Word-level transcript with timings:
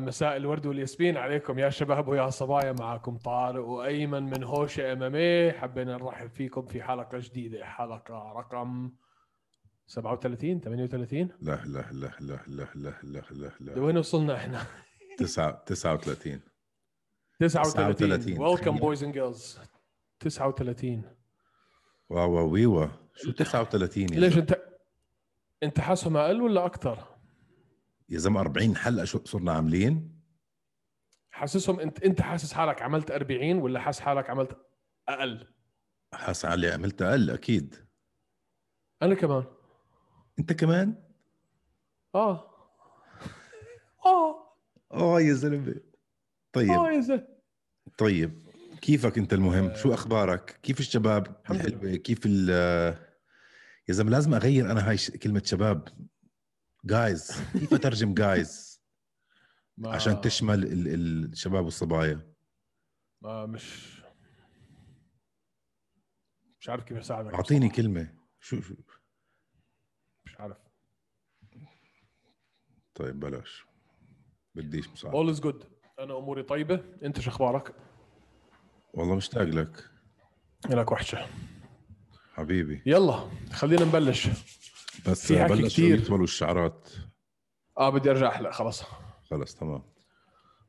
مساء 0.00 0.36
الورد 0.36 0.66
والياسمين 0.66 1.16
عليكم 1.16 1.58
يا 1.58 1.70
شباب 1.70 2.08
ويا 2.08 2.30
صبايا 2.30 2.72
معكم 2.72 3.16
طارق 3.16 3.64
وأيمن 3.64 4.22
من 4.22 4.44
هوشة 4.44 4.92
MMA 4.92 5.52
حبينا 5.52 5.96
نرحب 5.96 6.30
فيكم 6.30 6.66
في 6.66 6.82
حلقة 6.82 7.18
جديدة 7.18 7.64
حلقة 7.64 8.32
رقم 8.36 8.92
37 9.86 10.60
38 10.60 11.28
لا 11.40 11.60
لا 11.64 11.84
لا 11.92 12.10
لا 12.20 12.40
لا 12.46 12.68
لا 12.74 12.94
لا 13.02 13.22
لا 13.30 13.50
لا 13.60 13.72
لوين 13.74 13.98
وصلنا 13.98 14.36
إحنا؟ 14.36 14.62
تسعة 15.18 15.64
39 15.66 16.40
39 17.40 17.94
39. 17.94 18.38
welcome. 18.38 18.78
boys 18.78 19.04
and 19.04 19.12
girls 19.12 19.58
39 20.20 21.02
wow 22.08 22.32
wow 22.32 22.48
ويوا 22.50 22.86
شو 23.14 23.32
39 23.32 24.02
يا 24.02 24.20
ليش؟ 24.20 24.38
انت 24.38 24.62
أنت 25.62 25.80
حاسهم 25.80 26.16
أقل 26.16 26.42
ولا 26.42 26.66
أكثر؟ 26.66 27.13
يا 28.08 28.18
زلمة 28.18 28.40
40 28.40 28.76
حلقة 28.76 29.04
شو 29.04 29.24
صرنا 29.24 29.52
عاملين؟ 29.52 30.14
حاسسهم 31.30 31.80
انت 31.80 32.02
أنت 32.02 32.20
حاسس 32.20 32.52
حالك 32.52 32.82
عملت 32.82 33.10
40 33.10 33.58
ولا 33.58 33.80
حاسس 33.80 34.00
حالك 34.00 34.30
عملت 34.30 34.56
أقل؟ 35.08 35.46
حاس 36.14 36.44
علي 36.44 36.70
عملت 36.70 37.02
أقل 37.02 37.30
أكيد. 37.30 37.74
أنا 39.02 39.14
كمان. 39.14 39.44
أنت 40.38 40.52
كمان؟ 40.52 40.94
آه. 42.14 42.50
آه. 44.06 44.56
آه 44.92 45.20
يا 45.20 45.32
زلمة. 45.32 45.70
آه 45.70 45.80
طيب 46.52 46.68
يا 46.68 47.00
زلمة. 47.00 47.28
طيب. 47.98 48.44
كيفك 48.82 49.18
أنت 49.18 49.32
المهم؟ 49.32 49.74
شو 49.74 49.94
أخبارك؟ 49.94 50.60
كيف 50.62 50.80
الشباب. 50.80 51.36
الحمد 51.42 51.66
الحلوة؟ 51.66 51.96
كيف 51.96 52.20
ال 52.26 52.48
يا 53.88 53.94
زلمة 53.94 54.10
لازم 54.10 54.34
أغير 54.34 54.70
أنا 54.70 54.90
هاي 54.90 54.96
كلمة 54.96 55.42
شباب. 55.44 55.88
guys 56.84 57.40
كيف 57.52 57.74
أترجم 57.74 58.14
guys 58.14 58.80
ما 59.78 59.90
عشان 59.90 60.20
تشمل 60.20 60.62
ال- 60.64 60.88
الشباب 61.32 61.64
والصبايا. 61.64 62.34
ما 63.22 63.46
مش 63.46 63.94
مش 66.60 66.68
عارف 66.68 66.84
كيف 66.84 66.98
أساعدك 66.98 67.34
أعطيني 67.34 67.68
بصراحة. 67.68 67.82
كلمة. 67.82 68.14
شو 68.40 68.60
شو؟ 68.60 68.74
مش 70.26 70.36
عارف. 70.40 70.56
طيب 72.94 73.20
بلاش. 73.20 73.64
بديش 74.54 74.88
مساعدة. 74.88 75.18
all 75.18 75.28
is 75.30 75.40
good 75.40 75.64
أنا 75.98 76.18
أموري 76.18 76.42
طيبة. 76.42 76.84
أنت 77.04 77.20
شو 77.20 77.30
أخبارك؟ 77.30 77.74
والله 78.94 79.14
مشتاق 79.16 79.42
لك. 79.42 79.90
لك 80.70 80.92
وحشة. 80.92 81.26
حبيبي. 82.34 82.82
يلا 82.86 83.30
خلينا 83.52 83.84
نبلش. 83.84 84.28
بس 85.08 85.26
في 85.32 85.42
حكي 85.44 85.52
بلشوا 85.52 85.68
كتير. 85.68 86.22
الشعرات 86.22 86.88
آه 87.78 87.90
بدي 87.90 88.10
أرجع 88.10 88.28
أحلق 88.28 88.50
خلاص 88.50 88.82
خلص 89.30 89.54
تمام. 89.54 89.82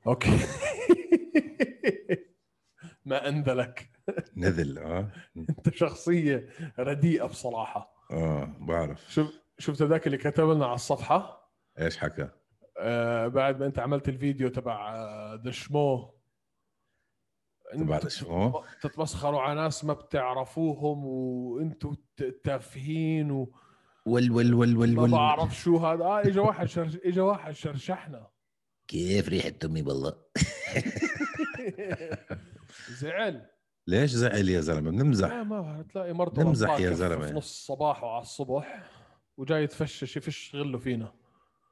أوكي. 0.07 0.29
ما 3.05 3.29
أنذلك. 3.29 3.89
نذل 4.35 4.77
آه. 4.79 5.11
أنت 5.37 5.75
شخصية 5.75 6.49
رديئة 6.79 7.25
بصراحة. 7.25 7.95
آه 8.11 8.55
بعرف. 8.59 9.11
شوف 9.13 9.33
شفت 9.59 9.81
ذاك 9.81 10.07
اللي 10.07 10.17
كتب 10.17 10.49
لنا 10.49 10.65
على 10.65 10.75
الصفحة؟ 10.75 11.51
إيش 11.79 11.97
حكى؟ 11.97 12.29
آه 12.79 13.27
بعد 13.27 13.59
ما 13.59 13.65
أنت 13.65 13.79
عملت 13.79 14.09
الفيديو 14.09 14.49
تبع 14.49 14.95
آه، 14.95 15.35
دشمو 15.35 16.13
تبع 17.73 17.95
أنتوا 17.95 18.09
دشمو؟ 18.09 18.63
تتمسخروا 18.81 19.41
على 19.41 19.61
ناس 19.61 19.85
ما 19.85 19.93
بتعرفوهم 19.93 21.05
وانتوا 21.05 21.95
ت- 22.17 22.41
تافهين 22.43 23.31
وما 23.31 23.47
ول 24.05 24.31
ول 24.31 24.53
ول 24.53 24.77
ول 24.77 24.99
ول 24.99 25.11
بعرف 25.11 25.55
شو 25.55 25.77
هذا. 25.77 26.03
آه 26.03 26.21
اجى 26.21 26.39
واحد 26.39 26.65
شرش... 26.67 26.95
اجى 27.05 27.21
واحد 27.21 27.51
شرشحنا. 27.53 28.27
كيف 28.87 29.29
ريحة 29.29 29.51
امي 29.65 29.81
والله 29.81 30.13
زعل. 32.99 33.45
ليش 33.87 34.11
زعل 34.11 34.49
يا 34.49 34.61
زلمة؟ 34.61 34.91
بنمزح 34.91 35.27
لا 35.27 35.43
ما 35.43 35.85
تلاقي 35.93 36.13
مرته 36.13 36.43
نمزح 36.43 36.79
يا 36.79 36.89
كف 36.89 36.95
زلمة. 36.95 37.27
في 37.27 37.33
نص 37.33 37.49
الصباح 37.51 38.03
وعلى 38.03 38.21
الصبح 38.21 38.83
وجاي 39.37 39.63
يتفشش 39.63 40.17
يفش 40.17 40.55
غله 40.55 40.77
فينا. 40.77 41.13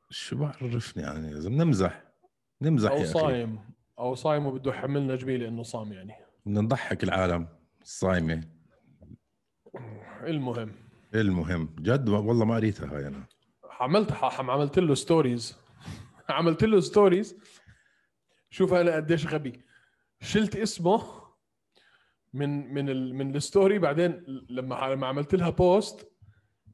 شو 0.10 0.38
بعرفني 0.38 1.04
يعني 1.04 1.32
يا 1.32 1.40
زلمة؟ 1.40 1.64
نمزح. 1.64 2.04
نمزح 2.62 2.92
أو 2.92 2.98
يا 2.98 3.06
صايم. 3.06 3.60
أو 4.00 4.16
صايم 4.16 4.46
وبده 4.46 4.72
يحملنا 4.72 5.16
جميله 5.16 5.48
إنه 5.48 5.64
صام 5.64 5.94
يعني. 5.94 6.14
بدنا 6.46 6.62
نضحك 6.62 7.04
العالم. 7.04 7.48
الصايمه 7.82 8.44
المهم. 10.24 10.72
المهم. 11.22 11.76
جد 11.80 12.10
والله 12.10 12.46
ما 12.46 12.56
قريتها 12.56 12.96
هاي 12.98 13.08
أنا. 13.08 13.28
عملت 13.80 14.12
عملت 14.24 14.80
له 14.80 14.96
stories 14.96 15.58
عملت 16.30 16.64
له 16.64 16.80
stories 16.80 17.38
شوف 18.50 18.74
أنا 18.74 18.96
قديش 18.96 19.28
غبي. 19.28 19.62
شلت 20.22 20.56
اسمه 20.56 21.24
من 22.34 22.74
من 22.74 22.90
ال 22.90 23.16
من 23.16 23.36
ال 23.36 23.43
story 23.43 23.80
بعدين 23.80 24.24
لما 24.50 24.76
لما 24.76 25.08
عملت 25.08 25.36
لها 25.36 25.50
post 25.50 26.10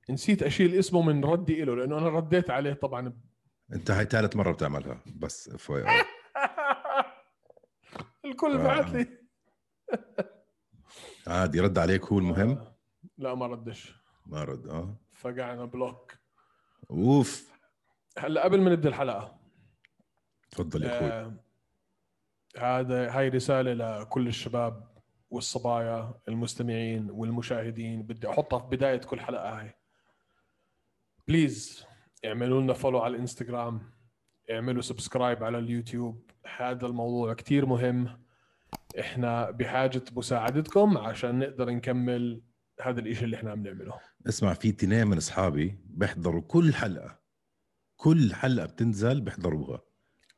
نسيت 0.10 0.44
أشيل 0.44 0.74
اسمه 0.74 1.02
من 1.02 1.24
ردي 1.26 1.64
له 1.64 1.76
لأنه 1.76 1.98
أنا 1.98 2.10
رديت 2.10 2.50
عليه 2.50 2.74
طبعا. 2.74 3.14
أنت 3.74 3.92
هاي 3.92 4.06
ثالث 4.06 4.36
مرة 4.36 4.52
بتعملها. 4.52 5.04
بس 5.16 5.50
اف 5.50 5.72
الكل 8.26 8.52
آه. 8.58 8.64
بعت 8.64 8.90
لي 8.94 9.08
عادي 11.28 11.60
رد 11.60 11.78
عليك 11.78 12.06
هو 12.06 12.20
المهم. 12.20 12.50
آه، 12.50 12.78
لا 13.18 13.36
ما 13.36 13.48
ردش. 13.48 13.99
ما 14.30 14.44
رد 14.44 14.68
آه. 14.68 14.96
فقعنا 15.14 15.66
block. 15.66 16.14
أوف. 16.92 17.54
هلا 18.18 18.44
قبل 18.44 18.62
ما 18.62 18.70
نبدأ 18.70 18.90
الحلقة 18.90 19.40
تفضل 20.52 20.84
يا 20.84 20.98
أخوي. 20.98 21.08
آه 21.12 21.34
هذا 22.58 23.12
هاي 23.18 23.30
رسالة 23.30 23.74
لكل 23.74 24.28
الشباب 24.28 24.88
والصبايا 25.30 26.14
المستمعين 26.28 27.12
والمشاهدين. 27.12 28.04
بدي 28.04 28.30
أحطها 28.30 28.60
في 28.60 28.68
بداية 28.76 28.98
كل 28.98 29.20
حلقة 29.20 29.60
هاي. 29.60 29.76
please 31.28 31.86
اعملوا 32.26 32.62
لنا 32.62 32.74
follow 32.74 33.00
على 33.00 33.16
الانستغرام 33.16 33.92
اعملوا 34.52 34.82
subscribe 34.82 35.44
على 35.44 35.60
اليوتيوب. 35.60 36.32
هذا 36.58 36.86
الموضوع 36.86 37.34
كتير 37.34 37.66
مهم. 37.66 38.24
إحنا 39.00 39.52
بحاجة 39.52 40.04
مساعدتكم 40.16 40.98
عشان 40.98 41.40
نقدر 41.40 41.70
نكمل 41.70 42.42
هذا 42.82 43.00
الإشي 43.00 43.26
اللي 43.26 43.36
إحنا 43.36 43.52
عم 43.52 43.64
نعمله. 43.64 43.94
اسمع 44.28 44.54
في 44.54 44.70
اثنين 44.70 45.08
من 45.08 45.18
أصحابي 45.18 45.80
بيحضروا 45.86 46.42
كل 46.42 46.74
حلقة 46.74 47.20
كل 47.96 48.34
حلقة 48.34 48.66
بتنزل 48.66 49.22
بيحضروها. 49.22 49.82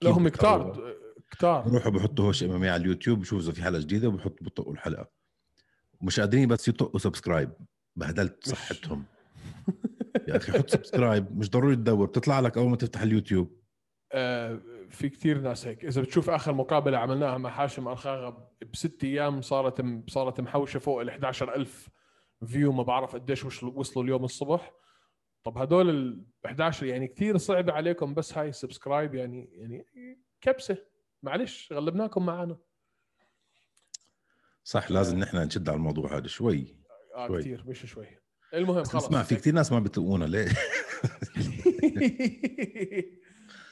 لهم 0.02 0.28
كيف 0.28 0.38
كتار؟ 0.38 0.96
كتار. 1.32 1.62
بروحوا 1.62 1.92
بحطوا 1.92 2.26
هوش 2.26 2.44
إم 2.44 2.52
على 2.54 2.76
اليوتيوب 2.76 3.20
بشوفوا 3.20 3.44
إذا 3.44 3.52
في 3.52 3.64
حلقة 3.64 3.82
جديدة 3.82 4.08
وبحطوا 4.08 4.46
بطقوا 4.46 4.74
الحلقة. 4.74 5.10
مش 6.02 6.20
قادرين 6.20 6.48
بس 6.48 6.68
يطقوا 6.68 7.00
subscribe. 7.00 7.52
بهدلت 7.96 8.48
صحتهم. 8.50 9.06
يا 10.28 10.38
أخي 10.38 10.52
حط 10.52 10.70
subscribe. 10.70 11.38
مش 11.38 11.50
ضروري 11.50 11.76
تدور. 11.76 12.08
بتطلع 12.08 12.40
لك 12.40 12.58
أول 12.58 12.70
ما 12.70 12.76
تفتح 12.76 13.02
اليوتيوب. 13.02 13.62
آه، 14.12 14.60
في 14.90 15.10
كثير 15.10 15.42
ناس 15.42 15.68
هيك. 15.68 15.86
إذا 15.86 16.02
بتشوف 16.02 16.30
آخر 16.30 16.54
مقابلة 16.54 16.98
عملناها 16.98 17.38
مع 17.38 17.50
هاشم 17.50 17.88
ارخاغه 17.88 18.52
بست 18.74 19.04
أيام 19.04 19.42
صارت 19.42 19.86
صارت 20.10 20.42
محوشة 20.42 20.80
فوق 20.80 21.02
ال 21.02 21.10
11000 21.10 21.90
view 22.48 22.72
ما 22.72 22.84
بعرف 22.84 23.16
قديش 23.16 23.64
وصلوا 23.64 24.04
اليوم 24.04 24.24
الصبح. 24.26 24.74
طب 25.44 25.58
هدول 25.58 25.90
ال 25.90 26.26
11 26.46 26.86
يعني 26.86 27.08
كثير 27.08 27.38
صعب 27.38 27.70
عليكم 27.70 28.14
بس 28.14 28.38
هاي 28.38 28.52
subscribe 28.52 29.16
يعني 29.16 29.50
يعني 29.54 29.86
كبسة. 30.42 30.78
معلش 31.24 31.74
غلبناكم 31.74 32.26
معنا 32.26 32.58
صح 34.64 34.92
لازم 34.92 35.20
نحن 35.20 35.38
نشد 35.38 35.70
على 35.70 35.76
الموضوع 35.76 36.18
هذا 36.18 36.28
شوي. 36.28 36.76
آه 37.16 37.28
شوي. 37.28 37.42
كثير 37.42 37.64
مش 37.68 37.86
شوي. 37.86 38.08
المهم 38.54 38.84
خلص 38.84 39.06
اسمع 39.06 39.24
في 39.24 39.36
كثير 39.36 39.54
ناس 39.54 39.72
ما 39.72 39.80
بتقونا 39.80 40.26
ليه؟ 40.26 40.48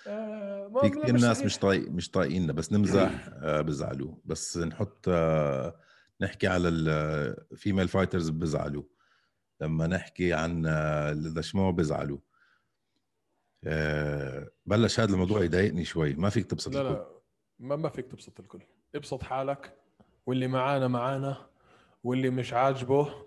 آه، 0.07 0.71
في 0.81 0.89
كثير 0.89 1.17
ناس. 1.17 1.45
مش 1.45 1.57
طايق 1.57 1.89
مش 1.89 2.11
طايقيننا 2.11 2.53
بس 2.53 2.73
نمزح 2.73 3.29
آه، 3.41 3.61
بزعلوا. 3.61 4.15
بس 4.25 4.57
نحط 4.57 5.05
آه، 5.07 5.79
نحكي 6.21 6.47
على 6.47 6.67
ال 6.69 6.86
female 6.86 7.87
fighters 7.87 8.29
بزعلوا. 8.29 8.83
لما 9.61 9.87
نحكي 9.87 10.33
عن 10.33 10.65
ذا 11.11 11.41
شمو 11.41 11.71
بزعلوا. 11.71 12.19
آه، 13.63 14.49
بلش 14.65 14.99
هذا 14.99 15.13
الموضوع 15.13 15.43
يضايقني 15.43 15.85
شوي. 15.85 16.13
ما 16.13 16.29
فيك 16.29 16.45
تبسط 16.45 16.75
لا 16.75 16.81
الكل. 16.81 16.93
لا 16.93 17.07
ما 17.59 17.75
ما 17.75 17.89
فيك 17.89 18.07
تبسط 18.11 18.39
الكل. 18.39 18.61
ابسط 18.95 19.23
حالك 19.23 19.77
واللي 20.25 20.47
معانا 20.47 20.87
معانا 20.87 21.49
واللي 22.03 22.29
مش 22.29 22.53
عاجبه 22.53 23.25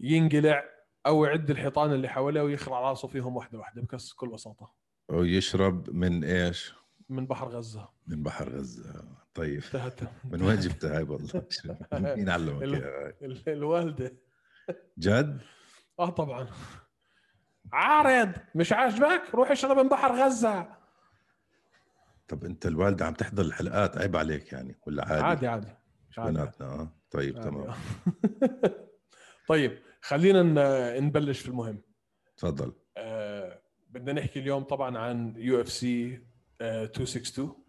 ينقلع 0.00 0.64
أو 1.06 1.24
يعد 1.24 1.50
الحيطان 1.50 1.92
اللي 1.92 2.08
حواليه 2.08 2.42
ويخرع 2.42 2.80
راسه 2.80 3.08
فيهم 3.08 3.36
واحدة 3.36 3.58
واحدة 3.58 3.82
بكس 3.82 4.12
بكل 4.12 4.28
بساطة. 4.28 4.72
ويشرب 5.08 5.90
من 5.90 6.24
إيش؟ 6.24 6.74
من 7.08 7.26
بحر 7.26 7.48
غزة. 7.48 7.88
من 8.06 8.22
بحر 8.22 8.56
غزة. 8.56 9.04
طيب. 9.40 9.62
من 10.24 10.42
وين 10.42 10.58
جبتها 10.60 10.96
هاي 10.96 11.02
والله 11.02 11.42
مين 12.16 12.28
علمك؟ 12.30 12.62
ال- 12.62 13.48
الوالدة. 13.48 14.12
جد؟ 14.98 15.40
آه 15.98 16.10
طبعا. 16.10 16.48
عارض. 17.72 18.32
مش 18.54 18.72
عاجبك 18.72 19.22
روح 19.34 19.50
اشرب 19.50 19.78
من 19.78 19.88
بحر 19.88 20.12
غزة. 20.24 20.68
طب 22.28 22.44
أنت 22.44 22.66
الوالدة 22.66 23.06
عم 23.06 23.14
تحضر 23.14 23.42
الحلقات 23.42 23.98
عيب 23.98 24.16
عليك 24.16 24.52
يعني 24.52 24.78
ولا 24.86 25.04
عادي؟ 25.08 25.22
عادي 25.24 25.46
عادي. 25.46 25.68
مش 26.10 26.18
عادي. 26.18 26.32
بيناتنا 26.32 26.66
آه؟ 26.66 26.92
طيب 27.10 27.36
عادي. 27.36 27.50
تمام. 27.50 27.74
طيب 29.48 29.78
خلينا 30.00 30.42
نبلش 31.00 31.40
في 31.40 31.48
المهم. 31.48 31.82
تفضل. 32.36 32.72
آه، 32.96 33.62
بدنا 33.90 34.12
نحكي 34.12 34.38
اليوم 34.40 34.62
طبعا 34.64 34.98
عن 34.98 35.34
UFC 35.36 36.22
262 36.60 37.59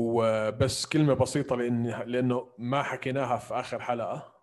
وبس 0.00 0.86
كلمة 0.86 1.14
بسيطة 1.14 1.56
لأن 1.56 1.86
لإنه 2.06 2.48
ما 2.58 2.82
حكيناها 2.82 3.36
في 3.36 3.54
آخر 3.54 3.80
حلقة. 3.80 4.34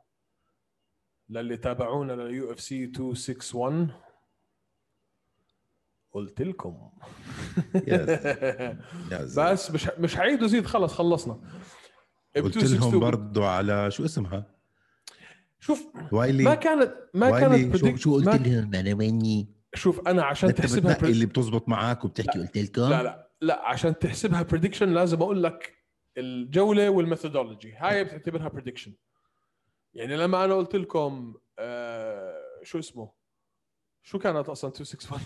للي 1.30 1.58
تابعونا 1.58 2.14
لل 2.14 2.52
UFC 2.52 2.86
261 2.86 3.88
قلت 6.12 6.42
لكم. 6.42 6.90
بس 9.38 9.72
مش 9.72 9.90
مش 9.98 10.16
حعيد 10.16 10.44
وزيد 10.44 10.66
خلص 10.66 10.94
خلصنا. 10.94 11.34
قلت 12.36 12.58
262 12.58 12.92
لهم 12.92 13.00
برضو 13.00 13.44
على 13.44 13.92
شو 13.92 14.06
اسمها؟ 14.06 14.46
شوف 15.60 15.88
وايلي. 16.12 16.44
ما 16.44 16.56
كانت 16.56 16.94
ما 17.14 17.30
وايلي 17.30 17.70
كانت 17.70 17.78
شو, 17.78 17.96
شو 17.96 18.14
قلت 18.14 18.48
لهم؟ 18.48 18.76
أنا 18.76 18.96
ويني؟ 18.96 19.48
شوف 19.76 20.08
أنا 20.08 20.24
عشان 20.24 20.54
تحسبها 20.54 20.98
اللي 21.04 21.26
بتزبط 21.26 21.70
معك 21.70 22.06
وبتحكي 22.06 22.40
قلت 22.40 22.58
لكم؟ 22.58 22.82
لا 22.82 23.04
لا. 23.04 23.25
لا 23.46 23.66
عشان 23.66 24.00
تحسبها 24.00 24.42
prediction 24.42 24.94
لازم 24.94 25.22
أقول 25.22 25.44
لك 25.44 25.76
الجولة 26.18 26.90
وال 26.90 27.03
methodology 27.03 27.74
هاي 27.74 28.04
بتعتبرها 28.04 28.48
prediction 28.48 28.94
يعني 29.94 30.18
لما 30.18 30.46
أنا 30.46 30.54
قلت 30.54 30.76
لكم 30.76 31.36
آه 31.60 32.42
شو 32.64 32.80
اسمه؟ 32.80 33.12
شو 34.04 34.20
كانت 34.20 34.50
أصلا 34.50 34.70
261 34.72 35.20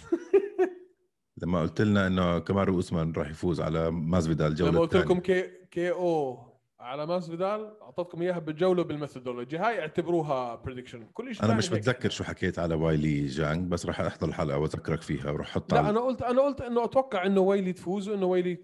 لما 1.37 1.61
قلت 1.61 1.81
لنا 1.81 2.07
إنه 2.07 2.39
كامارو 2.39 2.75
اوسمان 2.75 3.11
راح 3.11 3.29
يفوز 3.29 3.61
على 3.61 3.91
مازفيدال 3.91 4.47
الجولة 4.47 4.71
لما 4.71 4.79
قلت 4.79 4.95
لكم. 4.95 5.19
K 5.19 5.41
KO 5.71 6.48
على 6.79 7.05
ماس 7.05 7.29
فيدال 7.29 7.81
اعطيتكم 7.81 8.21
إياها 8.21 8.39
بالجولة 8.39 8.83
بال 8.83 8.94
methodology 8.94 9.57
هاي 9.57 9.79
اعتبروها 9.79 10.55
prediction 10.55 11.05
كل 11.13 11.35
شيء 11.35 11.45
أنا 11.45 11.53
مش. 11.55 11.71
متذكر 11.71 12.09
شو 12.09 12.23
حكيت 12.23 12.59
على 12.59 12.75
وايلي 12.75 13.25
جانج 13.25 13.71
بس 13.71 13.85
راح 13.85 13.99
أحضر 14.01 14.27
الحلقة 14.27 14.57
واذكرك 14.57 15.01
فيها 15.01 15.31
وراح 15.31 15.47
أحط 15.49 15.73
لا 15.73 15.79
على... 15.79 15.89
أنا 15.89 15.99
قلت 15.99 16.21
أنا 16.21 16.41
قلت 16.41 16.61
إنه 16.61 16.83
أتوقع 16.83 17.25
إنه 17.25 17.41
ويلي 17.41 17.73
تفوز 17.73 18.09
وإنه 18.09 18.25
ويلي 18.25 18.57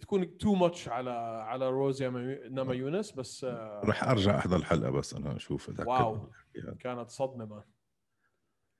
تكون 0.00 0.38
too 0.38 0.54
much 0.54 0.88
على 0.88 1.10
على 1.48 1.68
روزيا 1.70 2.08
نما 2.48 2.74
يونس 2.74 3.12
بس 3.12 3.44
آه، 3.44 3.80
راح 3.84 4.04
أرجع 4.04 4.38
أحضر 4.38 4.56
الحلقة 4.56 4.90
بس 4.90 5.14
أنا 5.14 5.36
أشوف 5.36 5.68
أتذكر. 5.70 5.88
wow. 5.88 6.30
كانت 6.80 7.08
صدمة 7.10 7.44
man 7.44 7.62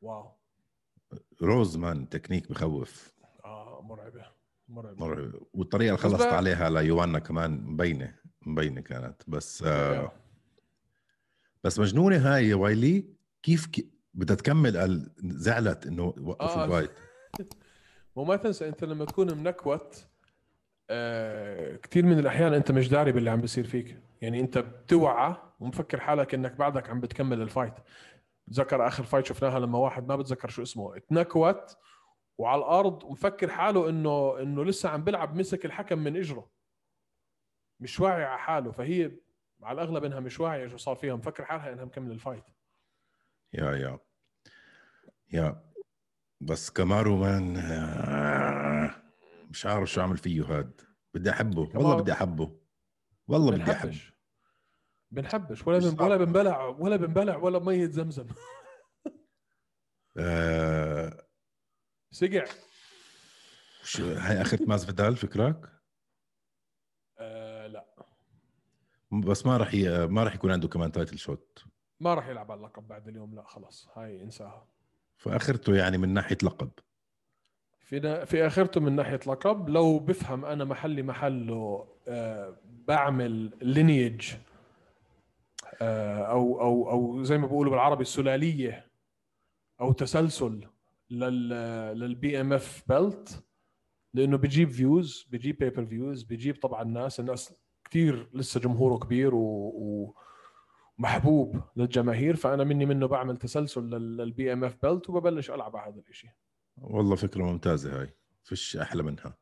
wow. 0.01 0.33
روز 1.43 1.77
man 1.77 2.09
technique 2.09 2.51
بخوف 2.51 3.15
آه 3.45 3.81
مرعبة 3.83 4.25
مرعبة. 4.69 4.97
مرة 5.07 5.41
والطريقة 5.55 5.89
اللي 5.89 5.99
خلصت 5.99 6.29
بقى- 6.29 6.33
عليها 6.33 6.71
ليوانا 6.71 7.19
كمان 7.19 7.61
مبينة. 7.65 8.15
مبينه 8.47 8.81
كانت. 8.81 9.23
بس 9.29 9.63
آه 9.67 10.13
بس 11.65 11.79
مجنونة 11.79 12.17
هاي 12.17 12.49
يا 12.49 12.55
وايلي. 12.55 13.05
كيف 13.43 13.67
كي 13.67 13.91
بدها 14.15 14.37
تكمل 14.37 14.79
قال 14.79 15.11
زعلت 15.19 15.87
إنه 15.87 16.15
وقفوا 16.21 16.63
آه. 16.63 16.65
ال 16.65 16.68
fight. 16.68 16.91
وما 18.17 18.37
تنسى 18.37 18.69
أنت 18.69 18.85
لما 18.85 19.05
تكون 19.05 19.37
منكوت 19.39 20.07
آه 20.91 21.77
كثير 21.77 22.07
من 22.07 22.19
الأحيان 22.19 22.55
أنت 22.55 22.73
مش 22.73 22.89
داري 22.89 23.13
باللي 23.13 23.31
عم 23.31 23.41
بيصير 23.41 23.67
فيك. 23.67 24.03
يعني 24.21 24.41
أنت 24.41 24.59
بتوعى 24.59 25.37
ومفكر 25.61 26.01
حالك 26.01 26.35
إنك 26.35 26.53
بعدك 26.53 26.91
عم 26.91 27.01
بتكمل 27.01 27.43
ال 27.43 27.47
fight. 27.47 27.75
بتذكر 28.49 28.87
آخر 28.87 29.03
fight 29.03 29.27
شفناها 29.27 29.61
لما 29.61 29.79
واحد 29.79 30.09
ما 30.09 30.17
بتذكر 30.17 30.49
شو 30.49 30.63
اسمه 30.63 30.97
اتنكوت 30.97 31.77
وعلى 32.39 32.59
الأرض 32.59 33.05
ومفكر 33.05 33.49
حاله 33.51 33.89
إنه 33.89 34.43
إنه 34.43 34.65
لسه 34.65 34.89
عم 34.89 35.05
بيلعب 35.05 35.37
مسك 35.37 35.65
الحكم 35.65 35.99
من 35.99 36.17
إجره. 36.17 36.56
مش 37.81 38.01
واعي 38.01 38.25
على 38.25 38.39
حاله 38.39 38.73
فهي 38.73 39.11
على 39.63 39.83
الأغلب 39.83 40.05
إنها 40.05 40.21
مش 40.21 40.41
واعية 40.41 40.69
شو 40.69 40.77
صار 40.77 40.97
فيها 40.97 41.15
مفكر 41.17 41.45
حالها 41.45 41.73
إنها 41.73 41.85
مكملة 41.85 42.13
ال 42.13 42.18
fight 42.18 42.45
يا 43.53 43.73
يا 43.73 43.99
يا. 45.33 45.63
بس 46.41 46.71
كامارو 46.71 47.17
مان 47.17 47.53
مش 49.51 49.67
عارف 49.67 49.91
شو 49.91 50.01
اعمل 50.01 50.17
فيه 50.17 50.43
هاد. 50.45 50.81
بدي 51.15 51.31
أحبه 51.31 51.61
والله 51.61 51.97
بدي 51.97 52.13
أحبه. 52.13 52.61
والله 53.29 53.51
بدي 53.51 53.73
أحبه. 53.73 54.01
بنحبش. 55.11 55.67
ولا 55.67 55.79
بن... 55.79 56.03
ولا. 56.03 56.17
بنبلع 56.17 56.65
ولا 56.67 56.97
بنبلع 56.97 57.37
ولا 57.37 57.59
مية 57.59 57.87
زمزم. 57.87 58.27
آه. 60.17 61.27
سقع. 62.11 62.45
شو 63.83 64.13
هاي 64.13 64.43
اخرة 64.43 64.65
ماز 64.67 64.85
فيدال 64.85 65.17
فكرك 65.17 65.73
آه 67.19 67.67
لا 67.67 67.95
بس 69.21 69.47
ما 69.47 69.57
راح 69.57 69.75
ي... 69.75 70.07
ما 70.07 70.25
راح 70.25 70.35
يكون 70.35 70.51
عنده 70.51 70.69
كمان 70.69 70.93
title 70.93 71.19
shot 71.19 71.65
ما 72.01 72.15
راح 72.15 72.29
يلعب 72.29 72.51
على 72.51 72.59
اللقب 72.59 72.89
بعد 72.89 73.09
اليوم 73.09 73.35
لا 73.35 73.45
خلاص 73.47 73.89
هاي 73.95 74.23
انساها. 74.23 74.67
فآخرته 75.17 75.77
يعني 75.77 75.99
من 75.99 76.09
ناحية 76.09 76.39
لقب. 76.43 76.71
في 77.81 78.27
في 78.27 78.47
آخرته 78.47 78.81
من 78.81 78.97
ناحية 78.97 79.21
لقب 79.27 79.69
لو 79.69 79.99
بفهم 79.99 80.45
أنا 80.45 80.65
محلي 80.65 81.03
محله 81.03 81.87
آه 82.09 82.57
بعمل 82.65 83.51
lineage 83.63 84.33
آه 85.83 86.23
أو 86.23 86.61
أو 86.61 86.91
أو 86.91 87.23
زي 87.23 87.39
ما 87.39 87.47
بيقولوا 87.47 87.71
بالعربي 87.73 88.03
السلالية 88.03 88.91
أو 89.81 89.93
تسلسل 89.93 90.67
لل 91.11 91.49
لل 91.99 92.41
BMF 92.41 92.85
belt 92.89 93.45
لأنه 94.15 94.37
بجيب 94.37 94.71
views 94.71 95.27
بجيب 95.33 95.59
pay-per-views 95.59 96.23
بجيب 96.23 96.61
طبعا 96.63 96.85
ناس 96.85 97.21
الناس 97.21 97.55
كثير 97.91 98.29
لسه 98.35 98.61
جمهوره 98.61 98.99
كبير 98.99 99.35
و, 99.35 99.39
و 99.69 100.15
محبوب 100.99 101.61
للجماهير 101.77 102.37
فأنا 102.37 102.65
مني 102.65 102.87
منه 102.87 103.07
بعمل 103.07 103.37
تسلسل 103.37 103.83
لل 103.83 104.53
BMF 104.53 104.77
belt 104.83 105.11
وببلش 105.11 105.51
ألعب 105.51 105.77
على 105.77 105.93
هذا 105.93 106.03
الشيء 106.09 106.31
والله 106.77 107.17
فكرة 107.17 107.45
ممتازة 107.45 108.01
هاي 108.01 108.15
فيش 108.45 108.77
أحلى 108.77 109.03
منها. 109.03 109.37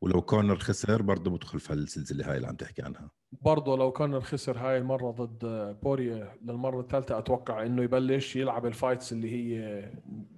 ولو 0.00 0.22
كونر 0.22 0.58
خسر 0.58 1.02
برضه 1.02 1.30
بدخل 1.30 1.60
في 1.60 1.72
السلسله 1.72 2.30
هاي 2.30 2.36
اللي 2.36 2.48
عم 2.48 2.56
تحكي 2.56 2.82
عنها. 2.82 3.10
برضه 3.32 3.76
لو 3.76 3.92
كان 3.92 4.20
خسر 4.20 4.58
هاي 4.58 4.78
المرة 4.78 5.10
ضد 5.10 5.44
بوريا 5.82 6.36
للمرة 6.42 6.80
الثالثة 6.80 7.18
أتوقع 7.18 7.66
إنه 7.66 7.82
يبلش 7.82 8.36
يلعب 8.36 8.66
ال 8.66 8.73
fights 8.73 9.12
اللي 9.12 9.30
هي 9.32 9.82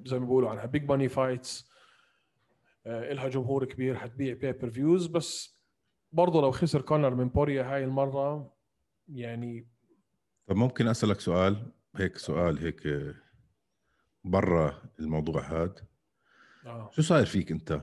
زي 0.06 0.18
ما 0.18 0.24
بيقولوا 0.24 0.50
عنها 0.50 0.66
big 0.66 0.88
money 0.88 1.08
fights 1.08 1.70
إلها 2.86 3.28
جمهور 3.28 3.64
كبير 3.64 3.96
حتبيع 3.96 4.34
pay-per-views 4.34 5.06
بس 5.06 5.61
برضه 6.12 6.40
لو 6.40 6.50
خسر 6.50 6.80
كونر 6.80 7.14
من 7.14 7.28
بوريا 7.28 7.74
هاي 7.74 7.84
المرة 7.84 8.52
يعني 9.08 9.66
طب 10.46 10.56
ممكن 10.56 10.88
أسألك 10.88 11.20
سؤال؟ 11.20 11.72
هيك 11.96 12.18
سؤال 12.18 12.58
هيك 12.58 12.88
برا 14.24 14.82
الموضوع 15.00 15.42
هاد. 15.42 15.78
آه. 16.66 16.90
شو 16.92 17.02
صاير 17.02 17.26
فيك 17.26 17.52
أنت؟ 17.52 17.82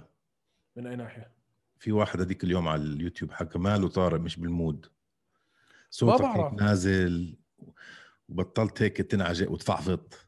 من 0.75 0.87
أي 0.87 0.95
ناحية؟ 0.95 1.31
في 1.79 1.91
واحد 1.91 2.21
هذيك 2.21 2.43
اليوم 2.43 2.67
على 2.67 2.81
اليوتيوب 2.81 3.31
حكى 3.31 3.59
ماله 3.59 3.87
طارق 3.87 4.19
مش 4.19 4.39
بال 4.39 4.52
mood. 4.52 4.85
صوتك 5.89 6.25
هيك. 6.25 6.53
نازل 6.53 7.37
وبطلت 8.29 8.81
هيك 8.81 8.97
تنعجق 8.97 9.51
وتفعفط. 9.51 10.27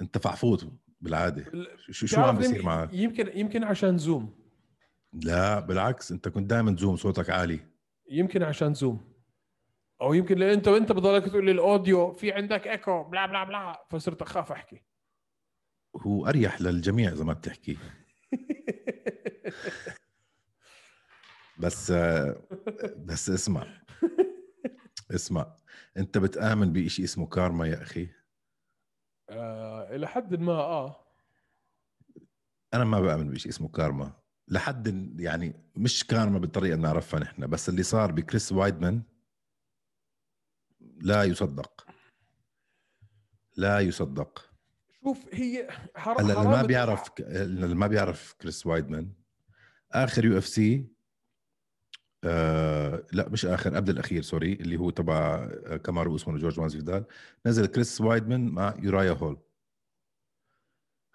أنت 0.00 0.18
فعفوط 0.18 0.66
بالعادة. 1.00 1.44
شو 1.90 2.06
شو 2.06 2.20
عم 2.20 2.36
بيصير 2.38 2.62
معك؟ 2.62 2.94
يمكن 2.94 3.38
يمكن 3.38 3.64
عشان 3.64 3.98
Zoom 3.98 4.37
لا 5.24 5.60
بالعكس 5.60 6.12
انت 6.12 6.28
كنت 6.28 6.50
دائما 6.50 6.76
Zoom 6.76 6.96
صوتك 6.96 7.30
عالي. 7.30 7.60
يمكن 8.10 8.42
عشان 8.42 8.74
Zoom 8.74 9.14
أو 10.00 10.14
يمكن 10.14 10.38
لأن 10.38 10.50
انت 10.50 10.68
أنت 10.68 10.92
بضلك 10.92 11.24
تقول 11.24 11.44
لي 11.44 11.52
ال 11.52 11.62
audio 11.62 12.12
في 12.12 12.32
عندك 12.32 12.66
echo 12.66 13.04
blah 13.04 13.26
blah 13.26 13.44
blah 13.44 13.86
فصرت 13.90 14.22
أخاف 14.22 14.52
أحكي. 14.52 14.82
هو 15.96 16.26
أريح 16.26 16.60
للجميع 16.60 17.12
إذا 17.12 17.24
ما 17.24 17.32
بتحكي. 17.32 17.78
بس 21.58 21.92
بس 22.96 23.30
اسمع. 23.30 23.66
اسمع. 25.10 25.56
أنت 25.96 26.18
بتآمن 26.18 26.72
بشيء 26.72 27.04
اسمه 27.04 27.26
كارما 27.26 27.66
يا 27.66 27.82
أخي؟ 27.82 28.08
آه 29.30 29.96
إلى 29.96 30.08
حد 30.08 30.34
ما 30.34 30.52
آه. 30.52 31.04
أنا 32.74 32.84
ما 32.84 33.00
بآمن 33.00 33.30
بشيء 33.30 33.52
اسمه 33.52 33.68
كارما. 33.68 34.17
لحد 34.50 35.20
يعني 35.20 35.54
مش 35.76 36.04
كارما 36.04 36.38
بالطريقة 36.38 36.74
اللي 36.74 36.86
نعرفها 36.86 37.20
نحن 37.20 37.46
بس 37.46 37.68
اللي 37.68 37.82
صار 37.82 38.12
بكريس 38.12 38.52
وايدمان 38.52 39.02
لا 41.00 41.24
يصدق. 41.24 41.86
لا 43.56 43.80
يصدق. 43.80 44.50
شوف 45.04 45.26
هي 45.32 45.68
حر... 45.96 46.12
هلا 46.12 46.20
اللي 46.20 46.34
حرام 46.34 46.50
ما 46.50 46.62
بيعرف 46.62 47.10
اللي 47.20 47.74
ما 47.74 47.86
بيعرف 47.86 48.32
كريس 48.40 48.66
وايدمان 48.66 49.12
آخر 49.92 50.24
UFC 50.24 50.86
آه 52.24 53.06
لا 53.12 53.28
مش 53.28 53.46
آخر 53.46 53.76
قبل 53.76 53.90
الأخير 53.90 54.22
sorry 54.22 54.52
اللي 54.52 54.76
هو 54.76 54.90
تبع 54.90 55.48
آه، 55.66 55.76
كامارو 55.76 56.12
اوسمان 56.12 56.36
وجورج 56.36 56.60
مازفيدال 56.60 57.04
نزل 57.46 57.66
كريس 57.66 58.00
وايدمان 58.00 58.48
مع 58.48 58.74
يورايا 58.78 59.12
هول. 59.12 59.38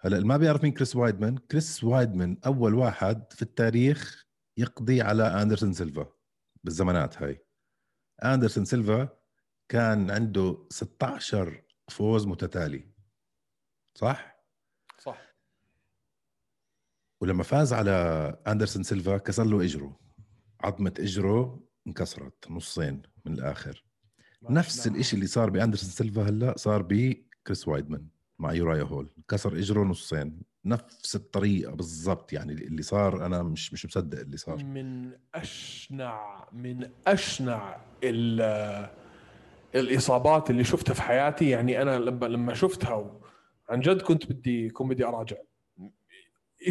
هلا 0.04 0.16
اللي 0.16 0.28
ما 0.28 0.36
بيعرف 0.36 0.62
مين 0.62 0.72
كريس 0.72 0.96
وايدمان 0.96 1.36
كريس 1.36 1.84
وايدمان 1.84 2.36
أول 2.46 2.74
واحد 2.74 3.32
في 3.32 3.42
التاريخ 3.42 4.26
يقضي 4.56 5.00
على 5.00 5.42
أندرسون 5.42 5.72
سيلفا 5.72 6.12
بالزمانات 6.64 7.22
هاي. 7.22 7.44
أندرسون 8.24 8.64
سيلفا 8.64 9.08
كان 9.68 10.10
عنده 10.10 10.66
16 10.70 11.62
فوز 11.90 12.26
متتالي. 12.26 12.90
صح؟ 13.94 14.44
صح. 14.98 15.34
ولما 17.20 17.42
فاز 17.42 17.72
على 17.72 17.92
أندرسون 18.46 18.82
سيلفا 18.82 19.18
كسر 19.18 19.44
له 19.44 19.64
إجره. 19.64 20.00
عظمة 20.60 20.94
إجره 20.98 21.64
انكسرت 21.86 22.50
نصين 22.50 23.02
من 23.24 23.32
الآخر. 23.32 23.84
نفس 24.42 24.86
الشيء 24.86 25.14
اللي 25.14 25.26
صار 25.26 25.50
بأندرسون 25.50 25.90
سيلفا 25.90 26.22
هلا 26.22 26.54
صار 26.56 26.82
بكريس 26.82 27.68
وايدمان. 27.68 28.13
مع 28.38 28.52
يورايا 28.52 28.82
هول. 28.82 29.08
كسر 29.28 29.58
إجره 29.58 29.82
نصين. 29.82 30.42
نفس 30.64 31.16
الطريقة 31.16 31.72
بالضبط 31.74 32.32
يعني 32.32 32.52
اللي 32.52 32.82
صار 32.82 33.26
أنا 33.26 33.42
مش 33.42 33.72
مش 33.72 33.86
مصدق 33.86 34.20
اللي 34.20 34.36
صار. 34.36 34.64
من 34.64 35.12
اشنع 35.34 36.48
من 36.52 36.90
أشنع 37.06 37.76
الإصابات 39.74 40.50
اللي 40.50 40.64
شفتها 40.64 40.94
في 40.94 41.02
حياتي. 41.02 41.48
يعني 41.50 41.82
أنا 41.82 41.98
لما 41.98 42.26
لما 42.26 42.54
شفتها 42.54 43.20
عن 43.68 43.80
جد 43.80 44.02
كنت 44.02 44.32
بدي 44.32 44.70
كنت 44.70 44.90
بدي 44.90 45.04
أراجع. 45.04 45.36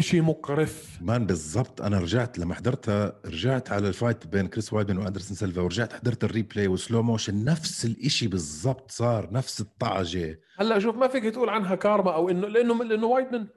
شيء 0.00 0.22
مقرف. 0.22 0.98
man 1.02 1.26
بالضبط 1.26 1.82
أنا 1.82 1.98
رجعت 1.98 2.38
لما 2.38 2.54
حضرتها 2.54 3.20
رجعت 3.24 3.72
على 3.72 3.88
ال 3.88 3.94
fight 3.94 4.26
بين 4.26 4.48
كريس 4.48 4.72
وايدن 4.72 4.98
وأندرسون 4.98 5.36
سيلفا 5.36 5.62
ورجعت 5.62 5.92
حضرت 5.92 6.24
ال 6.24 6.30
replay 6.30 6.68
و 6.68 6.75
slow 6.75 7.02
motion 7.02 7.44
نفس 7.44 7.84
الشيء 7.84 8.28
بالضبط 8.28 8.90
صار 8.90 9.32
نفس 9.32 9.60
الطعجة. 9.60 10.40
هلأ 10.58 10.78
شوف 10.78 10.96
ما 10.96 11.08
فيك 11.08 11.24
تقول 11.24 11.48
عنها 11.48 11.74
كارما 11.74 12.14
أو 12.14 12.28
إنه 12.28 12.46
لأنه 12.46 12.84
لأنه 12.84 13.06
وايدن 13.06 13.48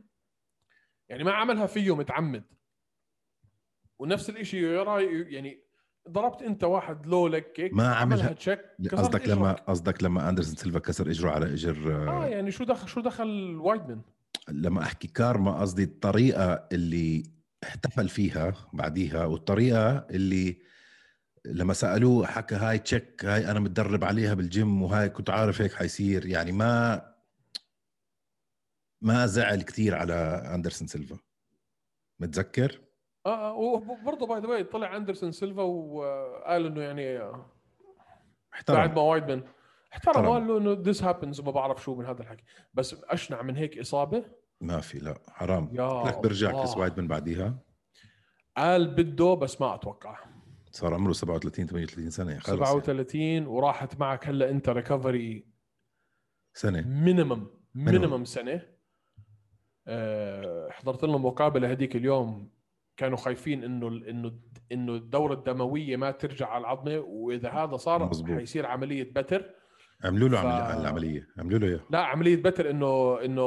يعني 1.09 1.23
ما 1.23 1.31
عملها 1.31 1.65
فيه 1.65 1.95
متعمد. 1.95 2.43
ونفس 3.99 4.29
الشيء 4.29 4.63
يعني 5.27 5.67
ضربت 6.09 6.41
أنت 6.41 6.63
واحد 6.63 7.07
لو 7.07 7.27
لك 7.27 7.69
ما 7.73 7.95
عملها 7.95 8.33
check 8.33 8.61
قصدك 8.91 9.29
لما 9.29 9.53
قصدك 9.53 10.03
لما 10.03 10.29
أندرسون 10.29 10.55
سيلفا 10.55 10.79
كسر 10.79 11.09
إجره 11.09 11.29
على 11.29 11.53
إجر 11.53 12.07
آه 12.09 12.25
يعني 12.25 12.51
شو 12.51 12.63
دخل 12.63 12.87
شو 12.87 13.01
دخل 13.01 13.55
وايدمان 13.61 14.01
لما 14.49 14.81
أحكي 14.81 15.07
كارما 15.07 15.59
قصدي 15.61 15.83
الطريقة 15.83 16.67
اللي 16.71 17.23
احتفل 17.63 18.09
فيها 18.09 18.53
بعديها 18.73 19.25
والطريقة 19.25 20.07
اللي 20.09 20.57
لما 21.45 21.73
سألوه 21.73 22.25
حكى 22.27 22.55
هاي 22.55 22.79
تشيك 22.79 23.25
هاي 23.25 23.51
أنا 23.51 23.59
متدرب 23.59 24.03
عليها 24.03 24.33
بالجيم 24.33 24.81
وهاي 24.83 25.09
كنت 25.09 25.29
عارف 25.29 25.61
هيك 25.61 25.73
حيصير 25.73 26.25
يعني 26.25 26.51
ما 26.51 27.01
ما 29.01 29.25
زعل 29.25 29.61
كثير 29.61 29.95
على 29.95 30.13
أندرسون 30.55 30.87
سيلفا 30.87 31.17
متذكر؟ 32.19 32.81
آه, 33.25 33.53
وبرضه 33.53 34.27
باي 34.27 34.39
ذا 34.39 34.47
واي 34.47 34.63
طلع 34.63 34.97
أندرسون 34.97 35.31
سيلفا 35.31 35.61
وقال 35.61 36.65
إنه 36.65 36.81
يعني 36.81 37.31
احترم 38.53 38.77
بعد 38.77 38.95
ما 38.95 39.01
وايدمان 39.01 39.43
احترم. 39.93 40.25
وقال 40.25 40.47
له 40.47 40.57
إنه 40.57 40.77
this 40.79 41.03
happens 41.03 41.39
وما 41.39 41.51
بعرف 41.51 41.83
شو 41.83 41.95
من 41.95 42.05
هذا 42.05 42.21
الحكي. 42.21 42.43
بس 42.73 42.95
أشنع 43.03 43.41
من 43.41 43.55
هيك 43.55 43.79
إصابة؟ 43.79 44.25
ما 44.61 44.79
في 44.79 44.99
لا. 44.99 45.17
حرام. 45.27 45.69
لك 46.07 46.17
برجع 46.19 46.51
كريس 46.51 46.77
وايدمان 46.77 47.07
بعديها. 47.07 47.59
قال 48.57 48.87
بده 48.87 49.33
بس 49.33 49.61
ما 49.61 49.75
أتوقع. 49.75 50.19
صار 50.71 50.93
عمره 50.93 51.11
37 51.11 51.67
38 51.67 52.09
سنة 52.09 52.39
خلص. 52.39 52.69
37 52.69 53.47
وراحت 53.47 53.99
معك 53.99 54.27
هلأ 54.27 54.49
أنت 54.49 54.69
recovery 54.69 55.47
سنة. 56.53 56.81
minimum 56.81 57.47
minimum 57.75 58.25
سنة. 58.25 58.61
أه 59.87 60.69
حضرت 60.69 61.03
لهم 61.03 61.25
مقابلة 61.25 61.71
هذيك 61.71 61.95
اليوم. 61.95 62.51
كانوا 62.97 63.17
خايفين 63.17 63.63
إنه 63.63 63.87
إنه 63.87 64.39
إنه 64.71 64.95
الدورة 64.95 65.33
الدموية 65.33 65.97
ما 65.97 66.11
ترجع 66.11 66.47
على 66.47 66.61
العظمة 66.61 66.97
وإذا 66.97 67.49
هذا 67.49 67.77
صار 67.77 68.09
مزبوط. 68.09 68.37
حيصير 68.37 68.65
عملية 68.65 69.03
بتر 69.03 69.55
عملوا 70.03 70.29
له 70.29 70.41
ف... 70.41 70.45
العملية. 70.79 71.27
عملوا 71.37 71.59
له 71.59 71.67
اياها 71.67 71.85
لا 71.89 71.99
عملية 71.99 72.35
بتر 72.35 72.69
إنه 72.69 73.19
إنه 73.25 73.43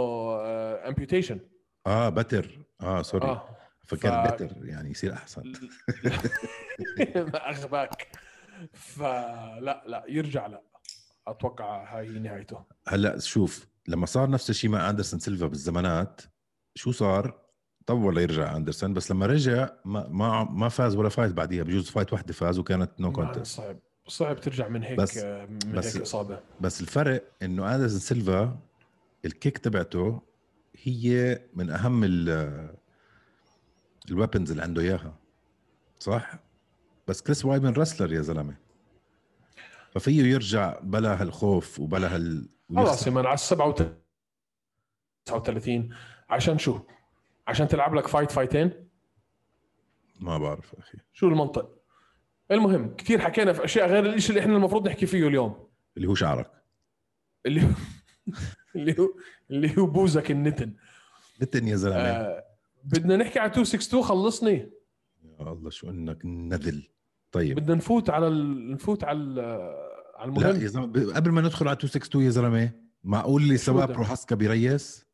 amputation 0.88 1.40
آه 1.86 2.08
بتر. 2.08 2.58
آه 2.80 3.02
sorry 3.02 3.26
آه. 3.26 3.56
فكان 3.86 4.28
ف... 4.28 4.32
بتر 4.32 4.56
يعني 4.66 4.90
يصير 4.90 5.12
أحسن. 5.12 5.42
اغباك 7.34 8.08
فلا 8.72 9.82
لا 9.86 10.04
يرجع 10.08 10.46
لا. 10.46 10.62
أتوقع 11.28 11.98
هاي 11.98 12.08
نهايته. 12.08 12.64
هلأ 12.88 13.18
شوف 13.18 13.66
لما 13.88 14.06
صار 14.06 14.30
نفس 14.30 14.50
الشيء 14.50 14.70
مع 14.70 14.90
أندرسون 14.90 15.20
سيلفا 15.20 15.46
بالزمانات 15.46 16.20
شو 16.74 16.92
صار؟ 16.92 17.40
طول 17.86 18.14
ليرجع 18.14 18.56
أندرسون 18.56 18.94
بس 18.94 19.10
لما 19.10 19.26
رجع 19.26 19.68
ما 19.84 20.08
ما 20.08 20.44
ما 20.44 20.68
فاز 20.68 20.96
ولا 20.96 21.08
fight 21.08 21.32
بعديها 21.32 21.62
بجوز 21.64 21.90
fight 21.90 22.12
واحدة 22.12 22.32
فاز 22.32 22.58
وكانت 22.58 23.00
no 23.00 23.12
contest 23.12 23.56
صعب. 23.56 23.78
صعب 24.06 24.40
ترجع 24.40 24.68
من 24.68 24.82
هيك 24.82 24.98
بس 24.98 25.16
من 25.18 25.58
بس 25.74 25.96
هيك 25.96 26.02
إصابة. 26.02 26.40
بس 26.60 26.80
الفرق 26.80 27.24
إنه 27.42 27.74
اندرسون 27.74 27.98
سيلفا 27.98 28.58
ال 29.24 29.31
kick 29.31 29.58
تبعته 29.58 30.22
هي 30.82 31.40
من 31.54 31.70
أهم 31.70 32.04
ال 34.10 34.15
weapons 34.15 34.50
اللي 34.50 34.62
عنده 34.62 34.82
إياها 34.82 35.14
صح؟ 35.98 36.34
بس 37.08 37.22
كريس 37.22 37.44
وايدمان 37.44 37.72
wrestler 37.72 38.12
يا 38.12 38.20
زلمة. 38.20 38.56
ففيه 39.94 40.22
يرجع 40.22 40.78
بلا 40.82 41.22
هالخوف 41.22 41.80
وبلا 41.80 42.14
هال 42.14 42.48
خلاص 42.76 43.06
يا 43.06 43.12
man 43.12 43.26
على 43.26 43.36
37 43.36 45.94
عشان 46.30 46.58
شو؟ 46.58 46.80
عشان 47.46 47.68
تلعب 47.68 47.94
لك 47.94 48.06
fight 48.08 48.30
فايتين 48.30 48.88
ما 50.20 50.38
بعرف 50.38 50.74
أخي. 50.74 50.98
شو 51.12 51.28
المنطق؟ 51.28 51.79
المهم 52.50 52.94
كثير 52.96 53.20
حكينا 53.20 53.52
في 53.52 53.64
أشياء 53.64 53.88
غير 53.88 54.06
الشيء 54.14 54.30
اللي 54.30 54.40
إحنا 54.40 54.56
المفروض 54.56 54.88
نحكي 54.88 55.06
فيه 55.06 55.28
اليوم. 55.28 55.68
اللي 55.96 56.08
هو 56.08 56.14
شعرك. 56.14 56.50
اللي 57.46 57.62
هو 57.62 57.68
اللي 58.76 58.96
هو 58.98 59.08
اللي 59.50 59.78
هو 59.78 59.86
بوزك 59.86 60.30
النتن. 60.30 60.74
نتن 61.42 61.68
يا 61.68 61.76
زلمة. 61.76 61.96
آه 61.96 62.44
بدنا 62.84 63.16
نحكي 63.16 63.38
على 63.38 63.48
262 63.48 64.02
خلصني. 64.02 64.70
يا 65.24 65.52
الله 65.52 65.70
شو 65.70 65.90
إنك 65.90 66.24
نذل. 66.24 66.88
طيب. 67.32 67.60
بدنا 67.60 67.74
نفوت 67.74 68.10
على 68.10 68.28
ال... 68.28 68.72
نفوت 68.72 69.04
على 69.04 69.18
ال... 69.18 69.40
على 70.16 70.28
المهم. 70.28 70.46
لا 70.46 70.62
يا 70.62 70.66
زلمة 70.66 71.14
قبل 71.14 71.30
ما 71.30 71.40
ندخل 71.40 71.68
على 71.68 71.76
262 71.76 72.22
يا 72.22 72.30
زلمة 72.30 72.70
معقول 73.04 73.42
اللي 73.42 73.56
سواه 73.56 73.86
بروهاسكا 73.86 74.36
بريس؟ 74.36 75.06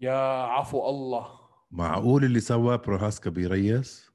يا 0.00 0.42
عفو 0.42 0.90
الله. 0.90 1.45
معقول 1.76 2.24
اللي 2.24 2.40
سواه 2.40 2.76
بروهاسكا 2.76 3.30
بريس 3.30 4.10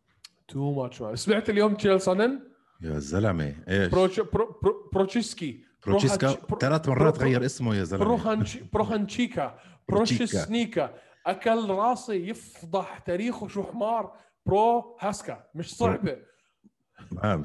too 0.47 0.73
much 0.73 1.03
سمعت 1.13 1.49
اليوم 1.49 1.75
تشيل 1.75 2.01
سانن 2.01 2.39
يا 2.81 2.99
زلمة 2.99 3.55
إيش؟ 3.67 3.91
بروش 3.91 4.19
برو 4.19 4.59
برو 4.63 4.89
بروتشيسكي 4.93 5.63
بروتشيسكا 5.87 6.37
ثلاث 6.59 6.89
مرات 6.89 7.19
غير 7.19 7.45
اسمه 7.45 7.75
يا 7.75 7.83
زلمة. 7.83 8.05
بروخانش 8.05 8.57
بروخانشيكا 8.57 9.59
بروشيسنيكا. 9.89 10.93
أكل 11.25 11.69
راسي 11.69 12.29
يفضح 12.29 12.97
تاريخه 12.97 13.47
شو 13.47 13.63
حمار. 13.63 14.13
برو 14.45 14.97
هاسكا 14.99 15.43
مش 15.55 15.75
صعبة. 15.75 16.17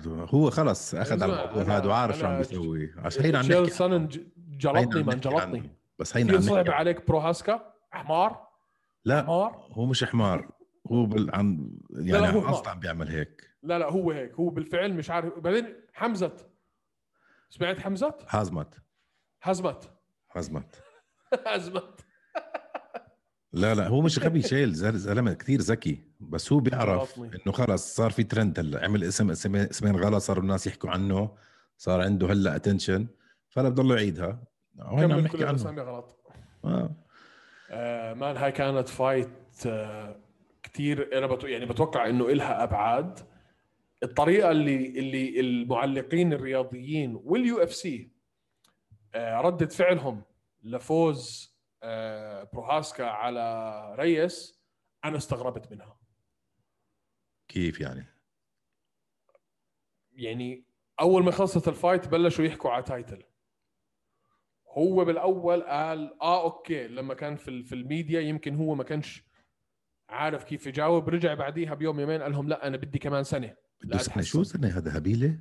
هو 0.08 0.50
خلص 0.50 0.94
أخذ 0.94 1.23
على 1.23 1.32
الموضوع 1.32 1.76
هذا 1.76 1.87
وعارف 1.87 2.18
شو 2.18 2.26
عم 2.26 2.38
بيسوي. 2.38 2.92
عشان 2.99 3.23
هينا 3.23 3.38
عم 3.38 3.44
نحكي. 3.44 4.26
جلطني 4.38 5.02
من 5.02 5.20
جلطني. 5.20 5.70
بس 5.99 6.16
هينا 6.16 6.32
عم 6.32 6.40
صعب 6.40 6.70
عليك 6.70 7.06
برو 7.08 7.18
هاسكا 7.18 7.73
حمار. 7.90 8.45
لا 9.06 9.22
حمار؟ 9.22 9.68
هو 9.72 9.86
مش 9.86 10.04
حمار. 10.04 10.50
هو 10.92 11.06
بال... 11.06 11.34
عن 11.34 11.70
يعني 11.90 12.10
لا 12.12 12.50
أصلا 12.50 12.70
عم 12.70 12.80
بيعمل 12.80 13.08
هيك. 13.08 13.50
لا 13.62 13.78
لا 13.78 13.90
هو 13.90 14.10
هيك. 14.10 14.34
هو 14.34 14.48
بالفعل 14.48 14.94
مش 14.94 15.10
عارف. 15.10 15.38
بعدين 15.38 15.75
حمزة 15.92 16.36
سمعت 17.50 17.78
حمزة؟ 17.78 18.14
حزمت. 18.26 18.75
حزمت. 19.40 19.90
حزمت. 20.28 20.82
حزمت. 21.46 22.00
لا 23.52 23.75
لا 23.75 23.88
هو 23.88 24.00
مش 24.00 24.18
غبي 24.18 24.42
تشيل 24.52 24.73
زلمة 24.75 25.32
كثير 25.32 25.60
ذكي. 25.60 26.04
بس 26.20 26.52
هو 26.52 26.60
بيعرف 26.60 27.18
إنه 27.18 27.52
خلص 27.52 27.94
صار 27.96 28.10
في 28.10 28.25
ترند 28.25 28.58
هلأ. 28.58 28.84
عمل 28.84 29.04
اسم 29.04 29.30
اسمين 29.30 29.96
غلط 29.96 30.22
صاروا 30.22 30.42
الناس 30.42 30.66
يحكوا 30.66 30.90
عنه. 30.90 31.36
صار 31.76 32.00
عنده 32.00 32.26
هلأ 32.32 32.56
attention 32.56 33.06
فلا 33.48 33.68
بضل 33.68 33.90
يعيدها. 33.90 34.42
عم 34.78 35.12
نحكي 35.12 35.44
عنه. 35.44 35.82
غلط. 35.82 36.20
آه. 36.64 37.05
آه 37.70 38.14
man 38.14 38.37
هاي 38.37 38.52
كانت 38.52 38.88
fight 38.88 39.66
آه 39.66 40.20
كثير 40.62 41.18
أنا 41.18 41.26
بتو 41.26 41.46
يعني 41.46 41.66
بتوقع 41.66 42.08
إنه 42.08 42.28
إلها 42.28 42.62
أبعاد. 42.62 43.37
الطريقة 44.02 44.50
اللي 44.50 44.87
اللي 44.99 45.40
المعلقين 45.40 46.32
الرياضيين 46.32 47.20
وال 47.25 47.62
UFC 47.62 48.11
ردة 49.16 49.66
فعلهم 49.66 50.23
لفوز 50.62 51.54
آه 51.82 52.50
بروهاسكا 52.52 53.04
على 53.04 53.94
ريس 53.99 54.61
أنا 55.04 55.16
استغربت 55.16 55.73
منها. 55.73 55.96
كيف 57.49 57.80
يعني؟ 57.80 58.06
يعني 60.12 60.64
أول 61.00 61.25
ما 61.25 61.30
خلصت 61.30 61.68
ال 61.68 61.75
fight 61.75 62.08
بلشوا 62.08 62.44
يحكوا 62.44 62.70
على 62.70 62.82
title 62.82 63.23
هو 64.78 65.04
بالأول 65.04 65.62
قال 65.62 66.21
آه 66.23 66.42
okay 66.44 66.88
لما 66.88 67.14
كان 67.14 67.37
في 67.37 67.62
في 67.64 67.75
الميديا 67.75 68.21
يمكن 68.21 68.54
هو 68.54 68.75
ما 68.75 68.85
كانش 68.85 69.25
عارف 70.09 70.45
كيف 70.45 70.66
يجاوب. 70.66 71.09
رجع 71.09 71.35
بعديها 71.35 71.75
بيوم 71.75 72.00
يومين 72.00 72.23
قال 72.23 72.33
لهم 72.33 72.49
لا 72.49 72.66
أنا 72.66 72.76
بدي 72.76 72.99
كمان 72.99 73.25
سنة. 73.25 73.56
لا 73.85 73.99
سنة. 73.99 74.23
شو 74.23 74.42
سنة 74.42 74.68
هذا؟ 74.68 74.97
هبيله 74.99 75.38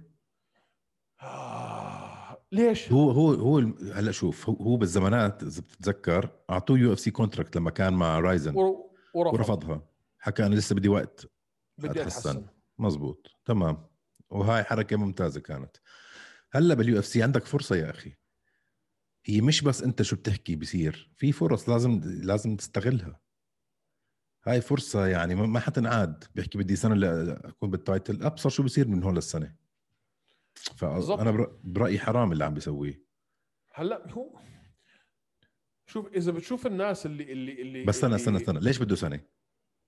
آه. 1.22 2.38
ليش؟ 2.52 2.92
هو 2.92 3.12
هو 3.12 3.34
هو 3.34 3.58
هلا 3.94 4.12
شوف 4.12 4.50
هو, 4.50 4.56
هو 4.56 4.78
بالزمانات 4.78 5.44
إذا 5.44 5.62
بتتذكر 5.62 6.30
أعطوه 6.50 6.80
UFC 6.80 7.12
contract 7.12 7.56
لما 7.58 7.72
كان 7.72 7.94
مع 7.94 8.20
رايزن 8.20 8.56
ور- 8.56 8.86
ورفض. 9.14 9.34
ورفضها. 9.34 9.88
حكى 10.20 10.46
أنا 10.46 10.56
لسه 10.56 10.76
بدي 10.76 10.90
وقت. 10.90 11.26
بدي 11.78 12.02
أتحسن. 12.02 12.30
اتحسن 12.30 12.46
مزبوط. 12.80 13.28
تمام. 13.46 13.88
وهاي 14.30 14.64
حركة 14.64 14.96
ممتازة 14.98 15.42
كانت. 15.42 15.78
هلا 16.52 16.74
بال 16.76 17.00
UFC 17.00 17.24
عندك 17.24 17.46
فرصة 17.46 17.76
يا 17.76 17.90
أخي. 17.90 18.14
هي 19.26 19.42
مش 19.42 19.62
بس 19.62 19.84
انت 19.84 20.02
شو 20.02 20.16
بتحكي 20.16 20.56
بصير 20.56 21.12
في 21.16 21.32
فرص 21.32 21.70
لازم 21.70 22.02
لازم 22.04 22.56
تستغلها 22.56 23.20
هاي 24.48 24.62
فرصة 24.62 25.08
يعني 25.08 25.36
ما 25.36 25.60
حتنعاد 25.60 26.24
بيحكي 26.36 26.58
بدي 26.58 26.76
سنة 26.76 26.96
أكون 27.32 27.70
بال 27.72 27.87
title 27.87 28.24
أبصر 28.24 28.50
شو 28.50 28.64
بصير 28.64 28.88
من 28.88 29.04
هون 29.04 29.16
للسنة 29.16 29.56
برأ- 30.70 31.50
برأيي 31.64 32.00
حرام 32.00 32.32
اللي 32.32 32.46
عم 32.46 32.54
بيسويه 32.54 33.06
هلأ 33.74 34.12
هو 34.12 34.40
شوف 35.88 36.08
إذا 36.14 36.32
بتشوف 36.32 36.68
الناس 36.68 37.06
اللي 37.06 37.32
اللي 37.32 37.62
اللي 37.62 37.84
بس 37.86 37.96
استنى 37.96 38.16
استنى 38.16 38.38
استنى 38.38 38.60
ليش 38.60 38.78
بده 38.80 38.96
سنة؟ 38.96 39.20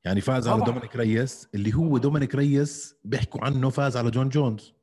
يعني 0.06 0.22
فاز 0.22 0.48
على. 0.48 0.63
دومينيك 0.65 0.96
ريس 0.96 1.48
اللي 1.56 1.74
هو 1.75 1.98
دومينيك 1.98 2.36
ريس 2.36 2.96
بيحكوا 3.03 3.46
عنه 3.46 3.70
فاز 3.70 3.98
على 3.98 4.12
جون 4.12 4.29
جونز 4.29 4.74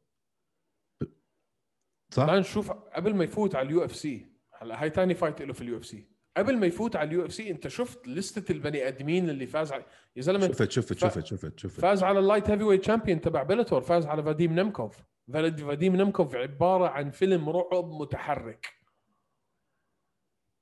صح؟ 2.12 2.24
نشوف 2.30 2.70
قبل 2.70 3.14
ما 3.14 3.24
يفوت 3.24 3.54
على 3.54 3.66
ال 3.66 3.84
UFC 3.84 4.33
هلا 4.64 4.82
هاي 4.82 4.90
ثاني 4.90 5.14
fight 5.14 5.42
له 5.42 5.52
في 5.52 5.62
ال 5.62 5.76
UFC 5.76 6.06
قبل 6.36 6.56
ما 6.56 6.66
يفوت 6.66 6.96
على 6.96 7.08
ال 7.08 7.26
UFC 7.26 7.50
انت 7.50 7.68
شفت 7.68 8.08
لستة 8.08 8.52
البني 8.52 8.88
آدمين 8.88 9.30
اللي 9.30 9.46
فاز 9.46 9.72
على 9.72 9.84
يا 10.16 10.22
زلمة 10.22 10.46
شفت 10.48 10.70
شفت 10.70 10.98
شفت 10.98 11.26
شفت 11.26 11.58
شفت 11.58 11.80
فاز 11.80 12.02
على 12.02 12.18
ال 12.18 12.50
light 12.50 12.64
heavyweight 12.64 12.84
champion 12.84 13.20
تبع 13.20 13.42
بيلاتور 13.42 13.80
فاز 13.80 14.06
على 14.06 14.22
فاديم 14.22 14.52
نمكوف. 14.52 15.04
فاديم 15.32 15.96
نمكوف 15.96 16.34
عبارة 16.34 16.88
عن 16.88 17.10
فيلم 17.10 17.48
رعب 17.48 17.90
متحرك. 17.90 18.66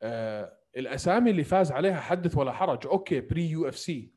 آه 0.03 0.59
الأسامي 0.77 1.31
اللي 1.31 1.45
فاز 1.45 1.73
عليها 1.73 2.01
حدث 2.01 2.37
ولا 2.37 2.53
حرج. 2.53 2.87
okay 2.87 3.21
pre 3.21 3.51
UFC 3.51 4.15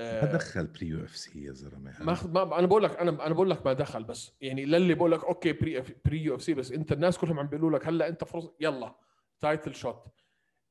ما 0.00 0.32
دخل 0.32 0.66
pre 0.66 0.86
UFC 0.86 1.44
يا 1.44 1.52
زلمة؟ 1.52 2.02
ما, 2.02 2.58
أنا 2.58 2.66
بقول 2.66 2.82
لك 2.82 2.96
أنا 2.96 3.26
أنا 3.26 3.34
بقول 3.34 3.50
لك 3.50 3.66
ما 3.66 3.72
دخل 3.72 4.04
بس. 4.04 4.32
يعني 4.40 4.64
للي 4.64 4.94
بقول 4.94 5.12
لك 5.12 5.24
okay 5.24 5.52
pre 5.52 5.84
pre 6.04 6.22
UFC 6.24 6.54
بس 6.54 6.72
أنت 6.72 6.92
الناس 6.92 7.18
كلهم 7.18 7.38
عم 7.38 7.46
بيقولوا 7.46 7.78
لك 7.78 7.86
هلأ 7.86 8.08
أنت 8.08 8.24
فرصه 8.24 8.54
يلا 8.60 8.94
title 9.40 9.74
shot 9.74 10.04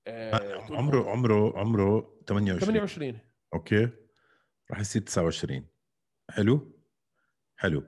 آه 0.08 0.38
تقول 0.66 0.78
عمره 0.78 1.10
عمره 1.10 1.60
عمره 1.60 2.20
28 2.28 2.60
28 2.60 3.20
okay. 3.54 3.90
راح 4.72 4.80
يصير 4.80 5.02
29 5.02 5.68
حلو؟ 6.30 6.82
حلو. 7.58 7.84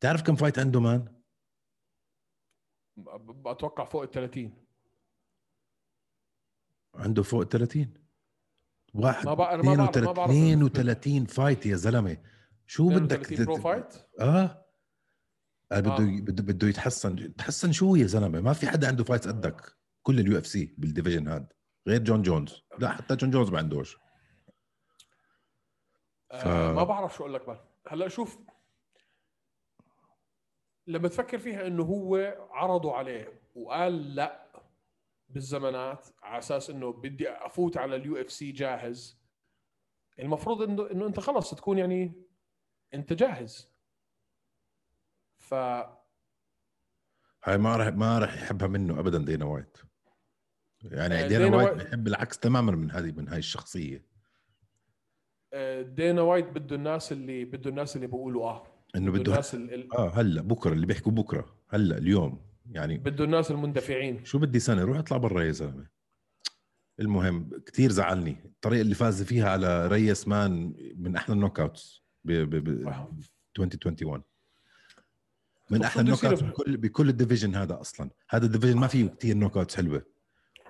تعرف 0.00 0.22
كم 0.22 0.34
fight 0.36 0.58
عنده 0.58 0.80
man؟ 0.80 1.22
أتوقع 3.46 3.84
فوق 3.84 4.02
ال 4.02 4.10
30 4.10 4.64
عنده 6.94 7.22
فوق 7.22 7.44
30 7.44 8.03
واحد 8.94 9.26
ما 9.26 9.34
بع- 9.34 9.40
أنا 9.52 9.62
ما 9.62 9.74
بعرف- 9.76 9.98
ما 9.98 10.12
بعرف. 10.12 10.30
32 10.30 11.24
fight 11.26 11.66
يا 11.66 11.76
زلمة. 11.76 12.16
شو 12.66 12.88
بدك 12.88 13.20
32 13.20 13.44
pro 13.46 13.56
fight 13.56 13.94
آه. 14.20 14.64
آه، 15.72 15.80
بده 15.80 15.92
آه. 15.96 15.98
بده 16.20 16.42
بده 16.42 16.68
يتحسن 16.68 17.18
يتحسن 17.18 17.72
شو 17.72 17.94
يا 17.96 18.06
زلمة. 18.06 18.40
ما 18.40 18.52
في 18.52 18.68
حدا 18.68 18.88
عنده 18.88 19.04
fights 19.04 19.28
قدك. 19.28 19.76
كل 20.02 20.20
ال 20.20 20.38
UFC 20.38 20.46
بال 20.46 20.74
division 20.78 21.28
هاد. 21.28 21.52
غير 21.88 22.02
جون 22.04 22.22
جونز 22.22 22.62
لا 22.78 22.88
حتى 22.88 23.16
جون 23.16 23.30
جونز 23.30 23.50
ما 23.50 23.58
عندوش. 23.58 23.96
آه 26.32 26.72
ف- 26.72 26.76
ما 26.76 26.84
بعرف 26.84 27.14
شو 27.16 27.22
أقول 27.22 27.34
لك 27.34 27.46
بقى. 27.46 27.68
هلأ 27.88 28.08
شوف 28.08 28.38
لما 30.86 31.08
تفكر 31.08 31.38
فيها 31.38 31.66
إنه 31.66 31.82
هو 31.82 32.36
عرضوا 32.50 32.92
عليه 32.92 33.40
وقال 33.54 34.14
لأ 34.14 34.44
بالزمانات 35.34 36.06
على 36.22 36.38
أساس 36.38 36.70
إنه 36.70 36.92
بدي 36.92 37.28
أفوت 37.30 37.76
على 37.76 37.96
ال 37.96 38.16
UFC 38.16 38.52
جاهز. 38.52 39.18
المفروض 40.18 40.62
إنه 40.62 40.90
إنه 40.90 41.06
أنت 41.06 41.20
خلص 41.20 41.54
تكون 41.54 41.78
يعني 41.78 42.12
أنت 42.94 43.12
جاهز. 43.12 43.70
ف 45.38 45.54
هاي 47.44 47.58
ما 47.58 47.76
راح 47.76 47.86
ما 47.88 48.18
راح 48.18 48.34
يحبها 48.42 48.68
منه 48.68 49.00
ابدا 49.00 49.18
دينا 49.18 49.44
وايت. 49.44 49.78
يعني 50.82 51.14
آه، 51.14 51.26
دينا 51.28 51.44
دينا 51.44 51.56
وايت 51.56 51.72
بيحب 51.72 52.06
العكس 52.06 52.38
تماما 52.38 52.72
من 52.72 52.90
هذه 52.90 53.12
من 53.12 53.28
هاي 53.28 53.38
الشخصية. 53.38 54.06
آه، 55.52 55.82
دينا 55.82 56.22
وايت 56.22 56.48
بده 56.48 56.76
الناس 56.76 57.12
اللي 57.12 57.44
بده 57.44 57.70
الناس 57.70 57.96
اللي 57.96 58.06
بيقولوا 58.06 58.44
آه. 58.44 58.66
إنه 58.96 59.12
بده 59.12 59.32
الناس 59.32 59.54
ال- 59.54 59.74
ال- 59.74 59.92
آه 59.94 60.08
هلأ 60.08 60.42
بكرة 60.42 60.72
اللي 60.72 60.86
بيحكوا 60.86 61.12
بكرة. 61.12 61.56
هلأ 61.68 61.98
اليوم. 61.98 62.53
يعني 62.70 62.98
بده 62.98 63.24
الناس 63.24 63.50
المندفعين. 63.50 64.24
شو 64.24 64.38
بدي 64.38 64.58
سنة؟ 64.58 64.84
روح 64.84 64.98
اطلع 64.98 65.16
برا 65.16 65.42
يا 65.42 65.52
زلمة. 65.52 65.86
المهم 67.00 67.50
كثير 67.66 67.90
زعلني. 67.90 68.36
الطريقة 68.44 68.80
اللي 68.80 68.94
فاز 68.94 69.22
فيها 69.22 69.50
على 69.50 69.86
ريس 69.86 70.28
man 70.28 70.74
من 70.96 71.16
أحلى 71.16 71.34
ال 71.34 71.60
knockouts 71.60 72.02
ب 72.24 72.32
ب 72.32 72.50
ب 72.50 72.68
2021 73.58 74.22
من 75.70 75.84
أحلى 75.84 76.02
ال 76.02 76.24
knockouts 76.24 76.42
بكل 76.42 76.76
بكل 76.76 77.08
ال 77.08 77.13
division 77.13 77.54
هذا 77.54 77.80
أصلا. 77.80 78.10
هذا 78.30 78.46
ال 78.46 78.50
division 78.50 78.78
ما 78.78 78.86
فيه 78.86 79.08
كثير 79.08 79.36
knockouts 79.36 79.76
حلوة. 79.76 80.02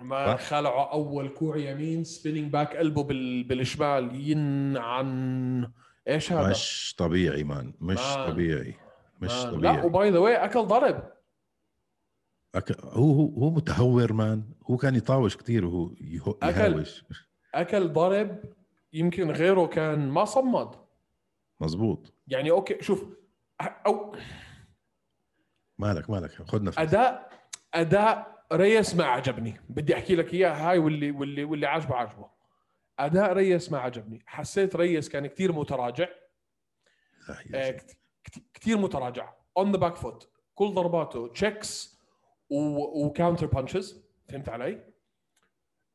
ما؟ 0.01 0.37
خلعوا 0.37 0.93
أول 0.93 1.29
كوع 1.29 1.57
يمين 1.57 2.05
spinning 2.05 2.53
back 2.53 2.77
قلبه 2.77 3.03
بال... 3.03 3.45
بالشمال. 3.45 4.31
ينعن. 4.31 5.73
إيش 6.09 6.33
هذا؟ 6.33 6.51
مش 6.51 6.95
طبيعي 6.99 7.45
man. 7.45 7.75
مش 7.81 7.99
man. 7.99 8.31
طبيعي. 8.31 8.75
مش 9.21 9.31
man. 9.31 9.61
لا 9.61 9.71
طبيعي. 9.73 9.87
و 9.87 9.95
by 9.95 10.11
the 10.11 10.19
way 10.19 10.45
أكل 10.45 10.67
ضرب. 10.67 11.14
هو 12.81 13.13
هو 13.13 13.27
هو 13.27 13.51
متهور 13.51 14.13
man. 14.13 14.45
هو 14.71 14.77
كان 14.77 14.95
يطاوش 14.95 15.37
كثير 15.37 15.65
وهو. 15.65 15.95
يهاوش. 16.01 17.05
أكل 17.55 17.89
ضرب 17.89 18.45
يمكن 18.93 19.31
غيره 19.31 19.67
كان 19.67 20.09
ما 20.09 20.25
صمد. 20.25 20.75
مزبوط. 21.61 22.13
يعني 22.27 22.51
okay 22.51 22.83
شوف 22.83 23.05
أو 23.61 24.17
مالك 25.79 26.11
مالك 26.11 26.31
خذ 26.31 26.63
نفس 26.63 26.79
أداء 26.79 27.31
أداء 27.75 28.45
ريس 28.53 28.95
ما 28.95 29.05
عجبني. 29.05 29.61
بدي 29.69 29.95
أحكي 29.95 30.17
لك 30.17 30.35
إياه 30.35 30.71
هاي 30.71 30.79
واللي 30.79 31.11
واللي 31.11 31.45
واللي 31.45 31.67
عاجبه 31.67 31.95
عاجبه. 31.95 32.31
أداء 32.99 33.33
ريس 33.33 33.73
ما 33.73 33.79
عجبني. 33.79 34.23
حسيت 34.27 34.77
ريس 34.77 35.09
كان 35.09 35.27
كثير 35.27 35.53
متراجع. 35.53 36.09
آه، 37.55 37.77
كثير 38.55 38.79
متراجع. 38.79 39.33
on 39.57 39.73
the 39.73 39.79
back 39.79 39.97
foot 39.97 40.29
كل 40.55 40.75
ضرباته. 40.75 41.29
checks 41.29 41.94
و 43.05 43.10
counter 43.10 43.47
punches 43.47 44.05
فهمت 44.29 44.49
علي؟ 44.49 44.85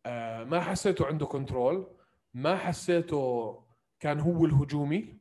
آه 0.06 0.44
ما 0.44 0.60
حسيته 0.62 1.06
عنده 1.06 1.26
control 1.26 1.88
ما 2.34 2.56
حسيته 2.56 3.56
كان 4.00 4.20
هو 4.20 4.46
الهجومي. 4.46 5.20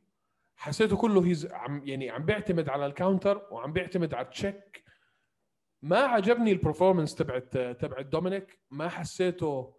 حسيته 0.55 0.97
كله 0.97 1.25
هيز 1.25 1.45
عم 1.51 1.81
يعني 1.85 2.09
عم 2.09 2.25
بيعتمد 2.25 2.69
على 2.69 2.85
ال 2.85 2.93
counter 2.93 3.47
وعم 3.51 3.73
بيعتمد 3.73 4.13
على 4.13 4.25
ال 4.25 4.35
check 4.35 4.83
ما 5.81 5.97
عجبني 5.97 6.51
ال 6.51 6.56
performance 6.56 7.15
تبعت 7.15 7.57
تبعت 7.57 8.05
دومينيك 8.05 8.59
ما 8.71 8.89
حسيته 8.89 9.75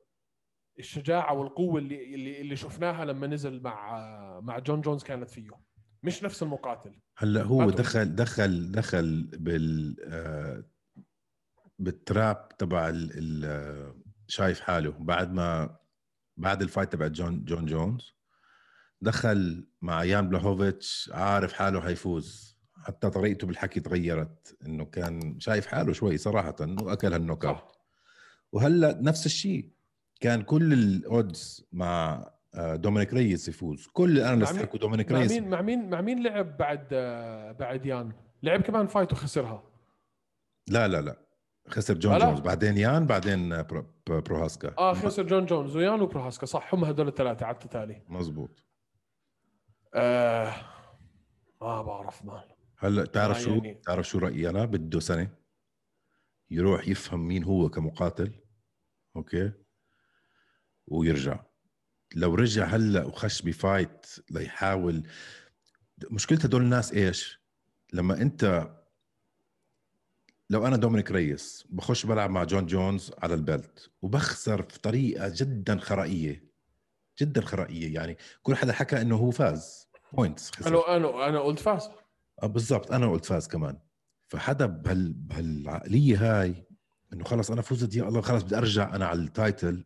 الشجاعة 0.79 1.35
والقوة 1.35 1.79
اللي 1.79 2.15
اللي 2.15 2.41
اللي 2.41 2.57
شفناها 2.57 3.05
لما 3.05 3.27
نزل 3.27 3.63
مع 3.63 4.01
مع 4.41 4.59
جون 4.59 4.81
جونز 4.81 5.03
كانت 5.03 5.31
فيه. 5.31 5.51
مش 6.03 6.25
نفس 6.25 6.43
المقاتل. 6.43 6.99
هلأ 7.17 7.43
هو. 7.43 7.71
دخل 7.71 8.15
دخل 8.15 8.73
دخل 8.73 9.31
بال 9.39 9.97
آه، 10.05 10.65
بالتراب 11.81 12.49
تبع 12.59 12.89
ال 12.89 13.11
ال 13.15 13.95
شايف 14.29 14.61
حاله 14.61 14.91
بعد 14.99 15.33
ما 15.33 15.77
بعد 16.37 16.63
ال 16.63 16.68
fight 16.68 16.93
تبع 16.93 17.07
جون 17.07 17.45
جون 17.45 17.67
جونز. 17.67 18.15
دخل 19.01 19.69
مع 19.83 20.05
يان 20.05 20.29
بلاهوفيتش 20.29 21.11
عارف 21.15 21.53
حاله 21.53 21.81
حيفوز. 21.81 22.51
حتى 22.85 23.11
طريقته 23.11 23.47
بالحكي 23.47 23.81
تغيرت 23.81 24.57
إنه 24.67 24.85
كان 24.85 25.41
شايف 25.41 25.67
حاله 25.67 25.93
شوي 25.93 26.19
صراحة 26.19 26.57
واكل 26.61 27.13
هال 27.13 27.45
knockout. 27.45 27.63
وهلأ 28.53 28.99
نفس 29.03 29.27
الشيء 29.27 29.71
كان 30.21 30.43
كل 30.43 30.73
ال 30.73 30.92
odds 30.92 31.69
مع 31.73 32.27
آه، 32.55 32.77
دومينيك 32.77 33.15
ريس 33.15 33.49
يفوز. 33.49 33.87
كل 33.87 34.19
ال 34.19 34.23
analyst 34.23 34.55
مع 34.55 34.61
حكوا 34.61 34.79
دومينيك 34.79 35.13
مع 35.13 35.19
ريس. 35.19 35.33
مين؟ 35.33 35.49
مع 35.49 35.63
مين؟ 35.63 35.91
مع 35.91 36.01
مين 36.01 36.23
لعب 36.23 36.57
بعد 36.57 36.89
آه، 36.93 37.53
بعد 37.53 37.87
يان؟ 37.87 38.13
لعب 38.43 38.61
كمان 38.63 38.87
fight 38.87 39.13
وخسرها. 39.13 39.63
لا 40.69 40.89
لا 40.89 41.01
لا. 41.01 41.30
خسر 41.71 41.95
جون 41.95 42.13
لا. 42.19 42.25
جونز 42.27 42.41
بعدين 42.41 42.77
يان 42.79 43.07
بعدين 43.07 43.63
برو 43.63 43.87
بروهاسكا. 44.07 44.75
آه 44.79 44.95
خسر 44.95 45.23
جون 45.23 45.47
جونز 45.47 45.77
ويان 45.77 46.01
وبروهاسكا 46.01 46.47
صح 46.47 46.75
هم 46.75 46.85
هدول 46.85 47.09
الثلاثة 47.09 47.47
على 47.47 47.55
التتالي. 47.55 48.03
مزبوط 48.09 48.65
آه 49.95 50.55
ما 51.63 51.83
بعرف 51.83 52.25
man. 52.25 52.43
هلا 52.79 53.05
تعرف 53.05 53.41
شو؟ 53.41 53.51
يعني- 53.51 53.75
تعرف 53.87 54.09
شو 54.09 54.19
رأيي 54.19 54.51
أنا؟ 54.51 54.65
بده 54.65 55.01
سنة 55.01 55.31
يروح 56.51 56.89
يفهم 56.89 57.29
مين 57.29 57.45
هو 57.45 57.69
كمقاتل 57.69 58.33
okay؟ 59.17 59.53
ويرجع. 60.87 61.41
لو 62.17 62.35
رجع 62.35 62.65
هلا 62.65 63.05
وخش 63.05 63.43
ب 63.43 63.54
fight 63.54 64.07
ليحاول 64.31 65.03
مشكلة 66.11 66.39
هدول 66.45 66.63
الناس 66.63 66.93
إيش؟ 66.93 67.41
لما 67.93 68.23
أنت 68.23 68.71
لو 70.51 70.67
أنا 70.67 70.77
دومينيك 70.77 71.11
ريس 71.11 71.65
بخش 71.71 72.07
بلعب 72.07 72.31
مع 72.31 72.45
جون 72.45 72.67
جونز 72.67 73.13
على 73.19 73.35
ال 73.35 73.46
belt 73.46 73.91
وبخسر 74.03 74.63
في 74.63 74.79
طريقة 74.81 75.33
جدا 75.37 75.79
خرائية 75.79 76.51
جدا 77.21 77.41
خرائية. 77.41 77.95
يعني 77.95 78.17
كل 78.43 78.55
حدا 78.57 78.73
حكى 78.73 79.01
إنه 79.01 79.17
هو 79.17 79.31
فاز. 79.31 79.89
points 80.13 80.51
أنا 80.67 80.97
أنا 80.97 81.29
أنا 81.29 81.41
قلت 81.41 81.59
فاز. 81.59 81.89
آه 82.43 82.47
بالضبط. 82.47 82.93
أنا 82.93 83.11
قلت 83.11 83.25
فاز 83.25 83.49
كمان. 83.49 83.79
فحدا 84.29 84.67
بهال 84.67 85.13
بهالعقلية 85.13 86.41
هاي 86.41 86.67
إنه 87.13 87.25
خلص 87.25 87.51
أنا 87.51 87.63
فزت 87.63 87.95
يا 87.97 88.09
الله 88.09 88.21
خلص 88.21 88.43
بدي 88.43 88.59
أرجع 88.59 88.95
أنا 88.95 89.07
على 89.07 89.21
ال 89.21 89.32
title 89.32 89.85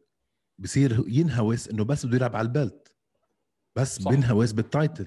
بصير 0.59 1.05
ينهوس 1.09 1.69
إنه 1.69 1.85
بس 1.85 2.07
بده 2.07 2.17
يلعب 2.17 2.37
على 2.37 2.47
ال 2.47 2.55
belt. 2.55 2.95
بس 3.77 3.99
صح. 3.99 4.11
بينهوس 4.11 4.53
بال 4.53 4.68
title 4.68 5.07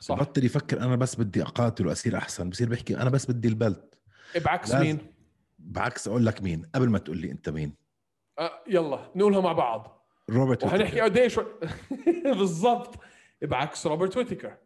صح. 0.00 0.14
بطل 0.18 0.44
يفكر 0.44 0.80
أنا 0.80 0.96
بس 0.96 1.16
بدي 1.16 1.42
اقاتل 1.42 1.86
واصير 1.86 2.16
أحسن. 2.16 2.50
بصير 2.50 2.68
بيحكي 2.68 2.96
أنا 2.96 3.10
بس 3.10 3.26
بدي 3.30 3.48
ال 3.48 3.56
belt. 3.56 3.93
بعكس 4.38 4.74
مين؟ 4.74 4.98
بعكس 5.58 6.08
أقول 6.08 6.26
لك 6.26 6.42
مين. 6.42 6.70
قبل 6.74 6.88
ما 6.88 6.98
تقول 6.98 7.18
لي 7.18 7.30
أنت 7.30 7.48
مين. 7.48 7.74
أه 8.38 8.50
يلا 8.68 9.10
نقولها 9.16 9.40
مع 9.40 9.52
بعض. 9.52 10.06
روبرت 10.30 10.64
وحنحكي 10.64 11.00
قديش 11.00 11.40
بالضبط. 12.38 12.94
بعكس 13.42 13.86
روبرت 13.86 14.16
ويتيكر. 14.16 14.56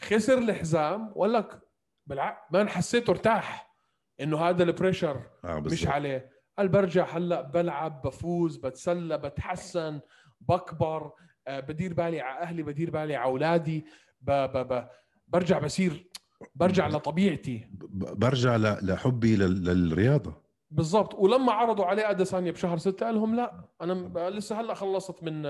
خسر 0.00 0.38
الحزام 0.38 1.12
وقال 1.14 1.32
لك 1.32 1.60
بالعكس 2.06 2.40
ما 2.52 2.68
حسيته 2.68 3.10
ارتاح. 3.10 3.74
إنه 4.20 4.38
هذا 4.40 4.62
ال 4.62 4.69
pressure 4.69 5.22
آه 5.44 5.60
مش 5.60 5.86
عليه. 5.86 6.30
قال 6.58 6.68
برجع 6.68 7.06
هلأ 7.16 7.40
بلعب 7.42 8.02
بفوز 8.02 8.56
بتسلى 8.56 9.18
بتحسن 9.18 10.00
بكبر. 10.40 11.12
أه 11.46 11.60
بدير 11.60 11.94
بالي 11.94 12.20
على 12.20 12.40
أهلي 12.40 12.62
بدير 12.62 12.90
بالي 12.90 13.16
على 13.16 13.24
أولادي. 13.24 13.86
ب 14.20 14.30
ب 14.30 14.72
ب 14.72 14.88
برجع 15.28 15.58
بصير 15.58 16.07
برجع 16.54 16.88
لطبيعتي. 16.88 17.66
برجع 17.92 18.56
لحبي 18.56 19.36
للرياضة. 19.36 20.42
بالضبط. 20.70 21.14
ولما 21.14 21.52
عرضوا 21.52 21.84
عليه 21.84 22.10
أديسانيا 22.10 22.52
بشهر 22.52 22.78
ستة 22.78 23.06
قال 23.06 23.14
لهم 23.14 23.34
لا 23.34 23.64
أنا 23.80 24.28
لسه 24.30 24.60
هلأ 24.60 24.74
خلصت 24.74 25.22
من 25.22 25.42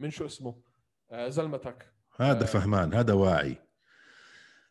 من 0.00 0.10
شو 0.10 0.26
اسمه 0.26 0.54
آه، 1.10 1.28
زلمتك. 1.28 1.92
هذا 2.16 2.42
آه. 2.42 2.46
فهمان 2.46 2.94
هذا 2.94 3.12
واعي. 3.12 3.56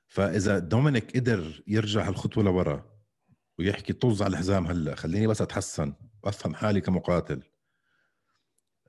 فإذا 0.08 0.60
دومينيك 0.60 1.18
قدر 1.18 1.64
يرجع 1.68 2.08
هالخطوة 2.08 2.44
لورا 2.44 2.86
ويحكي 3.60 3.94
طز 3.94 4.22
على 4.22 4.32
الحزام 4.32 4.68
هلأ 4.68 4.96
خليني 4.96 5.28
بس 5.28 5.42
أتحسن 5.42 5.94
وافهم 6.24 6.56
حالي 6.56 6.82
كمقاتل. 6.82 7.42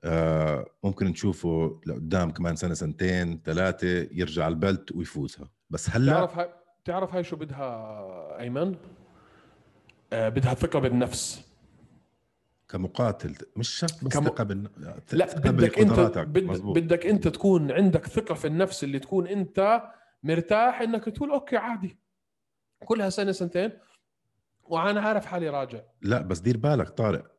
آه 0.03 0.65
ممكن 0.83 1.05
نشوفه 1.05 1.81
لقدام 1.85 2.31
كمان 2.31 2.55
سنة 2.55 2.73
سنتين 2.73 3.41
ثلاثة 3.45 3.87
يرجع 4.11 4.47
البلت 4.47 4.91
ويفوزها. 4.91 5.49
بس 5.69 5.89
هلا 5.89 6.13
تعرف 6.13 6.37
هاي 6.37 6.49
تعرف 6.85 7.15
هاي 7.15 7.23
شو 7.23 7.35
بدها 7.35 8.39
أيمن؟ 8.39 8.75
آه 10.13 10.29
بدها 10.29 10.53
ثقة 10.53 10.79
بالنفس. 10.79 11.47
كمقاتل 12.69 13.35
مش 13.55 13.69
شرط 13.69 14.03
بس 14.03 14.13
كم... 14.13 14.23
ثقة 14.23 14.43
بالن... 14.43 14.67
لا 15.13 15.39
بدك 15.39 15.79
انت 15.79 16.17
بد... 16.17 16.61
بدك 16.61 17.05
أنت 17.05 17.27
تكون 17.27 17.71
عندك 17.71 18.07
ثقة 18.07 18.35
في 18.35 18.47
النفس 18.47 18.83
اللي 18.83 18.99
تكون 18.99 19.27
أنت 19.27 19.81
مرتاح 20.23 20.81
إنك 20.81 21.05
تقول 21.05 21.31
أوكي 21.31 21.57
عادي. 21.57 21.99
كلها 22.85 23.09
سنة 23.09 23.31
سنتين 23.31 23.71
وأنا 24.63 25.01
عارف 25.01 25.25
حالي 25.25 25.49
راجع. 25.49 25.79
لا 26.01 26.21
بس 26.21 26.39
دير 26.39 26.57
بالك 26.57 26.89
طارق 26.89 27.37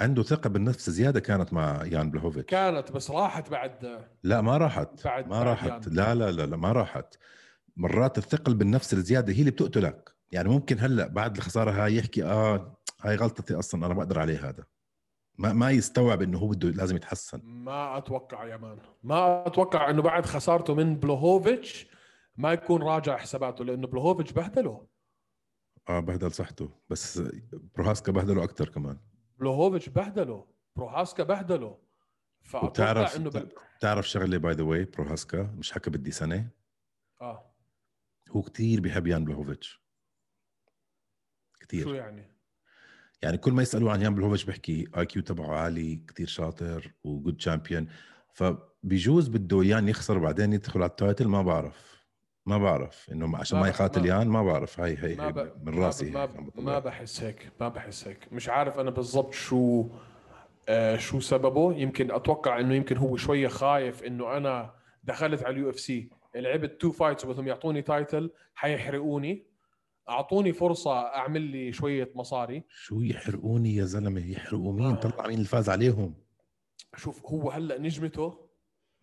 عنده 0.00 0.22
ثقة 0.22 0.50
بالنفس 0.50 0.90
زيادة 0.90 1.20
كانت 1.20 1.52
مع 1.52 1.84
يان 1.84 2.10
بلهوفيتش 2.10 2.50
كانت 2.50 2.92
بس 2.92 3.10
راحت 3.10 3.50
بعد. 3.50 4.06
لا 4.22 4.40
ما 4.40 4.56
راحت 4.56 5.04
بعد 5.04 5.28
ما 5.28 5.42
راحت. 5.42 5.88
لا 5.88 6.14
لا 6.14 6.30
لا 6.30 6.46
لا 6.46 6.56
ما 6.56 6.72
راحت. 6.72 7.14
مرات 7.78 8.18
الثقة 8.18 8.54
بالنفس 8.54 8.92
الزيادة 8.92 9.32
هي 9.32 9.40
اللي 9.40 9.50
بتقتلك. 9.50 10.14
يعني 10.32 10.48
ممكن 10.48 10.78
هلأ 10.78 11.06
بعد 11.06 11.36
الخسارة 11.36 11.70
هاي 11.70 11.96
يحكي 11.96 12.24
آه 12.24 12.76
هاي 13.00 13.16
غلطتي 13.16 13.54
أصلا 13.54 13.86
أنا 13.86 13.94
بقدر 13.94 14.18
عليه 14.18 14.48
هذا. 14.48 14.64
ما 15.38 15.52
ما 15.52 15.70
يستوعب 15.70 16.22
إنه 16.22 16.38
هو 16.38 16.48
بده 16.48 16.68
لازم 16.68 16.96
يتحسن. 16.96 17.40
ما 17.44 17.98
أتوقع 17.98 18.46
يا 18.46 18.56
man. 18.56 18.78
ما 19.02 19.46
أتوقع 19.46 19.90
إنه 19.90 20.02
بعد 20.02 20.26
خسارته 20.26 20.74
من 20.74 20.96
بلوهوفيتش 20.96 21.86
ما 22.36 22.52
يكون 22.52 22.82
راجع 22.82 23.16
حساباته 23.16 23.64
لأنه 23.64 23.86
بلوهوفيتش 23.86 24.32
بهدله. 24.32 24.86
آه 25.88 26.00
بهدل 26.00 26.32
صحته. 26.32 26.70
بس 26.90 27.22
بروهاسكا 27.74 28.12
بهدله 28.12 28.44
أكثر 28.44 28.68
كمان. 28.68 28.98
بلوهوفيتش 29.38 29.88
بهدله. 29.88 30.46
بروهاسكا 30.76 31.24
بهدله. 31.24 31.78
فأتوقع 32.42 33.16
إنه. 33.16 33.30
بتعرف 33.78 34.08
شغلة 34.08 34.38
by 34.38 34.54
the 34.54 34.62
way 34.62 34.84
بروهاسكا 34.84 35.42
مش 35.42 35.72
حكى 35.72 35.90
بدي 35.90 36.10
سنة. 36.10 36.48
آه. 37.20 37.47
هو 38.30 38.42
كتير 38.42 38.80
بيحب 38.80 39.06
يان 39.06 39.24
بلوهوفيتش 39.24 39.82
كتير. 41.60 41.84
شو 41.84 41.94
يعني؟ 41.94 42.38
يعني 43.22 43.38
كل 43.38 43.52
ما 43.52 43.62
يسألوه 43.62 43.92
عن 43.92 44.02
يان 44.02 44.14
بلوهوفيتش 44.14 44.44
بيحكي 44.44 44.86
IQ 44.98 45.22
تبعه 45.22 45.56
عالي 45.56 45.96
كتير 45.96 46.26
شاطر 46.26 46.92
و 47.04 47.10
good 47.10 47.36
champion 47.36 47.88
فبيجوز 48.32 49.28
بده 49.28 49.64
يان 49.64 49.88
يخسر 49.88 50.18
وبعدين 50.18 50.52
يدخل 50.52 50.82
على 50.82 50.90
ال 50.90 50.96
title 50.96 51.28
ما 51.28 51.42
بعرف. 51.42 51.98
ما 52.46 52.58
بعرف 52.58 53.10
إنه 53.12 53.36
عشان 53.36 53.58
ما, 53.58 53.62
ما 53.62 53.68
يقاتل 53.68 54.06
يان 54.06 54.28
ما 54.28 54.42
بعرف. 54.42 54.80
هاي 54.80 54.96
هي, 54.98 55.14
ما 55.14 55.30
ب... 55.30 55.68
من 55.68 55.78
راسي 55.78 56.10
ما, 56.10 56.26
ب... 56.26 56.60
ما 56.60 56.78
بحس 56.78 57.22
هيك 57.22 57.52
ما 57.60 57.68
بحس 57.68 58.08
هيك. 58.08 58.32
مش 58.32 58.48
عارف 58.48 58.78
أنا 58.78 58.90
بالضبط 58.90 59.32
شو 59.34 59.88
آه 60.68 60.96
شو 60.96 61.20
سببه. 61.20 61.74
يمكن 61.74 62.10
أتوقع 62.10 62.60
إنه 62.60 62.74
يمكن 62.74 62.96
هو 62.96 63.16
شوية 63.16 63.48
خايف 63.48 64.02
إنه 64.02 64.36
أنا 64.36 64.74
دخلت 65.04 65.42
على 65.42 65.54
ال 65.54 65.70
UFC 65.70 66.10
لعبت 66.34 66.80
two 66.80 66.92
fights 66.92 67.24
وبدهم 67.24 67.48
يعطوني 67.48 67.82
title 67.82 68.30
حيحرقوني. 68.54 69.48
أعطوني 70.08 70.52
فرصة 70.52 70.92
أعمل 70.92 71.40
لي 71.42 71.72
شوية 71.72 72.12
مصاري. 72.14 72.64
شو 72.68 73.00
يحرقوني 73.00 73.76
يا 73.76 73.84
زلمة؟ 73.84 74.30
يحرقوا 74.30 74.72
مين؟ 74.72 74.86
آه. 74.86 74.94
طلع 74.94 75.26
مين 75.26 75.34
اللي 75.34 75.48
فاز 75.48 75.68
عليهم؟ 75.68 76.14
شوف 76.96 77.26
هو 77.26 77.50
هلأ 77.50 77.78
نجمته. 77.78 78.48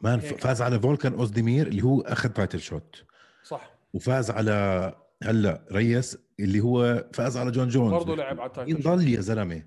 man 0.01 0.19
فاز 0.19 0.61
على 0.61 0.79
فولكان 0.79 1.13
أوزديمير 1.13 1.67
اللي 1.67 1.81
هو 1.81 2.01
أخذ 2.01 2.29
title 2.29 2.59
shot 2.59 3.05
صح. 3.43 3.75
وفاز 3.93 4.31
على 4.31 4.95
هلأ 5.23 5.65
ريس 5.71 6.17
اللي 6.39 6.59
هو 6.59 7.09
فاز 7.13 7.37
على 7.37 7.51
جون 7.51 7.67
جونز. 7.67 7.93
برضه 7.93 8.15
لعب 8.15 8.39
على 8.39 8.47
ال 8.47 8.51
title 8.51 8.73
مين 8.73 8.81
ضل 8.81 9.07
يا 9.07 9.21
زلمة؟ 9.21 9.63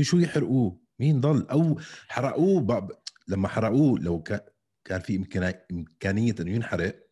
شو 0.00 0.16
يحرقوه؟ 0.18 0.80
مين 0.98 1.20
ضل؟ 1.20 1.46
أو 1.50 1.78
حرقوه 2.08 2.60
ب... 2.60 2.90
لما 3.28 3.48
حرقوه 3.48 3.98
لو 4.00 4.22
كان 4.22 4.40
كان 4.88 5.00
في 5.00 5.16
إمكانية 5.70 6.34
إنه 6.40 6.50
ينحرق 6.50 7.08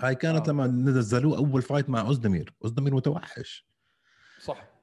هاي 0.00 0.14
كانت 0.14 0.48
آه. 0.48 0.52
لما 0.52 0.66
نزلوه 0.66 1.38
أول 1.38 1.62
fight 1.62 1.90
مع 1.90 2.00
أوزدمير. 2.00 2.54
أوزدمير 2.64 2.94
متوحش. 2.94 3.68
صح. 4.40 4.74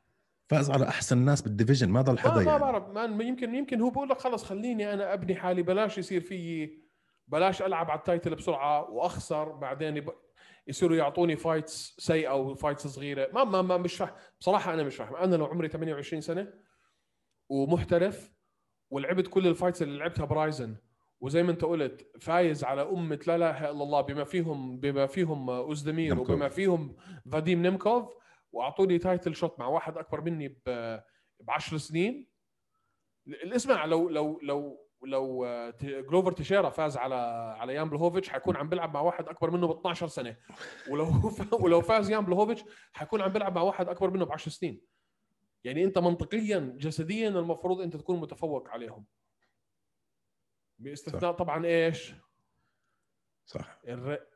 فاز 0.50 0.70
على 0.70 0.88
أحسن 0.88 1.18
ناس 1.18 1.42
بال 1.42 1.51
division 1.51 1.90
ما 1.90 2.02
ضل 2.02 2.20
حدا 2.20 2.36
ما, 2.36 2.42
يعني. 2.42 2.52
ما 2.52 2.58
بعرف. 2.58 2.90
ما 2.90 3.24
يمكن 3.24 3.56
يمكن 3.56 3.82
هو 3.82 3.90
بقول 3.90 4.10
لك 4.10 4.18
خلص 4.22 4.44
خليني 4.44 4.94
أنا 4.94 5.14
أبني 5.14 5.36
حالي 5.36 5.64
بلاش 5.64 5.98
يصير 5.98 6.22
في 6.22 6.70
بلاش 7.28 7.62
ألعب 7.62 7.92
على 7.92 8.00
ال 8.00 8.06
title 8.06 8.36
بسرعة 8.36 8.90
وأخسر 8.90 9.52
بعدين 9.52 9.98
يب... 9.98 10.10
يصيروا 10.68 10.98
يعطوني 10.98 11.36
fights 11.36 11.96
سيئة 12.00 12.36
و 12.36 12.43
fights 12.43 12.88
صغيرة. 12.88 13.30
ما 13.34 13.44
ما, 13.44 13.62
ما 13.62 13.78
مش 13.78 13.96
فاهم. 13.96 14.16
بصراحة 14.40 14.74
أنا 14.74 14.84
مش 14.84 14.96
فاهم. 14.96 15.16
أنا 15.16 15.36
لو 15.36 15.46
عمري 15.46 15.70
28 15.70 16.22
سنة 16.22 16.54
ومحترف 17.50 18.34
ولعبت 18.90 19.28
كل 19.28 19.48
ال 19.48 19.53
fights 19.53 19.82
اللي 19.82 19.98
لعبتها 19.98 20.26
ب 20.26 20.34
Rizin 20.34 20.76
وزي 21.22 21.44
ما 21.44 21.52
انت 21.52 21.66
قلت 21.66 22.12
فايز 22.22 22.64
على 22.64 22.82
أمة 22.82 23.20
لا 23.28 23.36
إله 23.36 23.60
إلا 23.60 23.84
الله 23.84 24.02
بما 24.02 24.24
فيهم 24.24 24.80
بما 24.80 25.06
فيهم 25.06 25.50
أوزدمير 25.50 26.20
وبما 26.20 26.50
فيهم 26.50 26.96
فاديم 27.32 27.62
نيمكوف 27.62 28.14
وأعطوني 28.52 28.98
title 28.98 29.36
shot 29.36 29.60
مع 29.60 29.68
واحد 29.68 29.98
أكبر 29.98 30.22
مني 30.22 30.48
ب 30.66 31.50
10 31.50 31.78
سنين. 31.78 32.28
اسمع 33.28 33.86
لو 33.86 34.10
لو 34.10 34.40
لو 34.44 34.88
لو 35.04 35.46
جلوفر 35.82 36.32
تيشيرا 36.32 36.70
فاز 36.70 36.98
على 36.98 37.16
على 37.60 37.74
يان 37.74 37.90
بلوهوفيتش 37.90 38.30
حيكون 38.30 38.56
عم 38.56 38.70
بيلعب 38.70 38.94
مع 38.94 39.02
واحد 39.02 39.28
أكبر 39.28 39.52
منه 39.52 39.68
ب 39.68 39.72
12 39.72 40.08
سنة. 40.08 40.38
ولو 40.90 41.08
ولو 41.64 41.82
فاز 41.82 42.10
يان 42.10 42.26
بلوهوفيتش 42.26 42.64
حيكون 42.94 43.22
عم 43.22 43.32
بيلعب 43.32 43.56
مع 43.56 43.62
واحد 43.62 43.90
أكبر 43.90 44.10
منه 44.10 44.26
ب 44.26 44.32
10 44.32 44.52
سنين. 44.52 44.82
يعني 45.64 45.84
أنت 45.84 45.98
منطقيا 45.98 46.76
جسديا 46.78 47.30
المفروض 47.30 47.82
أنت 47.82 47.98
تكون 47.98 48.20
متفوق 48.20 48.68
عليهم. 48.70 49.06
باستثناء 50.82 51.32
طبعا 51.32 51.66
إيش؟ 51.66 52.14
صح. 53.46 53.80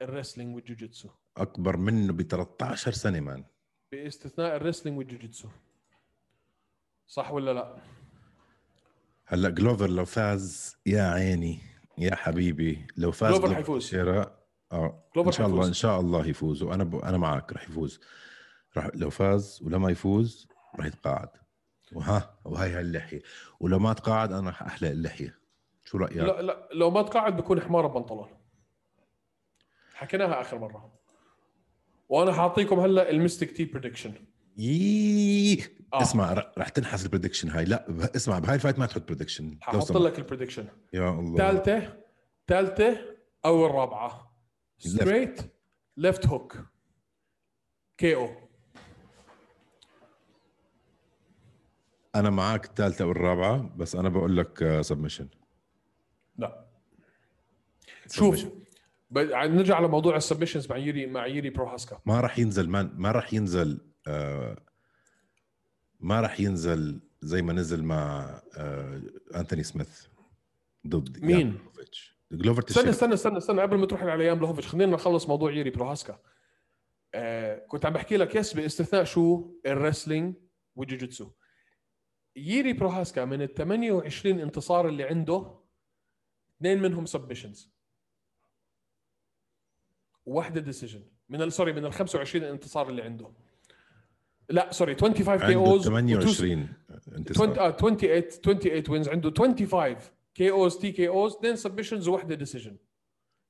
الريسلينج 0.02 0.56
والجوجيتسو. 0.56 1.10
أكبر 1.38 1.78
منه 1.78 2.14
ب 2.14 2.22
13 2.22 2.92
سنة 2.92 3.20
man. 3.20 3.46
بإستثناء 3.92 4.56
ال 4.56 4.60
wrestling 4.60 4.98
وال 4.98 5.06
jiu-jitsu. 5.06 5.50
صح 7.08 7.32
ولا 7.32 7.54
لا؟ 7.54 7.78
هلأ 9.26 9.50
جلوفر 9.50 9.90
لو 9.90 10.06
فاز 10.06 10.76
يا 10.86 11.02
عيني 11.04 11.60
يا 11.98 12.16
حبيبي 12.16 12.88
لو 12.98 13.12
فاز 13.12 13.34
جلوفر 13.34 13.56
حيفوز. 13.56 13.96
آه 13.96 15.04
إن 15.18 15.32
شاء 15.32 15.48
الله 15.48 15.68
إن 15.68 15.74
شاء 15.74 16.00
الله 16.00 16.28
يفوز. 16.28 16.64
وأنا 16.64 16.84
ب... 16.84 16.96
أنا 16.96 17.18
معك 17.18 17.54
رح 17.54 17.64
يفوز. 17.64 18.00
رح 18.78 18.90
لو 18.94 19.10
فاز 19.10 19.60
ولما 19.64 19.92
يفوز 19.92 20.48
رح 20.80 20.86
يتقاعد. 20.86 21.30
وها 21.94 22.40
وهي 22.46 22.72
هاللحية. 22.72 23.22
ولو 23.60 23.80
ما 23.80 23.94
تقاعد 23.94 24.32
أنا 24.32 24.50
رح 24.50 24.64
أحلق 24.64 24.90
اللحية. 24.90 25.45
شو 25.86 25.98
رأيك؟ 25.98 26.18
لا 26.18 26.42
لا 26.42 26.70
لو 26.74 26.92
ما 26.92 27.02
تقاعد 27.02 27.38
بكون 27.38 27.62
حمار 27.62 27.88
بنطلون 27.88 28.30
حكيناها 29.94 30.42
آخر 30.42 30.60
مرة. 30.60 30.94
وأنا 32.10 32.34
حاعطيكم 32.34 32.80
هلأ 32.80 33.10
ال 33.10 33.16
mystic 33.16 33.52
T 33.52 33.66
prediction 33.66 34.14
يي 34.58 35.64
آه. 35.94 36.02
اسمع 36.02 36.34
رح 36.58 36.70
تنحس 36.70 37.06
ال 37.06 37.10
prediction 37.10 37.50
هاي. 37.50 37.66
لا 37.66 38.12
اسمع 38.16 38.40
بهاي 38.40 38.56
ال 38.56 38.60
fight 38.60 38.80
ما 38.80 38.86
تحط 38.86 39.08
prediction 39.08 39.58
ححط 39.62 39.92
لك 39.92 40.20
ال 40.20 40.24
prediction 40.24 40.68
يا 40.94 41.10
الله. 41.10 41.38
ثالثه 41.38 41.98
ثالثه 42.48 43.16
أو 43.46 43.66
الرابعة. 43.66 44.36
straight 44.78 45.42
left 45.98 46.28
hook 46.28 46.58
KO 47.98 48.30
أنا 52.16 52.30
معك 52.30 52.66
الثالثه 52.66 53.06
والرابعه 53.06 53.76
بس 53.76 53.96
أنا 53.96 54.10
بقول 54.10 54.38
لك 54.38 54.82
submission 54.82 55.24
لا 55.24 55.45
شوف 58.12 58.46
نرجع 59.12 59.76
على 59.76 59.88
موضوع 59.88 60.16
ال 60.16 60.20
submissions 60.20 60.70
مع 60.70 60.78
ييري 60.78 61.06
مع 61.06 61.28
ييري 61.28 61.50
بروهاسكا 61.50 62.02
ما 62.06 62.22
راح 62.22 62.40
ينزل 62.40 62.70
ما, 62.70 62.84
ما 62.84 63.12
راح 63.12 63.34
ينزل 63.34 63.82
آه 64.08 64.58
ما 66.00 66.22
راح 66.22 66.40
ينزل 66.40 67.02
زي 67.22 67.42
ما 67.42 67.54
نزل 67.54 67.84
مع 67.84 68.30
آه 68.58 69.02
انتوني 69.36 69.64
سميث 69.64 70.06
ضد 70.88 71.24
مين؟ 71.24 71.60
جلوفر 72.32 72.64
استنى 72.70 72.90
استنى 72.90 73.14
استنى 73.14 73.38
استنى 73.38 73.62
قبل 73.62 73.78
ما 73.78 73.86
تروح 73.86 74.04
على 74.04 74.24
يان 74.24 74.40
بلوهوفيتش 74.40 74.68
خلينا 74.68 74.92
نخلص 74.92 75.30
موضوع 75.30 75.52
ييري 75.52 75.70
بروهاسكا 75.70 76.20
آه 77.14 77.66
كنت 77.68 77.86
عم 77.86 77.94
بحكي 77.94 78.18
لك 78.18 78.36
yes 78.36 78.54
باستثناء 78.54 79.04
شو؟ 79.04 79.52
ال 79.66 79.73
wrestling 79.73 80.36
وال 80.76 80.86
jiu-jitsu 80.86 81.32
ييري 82.36 82.74
بروهاسكا 82.74 83.26
من 83.26 83.42
ال 83.42 83.54
28 83.54 84.40
انتصار 84.40 84.88
اللي 84.88 85.04
عنده 85.04 85.60
اثنين 86.58 86.82
منهم 86.82 87.06
submissions 87.06 87.75
وواحده 90.26 90.62
decision 90.62 91.04
من 91.30 91.50
sorry 91.50 91.74
من 91.74 91.86
ال 91.86 91.94
25 91.94 92.44
انتصار 92.46 92.90
اللي 92.90 93.02
عنده. 93.02 93.32
لا 94.50 94.72
sorry 94.72 94.96
25 94.96 95.38
KOs 95.40 95.86
28 95.88 96.70
انتصار. 97.18 97.50
20 97.50 97.60
آه 97.60 97.72
28 97.72 98.22
28 98.22 98.84
wins 98.90 99.10
عنده 99.10 99.34
25 99.38 99.96
KOs 100.36 100.78
TKOs 100.78 101.36
اثنين 101.36 101.56
submissions 101.56 102.08
وواحده 102.08 102.36
decision 102.36 102.78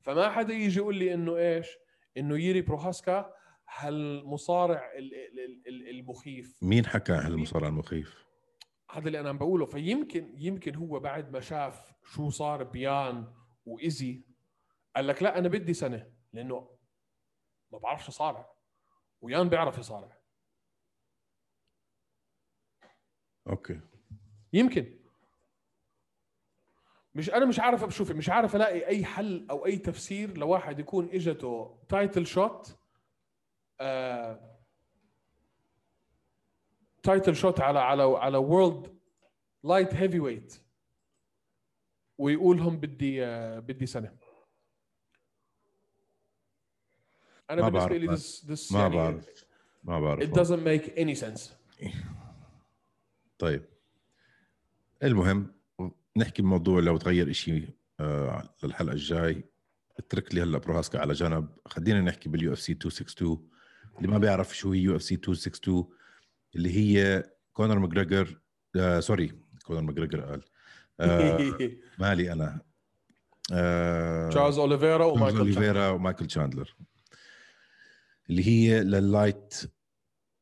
فما 0.02 0.30
حدا 0.30 0.54
يجي 0.54 0.78
يقول 0.80 0.96
لي 0.96 1.14
إنه 1.14 1.38
إيش؟ 1.38 1.68
إنه 2.18 2.38
ييري 2.40 2.62
بروهاسكا 2.62 3.34
هالمصارع 3.78 4.92
ال- 4.98 5.14
ال- 5.14 5.62
ال- 5.68 5.90
المخيف. 5.90 6.58
مين 6.62 6.86
حكى 6.86 7.14
هالمصارع 7.14 7.68
المخيف؟ 7.68 8.26
هذا 8.92 9.08
اللي 9.08 9.20
أنا 9.20 9.30
عم 9.30 9.38
بقوله. 9.38 9.66
فيمكن 9.66 10.34
يمكن 10.38 10.76
هو 10.76 11.00
بعد 11.00 11.32
ما 11.34 11.40
شاف 11.40 11.92
شو 12.14 12.30
صار 12.30 12.64
بيان 12.64 13.28
وإيزي 13.66 14.22
قال 14.96 15.08
لك 15.08 15.24
لا 15.24 15.38
أنا 15.38 15.48
بدي 15.48 15.74
سنة. 15.74 16.08
لأنه 16.36 16.78
ما 17.72 17.78
بعرفش 17.78 18.08
اصارع 18.08 18.52
ويان 19.22 19.50
بيعرف 19.50 19.78
يصارع. 19.78 20.18
okay. 23.48 23.80
يمكن. 24.54 25.00
مش 27.16 27.30
أنا 27.30 27.46
مش 27.46 27.60
عارف 27.60 27.84
بشوف 27.86 28.12
مش 28.12 28.30
عارف 28.30 28.56
ألاقي 28.56 28.86
أي 28.88 29.06
حل 29.06 29.48
أو 29.50 29.66
أي 29.66 29.78
تفسير 29.78 30.38
لواحد 30.38 30.80
يكون 30.80 31.10
إجته 31.10 31.80
title 31.90 32.28
shot 32.28 32.78
آه 33.80 34.56
title 37.04 37.36
shot 37.36 37.60
على 37.62 37.80
على 37.80 38.04
على 38.04 38.38
world 38.38 39.00
light 39.64 39.94
heavyweight 39.94 40.62
ويقول 42.18 42.60
هم 42.60 42.78
بدي 42.78 43.26
آه 43.26 43.60
بدي 43.60 43.86
سنة. 43.86 44.18
أنا 47.50 47.62
ما 47.62 47.70
بالنسبة 47.70 47.98
لي 47.98 48.18
this, 48.18 48.22
this 48.48 48.72
ما 48.74 48.80
يعني 48.80 48.96
بعرف 48.96 49.46
ما 49.84 50.00
بعرف 50.00 50.24
it 50.24 50.34
doesn't 50.34 50.64
make 50.68 50.92
any 50.98 51.22
sense. 51.26 51.42
طيب. 53.40 53.66
المهم 55.04 55.54
نحكي 56.18 56.42
بموضوع 56.42 56.80
لو 56.80 56.98
تغير 56.98 57.30
إشي 57.30 57.68
آه 58.00 58.50
للحلقة 58.64 58.94
الجاي. 58.94 59.44
اترك 59.98 60.36
لي 60.36 60.42
هلا 60.42 60.58
بروهاسكا 60.58 61.00
على 61.00 61.14
جنب. 61.14 61.48
خلينا 61.66 62.02
نحكي 62.02 62.30
بال 62.30 62.54
UFC 62.54 62.74
262 62.74 63.50
اللي 63.98 64.08
ما 64.08 64.18
بيعرف 64.18 64.58
شو 64.58 64.72
هي 64.72 64.80
UFC 64.80 65.16
262 65.16 65.90
اللي 66.56 66.76
هي 66.78 67.24
كونر 67.54 67.80
ماجريجر 67.80 68.40
آه 68.76 69.00
sorry 69.00 69.32
كونر 69.66 69.82
ماجريجر 69.82 70.22
قال. 70.22 70.42
آه 71.00 71.58
مالي 72.00 72.32
أنا. 72.32 72.62
آه 73.54 74.30
تشارلز 74.30 74.60
اوليفيرا 74.60 75.06
ومايكل 75.06 75.38
اوليفيرا 75.38 75.90
ومايكل 75.90 76.26
تشاندلر 76.28 76.76
اللي 78.30 78.48
هي 78.48 78.84
لل 78.84 78.94
lightweight 78.94 79.54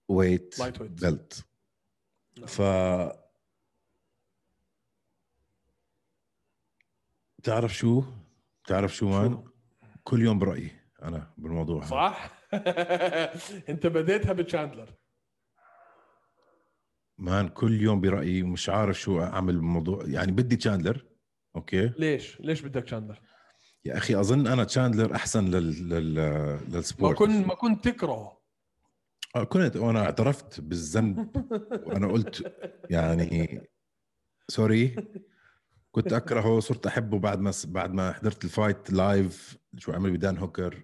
lightweight 0.09 0.91
belt. 0.91 1.45
ف 2.47 2.61
تعرف 7.43 7.73
شو؟ 7.73 8.03
تعرف 8.65 8.95
شو 8.95 9.09
man؟ 9.09 9.43
كل 10.03 10.21
يوم 10.21 10.39
برأيي 10.39 10.71
أنا 11.03 11.33
بالموضوع 11.37 11.79
هذا. 11.83 11.89
صح؟ 11.89 12.31
أنت 13.69 13.87
بديتها 13.87 14.33
بتشاندلر. 14.33 14.93
man 17.17 17.49
كل 17.49 17.81
يوم 17.81 18.01
برأيي 18.01 18.43
مش 18.43 18.69
عارف 18.69 18.99
شو 18.99 19.21
أعمل 19.21 19.53
بالموضوع. 19.53 20.03
يعني 20.07 20.31
بدي 20.31 20.55
تشاندلر 20.55 21.05
okay؟ 21.55 21.87
ليش؟ 21.87 22.41
ليش 22.41 22.61
بدك 22.61 22.83
تشاندلر؟ 22.83 23.19
يا 23.85 23.97
أخي 23.97 24.19
أظن 24.19 24.47
أنا 24.47 24.63
تشاندلر 24.63 25.15
أحسن 25.15 25.45
لل... 25.45 25.89
لل... 25.89 26.15
ما 26.15 26.59
لل 26.67 26.82
sport 26.82 27.17
كنت 27.17 27.47
ما 27.47 27.55
كنت 27.55 27.87
تكرهه 27.87 28.43
آه، 29.35 29.43
كنت 29.43 29.75
وأنا 29.77 30.03
اعترفت 30.03 30.61
بالذنب. 30.61 31.47
وأنا 31.87 32.07
قلت 32.07 32.55
يعني 32.89 33.61
sorry 34.47 34.95
كنت 35.91 36.13
أكرهه 36.13 36.59
صرت 36.59 36.87
أحبه 36.87 37.19
بعد 37.19 37.39
ما 37.39 37.51
بعد 37.65 37.93
ما 37.93 38.11
حضرت 38.11 38.43
ال 38.43 38.51
fight 38.51 38.91
live 38.91 39.57
شو 39.77 39.91
عمل 39.91 40.11
بدان 40.11 40.37
هوكر. 40.37 40.83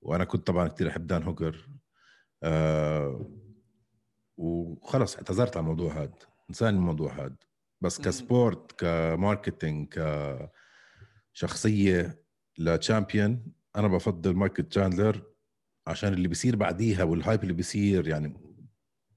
وأنا 0.00 0.24
كنت 0.24 0.46
طبعا 0.46 0.68
كثير 0.68 0.88
أحب 0.88 1.06
دان 1.06 1.22
هوكر. 1.22 1.68
آه 2.42 3.30
وخلص 4.36 5.16
اعتذرت 5.16 5.56
عن 5.56 5.62
الموضوع 5.62 5.92
هذا 5.92 6.12
انسان 6.50 6.74
الموضوع 6.74 7.12
هذا 7.12 7.36
بس. 7.80 8.00
ك 8.00 8.12
sport 8.12 8.72
ك 8.72 8.85
marketing 8.85 9.98
كشخصية 11.34 12.27
ل 12.58 12.68
champion 12.68 13.52
أنا 13.76 13.88
بفضل 13.88 14.34
مايكل 14.36 14.62
تشاندلر 14.62 15.22
عشان 15.86 16.12
اللي 16.12 16.28
بيصير 16.28 16.56
بعديها 16.56 17.04
وال 17.04 17.17
hype 17.17 17.42
اللي 17.42 17.52
بيصير 17.54 18.08
يعني 18.08 18.40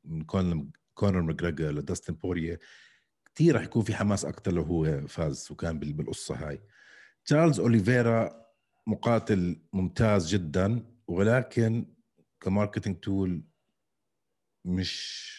من 0.03 0.23
كون 0.23 0.71
كونر 0.93 1.21
ماجريجر 1.21 1.71
لداستن 1.71 2.13
بوريه 2.13 2.59
كثير 3.35 3.55
رح 3.55 3.63
يكون 3.63 3.83
في 3.83 3.95
حماس 3.95 4.25
أكثر 4.25 4.53
لو 4.53 4.63
هو 4.63 5.07
فاز 5.07 5.47
وكان 5.51 5.79
بال- 5.79 5.93
بالقصة 5.93 6.35
هاي. 6.35 6.61
تشارلز 7.25 7.59
أوليفيرا 7.59 8.45
مقاتل 8.87 9.61
ممتاز 9.73 10.27
جدا 10.35 10.85
ولكن 11.07 11.85
ك 12.39 12.45
marketing 12.45 12.97
tool 12.99 13.43
مش 14.65 15.31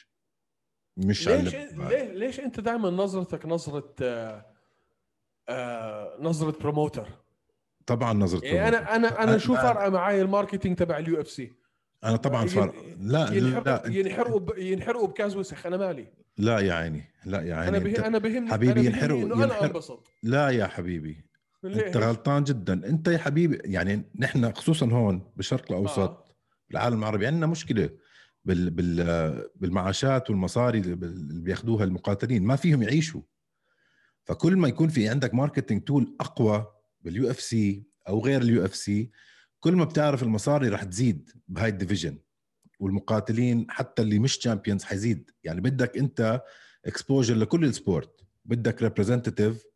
مش 0.97 1.29
ليش 1.29 1.55
ليه 1.55 2.13
ليش 2.13 2.41
أنت 2.41 2.61
دائما 2.61 2.91
نظرتك 2.91 3.47
نظرة 3.47 3.95
آه 4.03 4.47
آه 5.49 6.17
نظرة 6.21 6.59
promoter 6.59 7.22
طبعا 7.95 8.13
نظرة 8.13 8.45
يعني 8.45 8.69
أنا 8.77 8.97
أنا 8.97 9.23
أنا 9.23 9.39
شو 9.39 9.55
فارقة 9.55 9.89
معي 9.91 10.23
ال 10.23 10.28
marketing 10.28 10.77
تبع 10.77 10.99
ال 10.99 11.21
UFC؟ 11.21 11.53
أنا 12.05 12.17
طبعا 12.17 12.47
فارق. 12.47 12.75
لا 13.01 13.33
ينحرقوا 13.33 13.89
لا 13.89 13.97
ينحرقوا 13.99 14.41
ب- 14.41 14.59
ينحرقوا 14.59 15.07
بجاز 15.09 15.37
وسخ. 15.37 15.67
أنا 15.67 15.77
مالي. 15.77 16.07
لا 16.39 16.59
يا 16.59 16.73
عيني 16.75 17.05
لا 17.27 17.41
يا 17.43 17.55
عيني. 17.55 17.69
أنا 17.69 17.79
به... 17.79 18.07
أنا 18.07 18.19
بهمني 18.19 18.51
حبيبي 18.51 18.73
أنا 18.73 18.81
بهمني 18.81 19.01
ينحرقوا- 19.01 19.25
إنه 19.25 19.35
أنا 19.35 19.45
ينحرق- 19.45 19.63
أنبسط. 19.63 20.09
لا 20.23 20.49
يا 20.51 20.67
حبيبي. 20.67 21.25
ليه؟ 21.65 21.87
أنت 21.87 21.97
غلطان 21.97 22.45
جدا. 22.45 22.73
أنت 22.89 23.09
يا 23.09 23.19
حبيبي 23.19 23.59
يعني 23.65 24.03
نحن 24.19 24.53
خصوصا 24.53 24.87
هون 24.87 25.33
بالشرق 25.37 25.65
الأوسط 25.73 25.99
آه. 25.99 26.25
بالعالم 26.71 26.99
العربي 26.99 27.27
عندنا 27.27 27.47
مشكلة 27.47 27.91
بال 28.45 28.71
بال 28.71 29.49
بالمعاشات 29.57 30.31
والمصاري 30.31 30.79
اللي 30.79 30.97
بياخذوها 31.43 31.85
المقاتلين. 31.85 32.45
ما 32.45 32.57
فيهم 32.57 32.83
يعيشوا. 32.83 33.21
فكل 34.25 34.57
ما 34.57 34.69
يكون 34.69 34.89
في 34.89 35.09
عندك 35.09 35.35
marketing 35.35 35.83
tool 35.83 36.17
أقوى 36.21 36.67
بال 37.03 37.31
UFC 37.31 37.85
أو 38.09 38.25
غير 38.25 38.43
ال 38.43 38.65
UFC 38.65 39.11
كل 39.61 39.77
ما 39.77 39.85
بتعرف 39.85 40.23
المصاري 40.23 40.69
رح 40.69 40.85
تزيد 40.85 41.31
بهاي 41.49 41.69
ال 41.69 41.74
division 41.74 42.19
والمقاتلين 42.81 43.67
حتى 43.71 44.03
اللي 44.03 44.19
مش 44.19 44.39
champions 44.39 44.85
حيزيد. 44.85 45.31
يعني 45.45 45.61
بدك 45.61 45.97
أنت 45.99 46.43
exposure 46.87 47.35
لكل 47.35 47.65
ال 47.65 47.74
sport 47.74 48.21
بدك 48.45 48.83
representative 48.83 49.67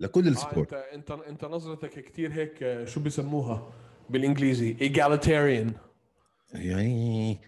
لكل 0.00 0.26
آه 0.26 0.30
ال 0.30 0.37
sport 0.37 0.72
انت 0.72 1.10
انت 1.10 1.22
أنت 1.28 1.44
نظرتك 1.44 2.04
كثير 2.04 2.32
هيك 2.32 2.62
آه، 2.62 2.84
شو 2.84 3.00
بيسموها 3.00 3.72
بالإنجليزي؟ 4.10 4.76
egalitarian. 4.76 5.72
يعني 6.54 7.40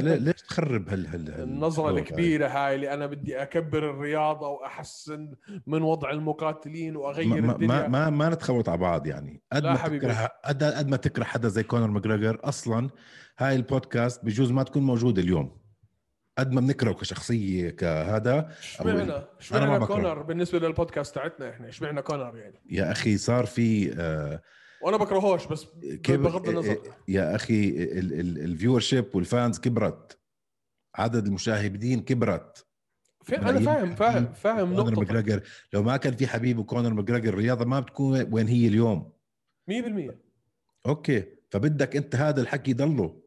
ليش 0.00 0.42
تخرب 0.42 0.88
هال 0.88 1.06
هال 1.06 1.30
هال- 1.30 1.98
الكبيرة 1.98 2.48
هاي؟ 2.48 2.74
اللي 2.74 2.94
أنا 2.94 3.06
بدي 3.06 3.42
أكبر 3.42 3.90
الرياضة 3.90 4.48
وأحسن 4.48 5.34
من 5.66 5.82
وضع 5.82 6.10
المقاتلين 6.10 6.96
وأغير 6.96 7.26
ما 7.42 7.52
الدنيا 7.52 7.66
ما, 7.68 7.88
ما, 7.88 8.10
ما 8.10 8.28
نتخوت 8.28 8.68
على 8.68 8.78
بعض 8.78 9.06
يعني. 9.06 9.42
قد 9.52 9.64
ما 9.64 9.76
حبيبي. 9.76 10.06
تكره 10.06 10.30
قد 10.44 10.64
قد 10.64 10.88
ما 10.88 10.96
تكره 10.96 11.24
حدا 11.24 11.48
زي 11.48 11.62
كونر 11.62 11.86
ماجريجر 11.86 12.40
أصلا 12.44 12.90
هاي 13.38 13.56
البودكاست 13.56 14.24
بجوز 14.24 14.50
ما 14.52 14.62
تكون 14.62 14.82
موجوده 14.82 15.22
اليوم. 15.22 15.62
قد 16.38 16.52
ما 16.52 16.60
بنكره 16.60 16.92
كشخصية 16.92 17.70
كهذا 17.70 18.48
اشمعنا 18.60 19.28
اشمعنا. 19.40 19.86
كونر 19.86 20.22
بالنسبة 20.22 20.58
للبودكاست 20.58 21.14
تاعتنا 21.14 21.50
إحنا؟ 21.50 21.68
اشمعنا 21.68 22.00
كونر 22.00 22.36
يعني؟ 22.36 22.60
يا 22.70 22.92
أخي 22.92 23.16
صار 23.16 23.46
في 23.46 23.92
آه 24.00 24.42
وأنا 24.82 24.96
بكرهوش 24.96 25.46
بس 25.46 25.66
بغض 26.08 26.48
النظر. 26.48 26.78
يا 27.08 27.34
أخي 27.34 27.68
ال 28.44 28.80
viewership 28.80 29.06
وال 29.14 29.29
fans 29.29 29.58
كبرت. 29.58 30.18
عدد 30.94 31.26
المشاهدين 31.26 32.00
كبرت. 32.00 32.66
أيام 33.32 33.64
فاهم 33.64 33.94
فاهم 33.94 34.14
حبيب 34.14 34.34
فاهم 34.34 34.74
كونر 34.74 34.90
نقطة 34.90 35.00
ماجريجر 35.00 35.42
لو 35.72 35.82
ما 35.82 35.96
كان 35.96 36.16
في 36.16 36.26
حبيب 36.26 36.58
وكونر 36.58 36.94
ماجريجر 36.94 37.28
الرياضه 37.28 37.64
ما 37.64 37.80
بتكون 37.80 38.28
وين 38.32 38.48
هي 38.48 38.68
اليوم. 38.68 39.12
100% 39.70 40.14
okay. 40.86 41.24
فبدك 41.50 41.96
أنت 41.96 42.16
هذا 42.16 42.40
الحكي 42.40 42.70
يضله 42.70 43.22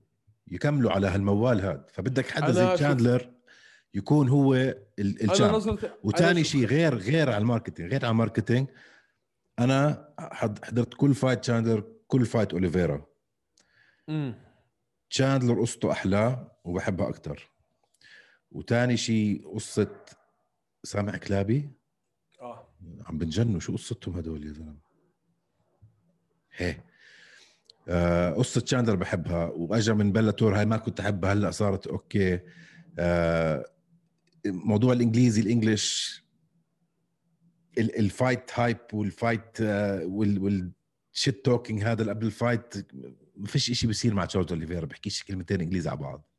يكملوا 0.52 0.92
على 0.92 1.08
هالموال 1.08 1.62
هذا 1.62 1.86
فبدك 1.94 2.30
حدا 2.30 2.52
زي 2.52 2.76
تشاندلر 2.76 3.32
يكون 3.94 4.30
هو 4.30 4.76
ال 5.00 5.13
champ 5.13 5.80
وثاني 6.04 6.44
شيء 6.44 6.66
غير 6.66 6.96
غير 6.96 7.30
على 7.30 7.38
ال 7.38 7.43
marketing 7.43 7.92
غير 7.92 8.06
على 8.06 8.12
ال 8.12 8.17
marketing 8.17 8.68
أنا 9.60 10.10
حض- 10.20 10.66
حضرت 10.66 10.94
كل 10.94 11.14
fight 11.16 11.40
تشاندلر 11.40 11.84
كل 12.08 12.26
fight 12.26 12.52
اوليفيرا 12.54 13.06
أمم. 14.10 14.36
تشاندلر 15.10 15.62
قصته 15.62 15.92
أحلى 15.92 16.52
وبحبها 16.64 17.10
أكثر 17.10 17.50
وثاني 18.52 18.98
شيء 18.98 19.48
قصة 19.54 19.96
سامع 20.84 21.18
كلابي. 21.18 21.70
آه. 22.42 22.68
عم 23.06 23.18
بنجنوا 23.18 23.60
شو 23.60 23.74
قصتهم 23.74 24.18
هدول 24.18 24.48
يا 24.48 24.52
زلمة؟ 24.54 24.76
هي. 26.56 26.78
آه 27.88 28.34
قصة 28.34 28.62
تشاندلر 28.62 28.96
بحبها. 28.96 29.46
وأجا 29.46 29.94
من 29.94 30.12
بلاتور 30.12 30.58
هاي 30.60 30.66
ما 30.66 30.78
كنت 30.78 31.00
أحبها 31.00 31.34
هلأ 31.34 31.52
صارت 31.52 31.88
okay. 31.88 32.40
آه 33.00 33.66
موضوع 34.46 34.94
الإنجليزي 34.94 35.42
ال 35.42 35.51
English 35.51 36.18
ال- 36.20 36.25
ال 37.78 37.91
fight 37.91 38.60
hype 38.60 38.78
وال 38.94 39.13
fight 39.13 39.62
وال 39.62 40.40
وال 41.14 41.24
shit 41.24 41.46
talking 41.46 41.84
هذا 41.84 42.02
اللي 42.02 42.14
قبل 42.14 42.26
ال 42.26 42.37
fight 42.37 42.94
ما 43.36 43.48
فيش 43.48 43.72
شيء 43.72 43.88
بيصير 43.88 44.14
مع 44.14 44.26
تشارلز 44.26 44.52
أوليفيرا 44.52 44.86
بحكيش 44.86 45.24
كلمتين 45.24 45.62
إنجليزي 45.62 45.90
على 45.90 46.00
بعض. 46.00 46.30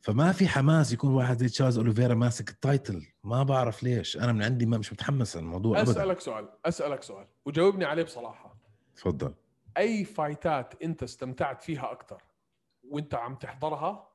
فما 0.00 0.32
في 0.32 0.48
حماس 0.48 0.92
يكون 0.92 1.10
واحد 1.10 1.38
زي 1.38 1.48
تشارلز 1.48 1.78
أوليفيرا 1.78 2.14
ماسك 2.14 2.50
ال 2.50 2.59
title 2.59 3.06
ما 3.24 3.42
بعرف 3.42 3.82
ليش. 3.82 4.16
أنا 4.16 4.32
من 4.32 4.42
عندي 4.42 4.66
ما 4.66 4.78
مش 4.78 4.92
متحمس 4.92 5.36
الموضوع 5.36 5.80
ابدا. 5.80 5.92
أسألك 5.92 6.20
سؤال 6.20 6.48
أسألك 6.64 7.02
سؤال 7.02 7.26
وجاوبني 7.44 7.84
عليه 7.84 8.02
بصراحة. 8.02 8.56
تفضل. 8.96 9.34
أي 9.76 10.04
fightات 10.04 10.82
أنت 10.82 11.02
استمتعت 11.02 11.62
فيها 11.62 11.92
أكثر 11.92 12.22
وأنت 12.88 13.14
عم 13.14 13.34
تحضرها؟ 13.34 14.08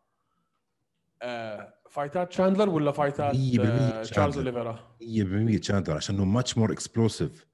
آه 1.21 1.73
fightات 1.89 2.31
شاندلر 2.31 2.69
ولا 2.69 2.91
fightات 2.91 3.35
آه 3.59 4.01
تشارلز. 4.03 4.37
أوليفيرا؟ 4.37 4.95
100% 5.01 5.59
تشاندلر 5.59 5.95
عشانه 5.95 6.25
much 6.25 6.57
more 6.57 6.71
explosive 6.71 7.45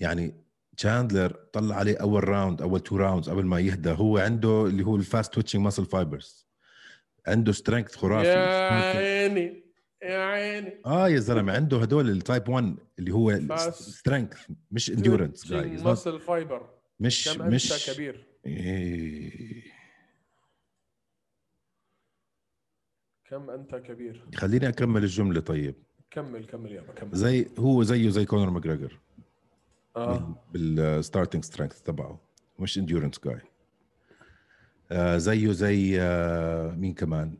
يعني 0.00 0.34
تشاندلر 0.76 1.30
طلع 1.52 1.76
عليه 1.76 1.96
أول 1.96 2.28
round 2.28 2.62
أول 2.62 2.80
two 2.80 2.96
rounds 2.96 3.30
قبل 3.30 3.44
ما 3.46 3.60
يهدى. 3.60 3.90
هو 3.90 4.18
عنده 4.18 4.66
اللي 4.66 4.82
هو 4.86 4.96
ال 4.96 5.04
fast 5.04 5.34
twitching 5.34 5.62
muscle 5.62 5.84
fibers 5.84 6.46
عنده 7.26 7.52
strength 7.52 7.96
خرافي 7.96 8.28
يا 8.28 8.96
عيني 8.96 9.62
يا 10.02 10.18
عيني. 10.18 10.80
آه 10.86 11.08
يا 11.08 11.18
زلمة 11.20 11.52
عنده 11.52 11.78
هدول 11.80 12.10
ال 12.10 12.18
type 12.18 12.48
1 12.48 12.76
اللي 12.98 13.12
هو 13.14 13.38
strength 13.70 14.32
مش 14.70 14.90
endurance 14.90 15.50
muscle 15.52 16.20
fiber 16.20 16.70
مش 17.00 17.28
مش 17.28 17.90
كبير؟ 17.90 18.26
إيه. 18.46 19.62
كم 23.32 23.50
أنت 23.50 23.74
كبير؟ 23.74 24.24
خليني 24.34 24.68
أكمل 24.68 25.02
الجملة 25.02 25.40
طيب. 25.40 25.74
كمل 26.10 26.46
كمل 26.46 26.72
يابا 26.72 26.92
كمل. 26.92 27.10
زي 27.14 27.46
هو 27.58 27.82
زيه 27.82 28.10
زي 28.10 28.24
كونر 28.24 28.50
ماجريجر 28.50 28.98
آه. 29.96 30.34
بال 30.52 30.70
starting 30.70 31.44
strength 31.44 31.80
تبعه. 31.80 32.20
مش 32.58 32.78
endurance 32.78 33.20
جاي 33.24 33.40
آه 34.90 35.16
زيه 35.18 35.52
زي 35.52 36.00
آه 36.00 36.74
مين 36.74 36.94
كمان؟ 36.94 37.38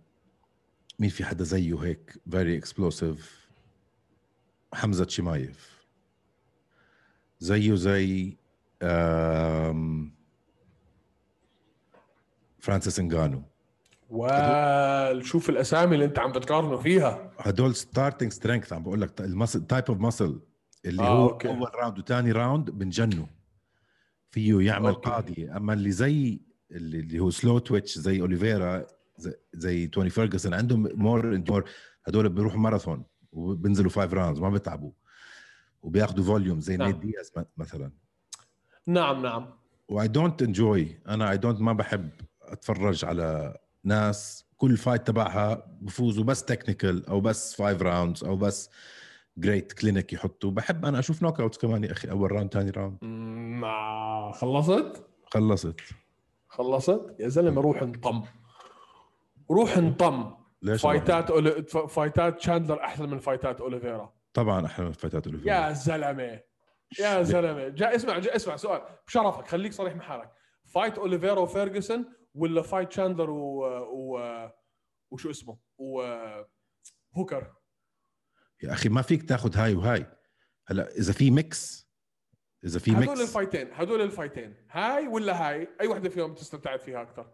مين 0.99 1.11
في 1.11 1.25
حدا 1.25 1.45
زيه 1.45 1.75
هيك؟ 1.83 2.19
very 2.31 2.59
explosive 2.59 3.49
حمزة 4.75 5.07
شمايف. 5.09 5.85
زيه 7.41 7.75
زي 7.75 8.37
فرانسيس 12.59 12.99
انغانو 13.01 13.43
وال 14.13 15.27
شوف 15.27 15.51
الأسامي 15.51 15.95
اللي 15.95 16.05
أنت 16.05 16.19
عم 16.19 16.33
بتقارنه 16.33 16.77
فيها 16.77 17.33
هدول 17.39 17.75
starting 17.75 18.33
strength 18.33 18.73
عم 18.73 18.83
بقول 18.83 19.01
لك 19.01 19.21
ال 19.21 19.27
muscle 19.27 19.67
type 19.67 19.85
of 19.89 20.01
muscle 20.01 20.41
اللي 20.85 21.03
آه، 21.03 21.09
هو 21.09 21.29
okay. 21.29 21.49
أول 21.49 21.75
round 21.75 21.99
وثاني 21.99 22.33
round 22.33 22.71
بنجنوا 22.71 23.27
فيه 24.31 24.61
يعمل 24.61 24.89
okay. 24.89 25.11
قاضي 25.11 25.51
أما 25.51 25.73
اللي 25.73 25.91
زي 25.91 26.41
اللي 26.71 26.99
اللي 26.99 27.19
هو 27.19 27.31
slow 27.31 27.59
twitch 27.59 27.99
زي 27.99 28.21
اوليفيرا 28.21 28.87
زي, 29.17 29.35
زي 29.55 29.87
توني 29.87 30.11
فيرجسون 30.11 30.55
عندهم 30.55 30.89
more 30.95 31.39
more 31.49 31.65
هدول 32.05 32.29
بيروحوا 32.29 32.59
ماراثون 32.59 33.05
وبنزلوا 33.33 33.91
five 33.91 34.15
rounds 34.15 34.41
ما 34.41 34.51
بيتعبوا 34.51 34.93
وبياخذوا 35.83 36.25
volume 36.25 36.61
زي 36.61 36.77
نعم. 36.77 36.89
نيت 36.89 36.97
دياز 36.97 37.33
مثلا 37.57 37.93
نعم 38.87 39.23
نعم 39.23 39.51
why 39.89 40.09
don't 40.09 40.43
enjoy 40.43 40.99
أنا 41.09 41.31
I 41.31 41.37
don't 41.37 41.61
ما 41.61 41.73
بحب 41.73 42.11
أتفرج 42.43 43.05
على 43.05 43.59
ناس 43.85 44.47
كل 44.57 44.77
fight 44.77 45.07
تبعها 45.07 45.67
بفوزوا 45.81 46.25
بس 46.25 46.45
technical 46.45 47.07
أو 47.07 47.21
بس 47.21 47.55
five 47.55 47.83
rounds 47.83 48.25
أو 48.25 48.37
بس 48.37 48.71
great 49.37 49.73
clinic 49.73 50.13
يحطوا. 50.13 50.51
بحب 50.51 50.85
أنا 50.85 50.99
أشوف 50.99 51.23
knockouts 51.23 51.59
كمان 51.59 51.85
يا 51.85 51.93
أخي 51.93 52.11
أول 52.11 52.33
round 52.33 52.53
ثاني 52.53 52.71
round 52.71 53.05
ما 53.61 54.33
خلصت؟ 54.35 55.07
خلصت. 55.27 55.81
خلصت؟ 56.49 57.17
يا 57.19 57.29
زلمة 57.29 57.61
روح 57.61 57.83
انطم. 57.83 58.23
روح 59.51 59.77
انطم. 59.77 60.35
ليش 60.63 60.83
فايتات 60.83 61.31
أولي... 61.31 61.63
fightات 61.89 62.41
شاندلر 62.41 62.81
أحسن 62.81 63.09
من 63.09 63.19
fightات 63.19 63.61
اوليفيرا 63.61 64.13
طبعا 64.35 64.67
أحلى 64.67 64.87
من 64.87 64.93
fightات 64.93 65.27
اوليفيرا 65.27 65.55
يا 65.55 65.73
زلمة. 65.73 66.41
يا 67.01 67.23
زلمة. 67.23 67.69
جا 67.69 67.97
اسمع 67.97 68.19
جا 68.19 68.37
اسمع 68.37 68.57
سؤال. 68.57 68.83
بشرفك 69.07 69.47
خليك 69.47 69.73
صريح 69.73 69.97
مع 69.97 70.03
حالك. 70.03 70.33
fight 70.65 70.99
اوليفيرا 70.99 71.41
وفيرجسون 71.41 72.05
ولا 72.35 72.63
fight 72.63 72.93
شاندلر 72.93 73.31
و... 73.31 73.65
و... 73.83 74.51
وشو 75.11 75.31
اسمه؟ 75.31 75.59
و 75.79 76.03
هوكر. 77.17 77.55
يا 78.63 78.73
أخي 78.73 78.89
ما 78.89 79.03
فيك 79.03 79.23
تاخذ 79.29 79.57
هاي 79.57 79.75
وهاي. 79.75 80.07
هلا 80.67 80.91
إذا 80.91 81.13
في 81.13 81.31
mix 81.31 81.89
إذا 82.65 82.79
في 82.79 82.91
هدول 82.91 83.01
mix 83.01 83.21
الفايتين 83.21 83.69
هدول 83.73 84.01
الفايتين. 84.01 84.55
هاي 84.71 85.07
ولا 85.07 85.49
هاي؟ 85.49 85.69
أي 85.81 85.87
وحدة 85.87 86.09
فيهم 86.09 86.35
تستمتعت 86.35 86.83
فيها 86.83 87.03
أكثر؟ 87.03 87.31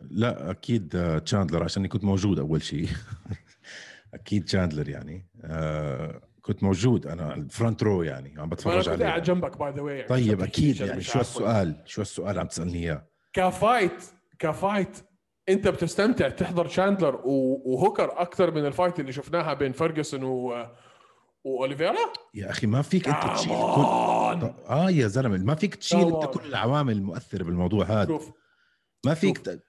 لا 0.00 0.50
أكيد 0.50 0.96
آه، 0.96 1.18
تشاندلر 1.18 1.64
عشان 1.64 1.86
كنت 1.86 2.04
موجود 2.04 2.38
أول 2.38 2.62
شيء 2.62 2.88
أكيد 4.14 4.44
تشاندلر 4.44 4.88
يعني. 4.88 5.28
آه 5.44 6.22
كنت 6.42 6.62
موجود. 6.62 7.06
أنا 7.06 7.34
ال 7.34 7.42
front 7.42 7.82
row 7.82 8.02
يعني 8.02 8.28
عم 8.28 8.38
أنا 8.38 8.46
بتفرج 8.46 8.90
كنت 8.90 9.02
قاعد 9.02 9.02
عليه 9.02 9.22
جنبك 9.22 9.58
by 9.58 9.72
the 9.72 9.80
way 9.82 10.02
طيب 10.02 10.40
أكيد 10.40 10.80
يعني. 10.80 11.00
شو. 11.00 11.20
السؤال؟ 11.20 11.82
شو 11.84 12.02
السؤال 12.02 12.38
عم 12.38 12.46
تسألني 12.46 12.78
إياه؟ 12.78 13.11
ك 13.32 13.44
fight 13.44 14.04
ك 14.38 14.46
fight. 14.46 14.96
انت 15.48 15.68
بتستمتع 15.68 16.28
تحضر 16.28 16.68
شاندلر 16.68 17.20
وهوكر 17.24 18.20
أكثر 18.22 18.50
من 18.50 18.66
ال 18.66 18.72
fight 18.72 19.00
اللي 19.00 19.12
شفناها 19.12 19.54
بين 19.54 19.72
فيرجسون 19.72 20.24
و 20.24 20.66
واوليفيرا 21.44 21.96
يا 22.34 22.50
أخي 22.50 22.66
ما 22.66 22.82
فيك 22.82 23.08
أنت 23.08 23.34
تشيل 23.36 23.48
كل 23.48 24.50
آه 24.68 24.90
يا 24.90 25.06
زلمة 25.06 25.38
ما 25.38 25.54
فيك 25.54 25.74
تشيل 25.74 26.14
أنت. 26.14 26.24
كل 26.24 26.46
العوامل 26.46 26.92
المؤثرة 26.96 27.44
بالموضوع 27.44 27.84
هذا. 27.84 28.06
شوف 28.06 28.32
ما 29.06 29.14
فيك 29.14 29.36
شوف. 29.36 29.48
ت... 29.48 29.62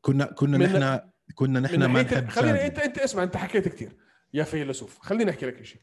كنا 0.00 0.24
كنا 0.24 0.58
من- 0.58 0.64
نحن 0.66 1.00
كنا 1.34 1.60
نحن 1.60 1.84
ما 1.84 2.02
نحب 2.02 2.30
شاندلر. 2.30 2.64
انت 2.66 2.78
انت 2.78 2.98
اسمع 2.98 3.22
انت 3.22 3.36
حكيت 3.36 3.68
كثير 3.68 3.96
يا 4.34 4.44
فيلسوف. 4.44 4.98
خليني 4.98 5.30
أحكي 5.30 5.46
لك 5.46 5.62
شيء 5.64 5.80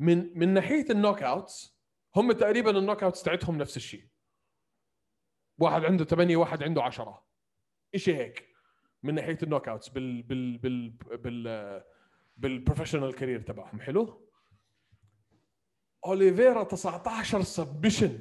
من 0.00 0.38
من 0.38 0.54
ناحية 0.54 0.86
ال 0.90 1.22
knockouts 1.22 1.76
هم 2.16 2.32
تقريبا 2.32 2.78
ال 2.78 3.02
knockouts 3.02 3.22
تاعتهم 3.22 3.58
نفس 3.58 3.76
الشيء. 3.76 4.04
واحد 5.60 5.84
عنده 5.84 6.04
8 6.04 6.36
واحد 6.36 6.62
عنده 6.62 6.82
10 6.82 7.22
شيء 7.96 8.16
هيك؟ 8.16 8.46
من 9.02 9.14
ناحية 9.14 9.38
ال 9.42 9.68
knockouts 9.68 9.88
بال 9.88 10.22
بال 10.22 10.58
بال 10.58 10.90
بال 11.18 11.82
بال 12.36 12.47
professional 12.47 13.14
career 13.14 13.40
تبعهم. 13.40 13.80
حلو؟ 13.80 14.20
اوليفيرا 16.06 16.62
19 16.64 17.42
submission 17.42 18.18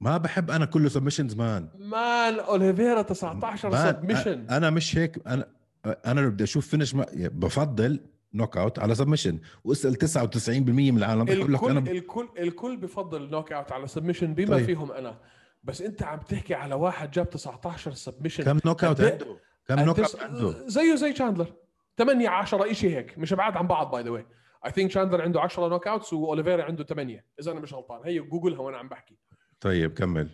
ما 0.00 0.16
بحب 0.16 0.50
أنا 0.50 0.64
كله 0.64 0.88
submissions 0.88 1.34
man. 1.34 1.68
man 1.78 2.38
اوليفيرا 2.38 3.02
19 3.02 3.70
man 3.70 3.92
submission 3.92 4.46
أنا 4.50 4.70
مش 4.70 4.98
هيك 4.98 5.26
أنا 5.26 5.52
أنا 5.86 6.20
لو 6.20 6.30
بدي 6.30 6.44
أشوف 6.44 6.68
finish 6.68 6.94
ما 6.94 7.06
بفضل 7.14 8.00
knockout 8.34 8.78
على 8.78 8.94
submission 8.94 9.38
واسأل 9.64 9.94
99% 9.94 10.58
من 10.58 10.96
العالم 10.98 11.24
بيقول 11.24 11.54
لك 11.54 11.62
الكل 11.62 11.70
أنا 11.76 11.90
الكل 11.90 12.28
الكل 12.38 12.76
بفضل 12.76 13.30
knockout 13.30 13.72
على 13.72 13.86
submission 13.86 14.34
بما 14.34 14.56
طيب. 14.56 14.66
فيهم 14.66 14.92
أنا. 14.92 15.18
بس 15.62 15.82
انت 15.82 16.02
عم 16.02 16.18
تحكي 16.20 16.54
على 16.54 16.74
واحد 16.74 17.10
جاب 17.10 17.30
19 17.30 17.92
submission 17.92 18.44
كم 18.44 18.60
knockout 18.64 19.00
إيه؟ 19.00 19.12
عنده؟ 19.12 19.36
كم 19.66 19.80
knockout 19.80 20.20
عنده؟ 20.20 20.68
زيه 20.68 20.94
زي 20.94 21.14
شاندلر 21.14 21.52
8 21.98 22.28
10 22.28 22.72
شيء 22.72 22.96
هيك. 22.96 23.18
مش 23.18 23.32
بعاد 23.32 23.56
عن 23.56 23.66
بعض 23.66 23.90
by 23.90 24.02
the 24.02 24.10
way 24.10 24.26
I 24.66 24.70
think 24.70 24.90
شاندلر 24.90 25.22
عنده 25.22 25.40
10 25.40 25.68
knockouts 25.68 26.12
واوليفيرا 26.12 26.64
عنده 26.64 26.84
8 26.84 27.24
إذا 27.40 27.52
أنا 27.52 27.60
مش 27.60 27.74
غلطان. 27.74 28.00
هي 28.04 28.18
جوجلها 28.18 28.60
وأنا 28.60 28.78
عم 28.78 28.88
بحكي. 28.88 29.18
طيب 29.60 29.94
كمل. 29.94 30.30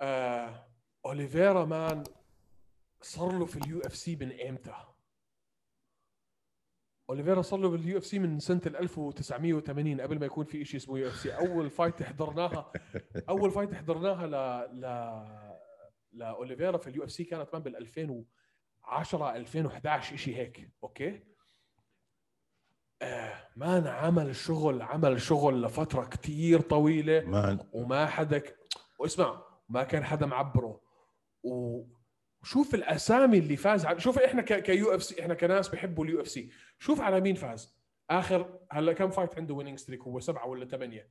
آه، 0.00 0.66
اوليفيرا 1.06 1.64
man 1.64 2.04
صار 3.02 3.32
له 3.38 3.46
في 3.46 3.56
ال 3.56 3.80
UFC 3.80 4.16
من 4.16 4.40
إمتى؟ 4.48 4.74
أوليفيرا 7.12 7.42
صار 7.42 7.60
له 7.60 7.68
بال 7.70 7.98
UFC 7.98 8.18
من 8.18 8.38
سنة 8.38 8.60
ال 8.66 8.76
1980 8.76 10.00
قبل 10.00 10.18
ما 10.20 10.26
يكون 10.26 10.44
في 10.44 10.64
شيء 10.64 10.80
اسمه 10.80 10.98
UFC. 10.98 11.30
أول 11.36 11.70
fight 11.70 12.02
حضرناها 12.02 12.72
أول 13.28 13.50
fight 13.50 13.74
حضرناها 13.74 14.26
ل 14.26 14.80
ل 14.80 14.84
لاوليفيرا 16.12 16.78
في 16.78 16.86
ال 16.90 17.04
UFC 17.04 17.24
كانت 17.24 17.48
man 17.52 17.62
بال 17.62 17.76
2010 17.76 19.36
2011 19.36 20.16
شيء 20.16 20.36
هيك. 20.36 20.70
Okay؟ 20.84 21.20
آه 23.02 23.34
man 23.56 23.86
عمل 23.86 24.36
شغل 24.36 24.82
عمل 24.82 25.20
شغل 25.20 25.62
لفترة 25.62 26.04
كتير 26.04 26.60
طويلة 26.60 27.20
man 27.20 27.58
وما 27.72 28.06
حدا 28.06 28.38
ك... 28.38 28.56
واسمع 28.98 29.42
ما 29.68 29.82
كان 29.84 30.04
حدا 30.04 30.26
معبره. 30.26 30.80
و- 31.42 31.84
وشوف 32.42 32.74
الأسامي 32.74 33.38
اللي 33.38 33.56
فاز 33.56 33.86
على... 33.86 34.00
شوف 34.00 34.18
إحنا. 34.18 34.42
ك 34.42 34.94
UFC 34.94 35.20
إحنا 35.22 35.34
كناس 35.34 35.68
بيحبوا 35.68 36.04
ال 36.04 36.20
UFC 36.20 36.50
شوف 36.78 37.00
على 37.00 37.20
مين 37.20 37.34
فاز. 37.34 37.82
آخر 38.10 38.58
هلا 38.70 38.92
كم 38.92 39.10
fight 39.10 39.38
عنده 39.38 39.54
winning 39.54 39.78
streak 39.78 40.02
هو 40.02 40.20
سبعة 40.20 40.46
ولا 40.46 40.64
ثمانيه 40.64 41.08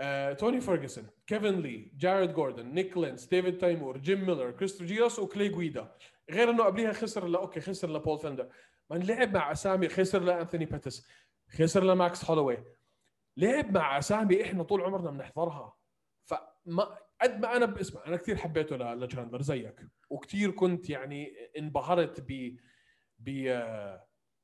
آه، 0.00 0.32
توني 0.32 0.60
فيرجسون 0.60 1.06
كيفن 1.26 1.60
لي 1.60 1.92
جاريد 1.96 2.32
جوردن 2.32 2.66
نيك 2.66 2.96
لينس 2.96 3.24
ديفيد 3.24 3.58
تايمور 3.58 3.98
جيم 3.98 4.26
ميلر 4.26 4.50
كريستو 4.50 4.84
جيوس 4.84 5.18
وكلي 5.18 5.48
جويدا 5.48 5.96
غير 6.30 6.50
إنه 6.50 6.64
قبليها 6.64 6.92
خسر 6.92 7.26
لا 7.26 7.38
okay 7.38 7.60
خسر 7.60 7.92
لبول 7.92 8.18
فندر 8.18 8.48
من 8.90 9.02
لعب 9.02 9.34
مع 9.34 9.52
أسامي 9.52 9.88
خسر 9.88 10.22
لانثوني 10.22 10.64
باتس 10.64 11.06
خسر 11.58 11.84
لماكس 11.84 12.24
هولوي 12.24 12.64
لعب 13.36 13.74
مع 13.74 13.98
أسامي 13.98 14.42
إحنا 14.42 14.62
طول 14.62 14.82
عمرنا 14.82 15.10
بنحضرها. 15.10 15.76
فما 16.24 16.98
قد 17.22 17.40
ما 17.40 17.56
أنا 17.56 17.66
باسمع 17.66 18.06
أنا 18.06 18.16
كثير 18.16 18.36
حبيته 18.36 18.76
ل- 18.76 19.00
لشاندلر 19.00 19.42
زيك. 19.42 19.80
وكثير 20.10 20.50
كنت 20.50 20.90
يعني 20.90 21.32
انبهرت 21.58 22.20
ب 22.20 22.56
ب 23.18 23.30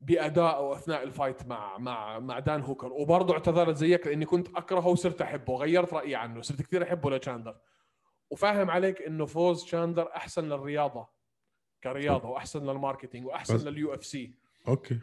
بادائه 0.01 0.73
أثناء 0.73 1.03
ال 1.03 1.10
fight 1.10 1.47
مع 1.47 1.79
مع 1.79 2.19
مع 2.19 2.39
دان 2.39 2.61
هوكر. 2.63 2.93
وبرضه 2.93 3.35
اعتذرت 3.35 3.77
زيك 3.77 4.07
لأني 4.07 4.25
كنت 4.25 4.49
أكرهه 4.57 4.87
وصرت 4.89 5.23
أحبه 5.23 5.57
غيرت 5.57 5.93
رأيي 5.95 6.15
عنه 6.17 6.43
صرت 6.43 6.63
كثير 6.63 6.83
أحبه 6.83 7.11
لشاندلر 7.11 7.61
وفاهم 8.31 8.71
عليك 8.71 9.03
إنه 9.03 9.27
فوز 9.27 9.65
شاندلر 9.65 10.11
أحسن 10.17 10.45
للرياضة 10.49 11.09
كرياضة 11.85 12.29
وأحسن 12.29 12.67
لل 12.71 12.81
marketing 12.81 13.27
وأحسن 13.27 13.69
لل 13.69 13.95
UFC. 13.95 14.35
Okay 14.69 15.01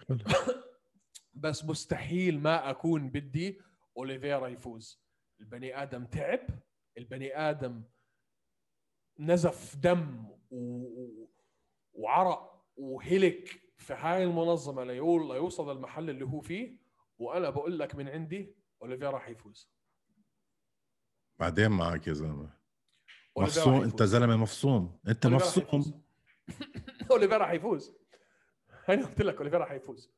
بس 1.33 1.65
مستحيل 1.65 2.39
ما 2.39 2.69
أكون 2.69 3.09
بدي 3.09 3.59
أوليفيرا 3.97 4.47
يفوز. 4.47 5.01
البني 5.39 5.81
آدم 5.83 6.05
تعب 6.05 6.39
البني 6.97 7.37
آدم 7.37 7.83
نزف 9.19 9.75
دم 9.75 10.25
و... 10.51 10.85
وعرق 11.93 12.65
وهلك 12.77 13.61
في 13.77 13.93
هاي 13.93 14.23
المنظمة 14.23 14.83
ليول 14.83 15.27
ليوصل 15.27 15.71
للمحل 15.75 16.09
اللي 16.09 16.25
هو 16.25 16.39
فيه 16.41 16.77
وأنا 17.17 17.49
بقول 17.49 17.79
لك 17.79 17.95
من 17.95 18.09
عندي 18.09 18.55
اوليفيرا 18.81 19.19
حيفوز 19.19 19.71
بعدين 21.39 21.71
معك 21.71 22.07
يا 22.07 22.13
زلمة. 22.13 22.53
مفصوم. 23.37 23.81
أنت 23.81 24.03
زلمة 24.03 24.37
مفصوم. 24.37 24.99
أنت 25.07 25.27
مفصوم. 25.27 25.63
حيفوز. 25.63 25.93
اوليفيرا 27.11 27.45
حيفوز 27.45 27.95
أنا 28.89 29.05
قلت 29.05 29.21
لك 29.21 29.37
اوليفيرا 29.37 29.65
حيفوز 29.65 30.11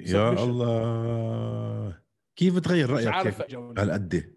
يا 0.00 0.38
الله. 0.40 2.02
كيف 2.36 2.56
بتغير 2.56 2.90
رأيك. 2.90 3.08
هالقد 3.78 4.36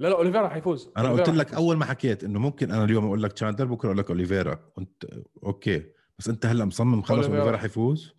لا 0.00 0.08
لا 0.08 0.14
أوليفيرا 0.16 0.48
حيفوز 0.48 0.90
أنا 0.96 1.10
قلت 1.10 1.28
لك. 1.28 1.54
أول 1.54 1.76
ما 1.76 1.84
حكيت 1.84 2.24
إنه 2.24 2.38
ممكن 2.38 2.70
أنا 2.70 2.84
اليوم 2.84 3.04
أقول 3.06 3.22
لك 3.22 3.32
تشاندلر 3.32 3.66
بكرة 3.66 3.86
أقول 3.86 3.98
لك 3.98 4.08
أوليفيرا 4.10 4.54
كنت 4.54 5.04
okay 5.44 5.92
بس 6.18 6.28
أنت 6.28 6.46
هلأ 6.46 6.64
مصمم 6.64 7.02
خلص. 7.02 7.26
أوليفيرا 7.26 7.56
حيفوز 7.56 8.14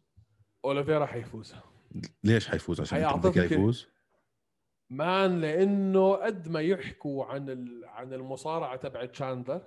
أوليفيرا 0.66 1.06
حيفوز 1.06 1.56
ليش 2.24 2.48
حيفوز 2.48 2.82
عشان 2.82 3.04
أنت 3.04 3.26
بدك 3.26 3.34
كده. 3.34 3.46
يفوز 3.46 3.88
man 4.90 5.42
لأنه 5.42 6.14
قد 6.14 6.48
ما 6.50 6.62
يحكوا 6.62 7.26
عن 7.26 7.50
ال... 7.50 7.86
عن 7.86 8.14
المصارعة 8.14 8.76
تبعت 8.76 9.16
شاندلر 9.16 9.62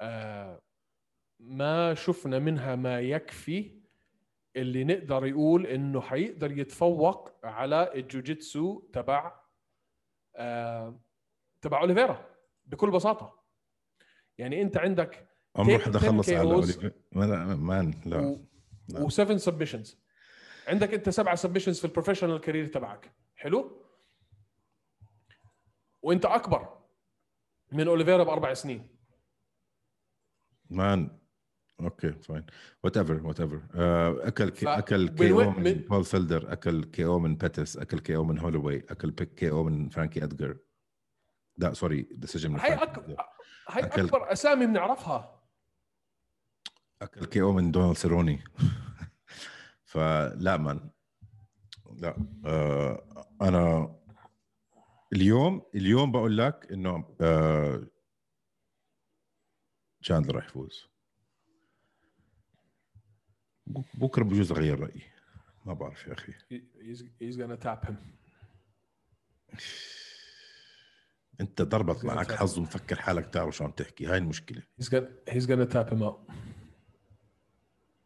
آه 0.00 0.60
ما 1.40 1.94
شفنا 1.94 2.38
منها 2.38 2.76
ما 2.76 3.00
يكفي 3.00 3.78
اللي 4.56 4.84
نقدر 4.84 5.26
يقول 5.26 5.66
إنه 5.66 6.00
حيقدر 6.00 6.58
يتفوق 6.58 7.30
على 7.46 7.90
ال 7.94 8.03
jiu-jitsu 8.03 8.80
تبع 8.92 9.47
تبع 11.62 11.80
أوليفيرا 11.80 12.26
بكل 12.66 12.90
بساطة 12.90 13.44
يعني 14.38 14.62
أنت 14.62 14.76
عندك 14.76 15.28
عمره 15.56 15.78
حدا 15.78 15.98
خلص 15.98 16.28
على. 16.28 16.40
أوليفيرا 16.54 16.92
ما-. 17.12 18.06
لا. 18.06 18.38
و7 19.08 19.36
submissions 19.36 20.02
عندك 20.68 20.94
أنت 20.94 21.08
سبعه 21.08 21.34
submissions 21.34 21.78
في 21.78 21.84
ال 21.84 21.88
professional 21.88 22.40
career 22.40 22.66
تبعك 22.66 23.12
حلو 23.36 23.84
وأنت 26.02 26.24
أكبر 26.24 26.78
من 27.72 27.88
أوليفيرا 27.88 28.24
بأربع 28.24 28.54
سنين 28.54 28.96
man 30.70 31.18
okay 31.80 32.12
fine. 32.12 32.46
whatever 32.84 33.26
whatever 33.26 33.62
أكل 34.28 34.52
ف- 34.52 34.68
أكل 34.68 35.08
KO 35.08 35.50
من 35.50 35.62
من- 35.64 35.72
بول 35.88 36.04
فيلدر 36.04 36.52
أكل 36.52 36.84
KO 36.84 37.18
من 37.18 37.36
بيتس 37.36 37.76
أكل 37.76 37.98
KO 37.98 38.24
من 38.24 38.38
هولوي 38.38 38.76
أكل 38.90 39.10
big 39.10 39.34
KO 39.34 39.64
من 39.64 39.88
فرانكي 39.88 40.24
ادجر 40.24 40.58
لا 41.56 41.72
sorry 41.74 42.02
decision 42.02 42.50
من 42.50 42.60
هاي 42.60 42.76
فرانكي 42.76 42.92
أك... 42.92 42.98
أدجر. 42.98 43.16
هاي 43.68 43.82
أكل- 43.82 43.98
أكبر 43.98 44.32
أسامي 44.32 44.66
بنعرفها. 44.66 45.42
أكل 47.02 47.24
KO 47.26 47.52
من 47.52 47.70
دونالد 47.70 47.96
سيروني 47.96 48.44
فلا 49.84 50.56
man 50.56 50.90
لا 51.96 52.16
آه 52.46 53.04
أنا 53.42 53.94
اليوم 55.12 55.62
اليوم 55.74 56.12
بقول 56.12 56.38
لك 56.38 56.68
إنه 56.72 57.16
آه 57.20 57.82
شاندلر 60.00 60.36
راح 60.36 60.44
يفوز. 60.46 60.88
بكرة 63.94 64.24
بجوز 64.24 64.52
اغير 64.52 64.80
رأيي. 64.80 65.02
ما 65.66 65.74
بعرف 65.74 66.06
يا 66.06 66.12
أخي. 66.12 66.32
He's, 66.32 67.36
gonna 67.36 67.56
tap 67.56 67.88
him. 67.88 67.94
أنت 71.40 71.62
ضربت 71.62 72.04
معك. 72.04 72.32
حظ 72.32 72.58
ومفكر 72.58 72.96
حالك 72.96 73.26
تعرف 73.26 73.56
شو 73.56 73.64
عم 73.64 73.70
تحكي. 73.70 74.06
هاي 74.06 74.18
المشكلة. 74.18 74.62
He's 74.82 74.86
gonna 74.86 75.30
he's 75.30 75.46
gonna 75.46 75.72
tap 75.72 75.90
him 75.92 76.02
out. 76.02 76.32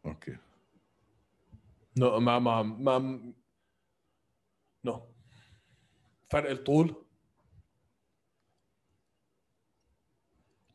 Okay. 0.05 0.37
No 1.99 2.03
ما 2.03 2.39
ما 2.39 2.63
ما 2.63 3.33
no. 4.87 4.99
فرق 6.29 6.49
الطول. 6.49 6.95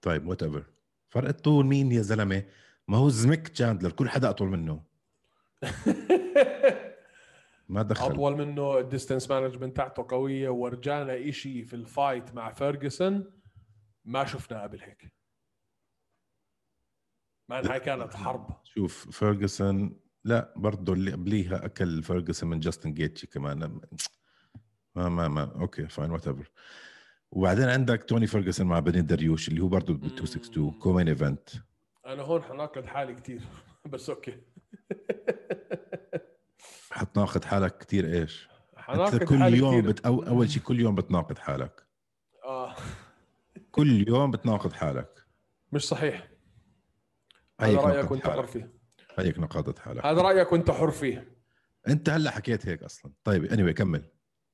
طيب 0.03 0.27
whatever 0.27 0.65
فرق 1.09 1.29
الطول. 1.29 1.67
مين 1.67 1.93
يا 1.93 2.03
زلمة 2.03 2.45
ما 2.89 2.97
هو 2.97 3.09
زميك 3.09 3.49
تشاندلر 3.49 3.93
كل 3.93 4.09
حدا 4.09 4.31
أطول 4.31 4.49
منه. 4.49 4.83
ما 7.69 7.83
دخل. 7.83 8.13
أطول 8.13 8.37
منه 8.37 8.79
ال 8.79 8.85
distance 8.85 9.31
management 9.31 9.77
تاعته 9.77 10.07
قوية 10.09 10.49
ورجانا 10.49 11.29
إشي 11.29 11.65
في 11.65 11.77
ال 11.77 11.86
fight 11.86 12.35
مع 12.35 12.53
فيرجسون 12.53 13.31
ما 14.05 14.25
شفناه 14.25 14.63
قبل 14.63 14.81
هيك. 14.81 15.13
man 17.49 17.67
هاي 17.67 17.81
كانت 17.81 18.15
حرب. 18.15 18.47
شوف 18.65 19.11
فيرجسون 19.11 20.01
لا 20.25 20.53
برضه 20.57 20.93
اللي 20.93 21.13
قبليها 21.13 21.65
أكل 21.65 22.03
فيرجسون 22.03 22.51
من 22.51 22.61
جاستن 22.61 22.95
جيتشي 22.95 23.27
كمان. 23.27 23.81
ما 24.95 25.09
ما 25.09 25.29
ما 25.29 25.43
okay 25.61 25.89
fine 25.89 26.11
whatever 26.11 26.51
وبعدين 27.31 27.69
عندك 27.69 28.05
توني 28.05 28.27
فيرجسون 28.27 28.67
مع 28.67 28.81
بني 28.81 29.03
دريوش 29.03 29.49
اللي 29.49 29.63
هو 29.63 29.69
برضه 29.69 29.95
ب 29.95 30.05
262 30.05 30.71
co-main 30.71 31.09
event 31.09 31.49
أنا 32.09 32.23
هون 32.23 32.43
حناقض 32.43 32.87
حالي 32.87 33.15
كثير 33.15 33.43
بس 33.93 34.11
okay. 34.11 34.39
حتناقض 36.91 37.45
حالك 37.45 37.79
كثير 37.79 38.07
إيش؟ 38.07 38.49
حناقض 38.77 39.15
انت 39.15 39.25
كل 39.25 39.39
حالي 39.39 39.59
يوم 39.59 39.81
كتير. 39.81 39.91
بت... 39.91 40.07
أو... 40.07 40.23
أول 40.23 40.51
شيء 40.51 40.63
كل 40.63 40.81
يوم 40.81 40.95
بتناقض 40.95 41.39
حالك. 41.39 41.87
آه. 42.45 42.77
كل 43.71 44.09
يوم 44.09 44.31
بتناقض 44.31 44.73
حالك. 44.73 45.27
مش 45.73 45.89
صحيح. 45.89 46.29
هذا 47.61 47.77
رأيك 47.77 48.11
وأنت 48.11 48.27
حر 48.27 48.47
فيه. 48.47 48.73
هيك 49.19 49.39
نقضت 49.39 49.79
حالك. 49.79 50.07
هذا 50.07 50.23
رأيك 50.23 50.53
وأنت 50.53 50.71
حر 50.71 50.91
فيه. 50.91 51.39
أنت 51.89 52.09
هلأ 52.09 52.31
حكيت 52.31 52.69
هيك 52.69 52.83
أصلا. 52.83 53.13
طيب 53.25 53.45
any 53.45 53.73
anyway, 53.73 53.75
كمل. 53.75 54.11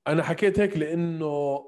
أنا 0.07 0.23
حكيت 0.23 0.61
هيك 0.61 0.77
لأنه 0.77 1.65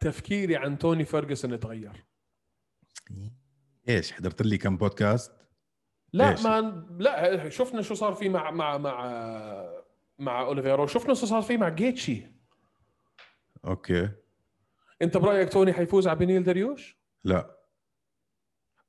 تفكيري 0.00 0.56
عن 0.56 0.78
توني 0.78 1.04
فيرجسون 1.04 1.60
تغير 1.60 2.04
إيش 3.88 4.12
حضرت 4.12 4.42
لي 4.42 4.58
كم 4.58 4.76
بودكاست؟ 4.76 5.32
لا 6.12 6.30
إيش؟ 6.30 6.42
ما 6.42 6.86
لا 6.98 7.48
شفنا 7.48 7.82
شو 7.82 7.94
صار 7.94 8.14
فيه 8.14 8.28
مع 8.28 8.50
مع 8.50 8.78
مع 8.78 9.02
مع 10.18 10.40
اوليفيرا 10.40 10.82
وشفنا 10.82 11.14
شو 11.14 11.26
صار 11.26 11.42
فيه 11.42 11.56
مع 11.56 11.68
جيتشي. 11.68 12.26
OK. 13.64 14.10
أنت 15.02 15.16
برأيك 15.16 15.52
توني 15.52 15.72
حيفوز 15.72 16.08
على 16.08 16.18
بنيل 16.18 16.44
دريوش؟ 16.44 16.98
لا. 17.24 17.56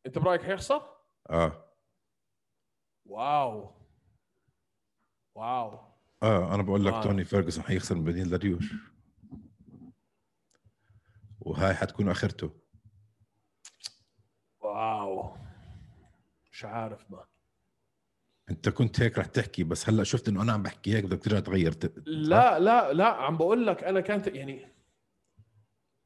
أنت 0.05 0.19
برأيك 0.19 0.41
حيخسر؟ 0.41 0.81
آه. 1.29 1.73
Wow. 3.05 3.75
Wow. 5.35 5.79
آه 6.23 6.55
أنا 6.55 6.63
بقول 6.63 6.85
لك 6.85 6.93
آه. 6.93 7.01
توني 7.03 7.23
فيرجسون 7.25 7.63
حيخسر 7.63 7.95
من 7.95 8.03
بنيل 8.03 8.29
داريوش 8.29 8.73
وهاي 11.39 11.73
حتكون 11.73 12.09
آخرته. 12.09 12.62
Wow. 14.73 15.35
مش 16.51 16.65
عارف 16.65 17.11
ما 17.11 17.25
انت 18.49 18.69
كنت 18.69 19.01
هيك 19.01 19.19
رح 19.19 19.25
تحكي 19.25 19.63
بس 19.63 19.89
هلأ 19.89 20.03
شفت 20.03 20.27
إنه 20.27 20.41
أنا 20.41 20.53
عم 20.53 20.63
بحكي 20.63 20.95
هيك 20.95 21.03
بدك 21.03 21.23
ترجع 21.23 21.39
تغير 21.39 21.71
ت... 21.71 21.93
لا 22.05 22.59
لا 22.59 22.93
لا 22.93 23.05
عم 23.05 23.37
بقول 23.37 23.67
لك 23.67 23.83
أنا 23.83 24.01
كانت 24.01 24.27
يعني 24.27 24.73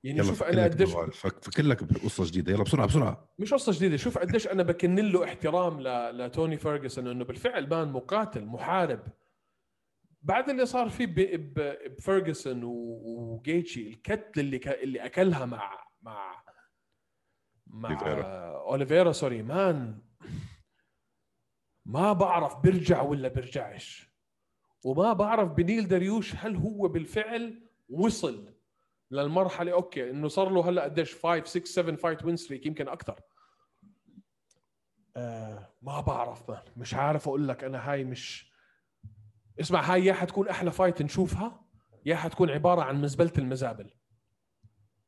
يعني 0.03 0.23
شوف 0.23 0.43
أنا 0.43 0.63
قديش 0.63 0.91
فكر 1.13 1.63
لك 1.63 1.83
بقصة 1.83 2.25
جديدة. 2.25 2.53
يلا 2.53 2.63
بسرعة 2.63 2.87
بسرعة. 2.87 3.29
مش 3.39 3.53
قصة 3.53 3.71
جديدة 3.71 3.97
شوف 3.97 4.17
قديش 4.17 4.47
أنا 4.47 4.63
بكن 4.63 4.95
له 4.95 5.23
احترام 5.23 5.81
ل... 5.81 6.17
لتوني 6.17 6.57
فيرجسون 6.57 7.07
إنه 7.07 7.25
بالفعل 7.25 7.69
man 7.69 7.91
مقاتل 7.91 8.45
محارب. 8.45 8.99
بعد 10.21 10.49
اللي 10.49 10.65
صار 10.65 10.89
فيه 10.89 11.05
ب... 11.05 11.15
ب... 11.53 11.77
بفيرجسون 11.97 12.63
و... 12.63 12.71
وجيتشي 13.05 13.89
الكتله 13.89 14.43
اللي 14.43 14.59
ك... 14.59 14.67
اللي 14.67 15.05
أكلها 15.05 15.45
مع 15.45 15.87
مع 16.01 16.43
مع 17.77 17.89
أوليفيرا. 17.89 18.23
أوليفيرا 18.57 19.11
sorry. 19.11 19.41
man 19.43 20.01
ما 21.85 22.13
بعرف 22.13 22.55
بيرجع 22.55 23.01
ولا 23.01 23.27
بيرجعش. 23.27 24.07
وما 24.85 25.13
بعرف 25.13 25.51
بنيل 25.51 25.87
دريوش 25.87 26.35
هل 26.35 26.55
هو 26.55 26.87
بالفعل 26.87 27.61
وصل 27.89 28.53
للمرحلة 29.11 29.71
OK 29.71 30.09
إنه 30.09 30.27
صار 30.27 30.49
له 30.49 30.69
هلأ 30.69 30.83
قديش 30.83 31.15
5 31.15 31.45
6 31.45 31.65
7 31.65 31.95
fight 31.95 32.25
win 32.25 32.35
streak 32.37 32.65
يمكن 32.65 32.87
أكثر. 32.87 33.19
آه 35.17 35.69
ما 35.81 36.01
بعرف 36.01 36.49
man. 36.49 36.61
مش 36.77 36.93
عارف 36.93 37.27
أقول 37.27 37.47
لك 37.47 37.63
أنا 37.63 37.91
هاي 37.91 38.03
مش 38.03 38.51
اسمع 39.59 39.81
هاي 39.93 40.05
يا 40.05 40.13
حتكون 40.13 40.47
أحلى 40.49 40.71
fight 40.71 41.01
نشوفها 41.01 41.65
يا 42.05 42.15
حتكون 42.15 42.49
عبارة 42.49 42.81
عن 42.81 43.01
مزبلة 43.01 43.33
المزابل. 43.37 43.89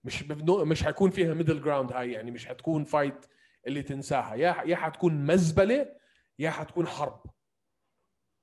مش 0.03 0.23
مش 0.47 0.83
حيكون 0.83 1.09
فيها 1.09 1.33
middle 1.33 1.61
ground 1.61 1.91
هاي 1.91 2.11
يعني 2.11 2.31
مش 2.31 2.45
حتكون 2.45 2.83
fight 2.83 3.25
اللي 3.67 3.81
تنساها. 3.81 4.35
يا 4.35 4.63
يا 4.65 4.75
حتكون 4.75 5.25
مزبلة 5.25 5.87
يا 6.39 6.49
حتكون 6.49 6.87
حرب. 6.87 7.23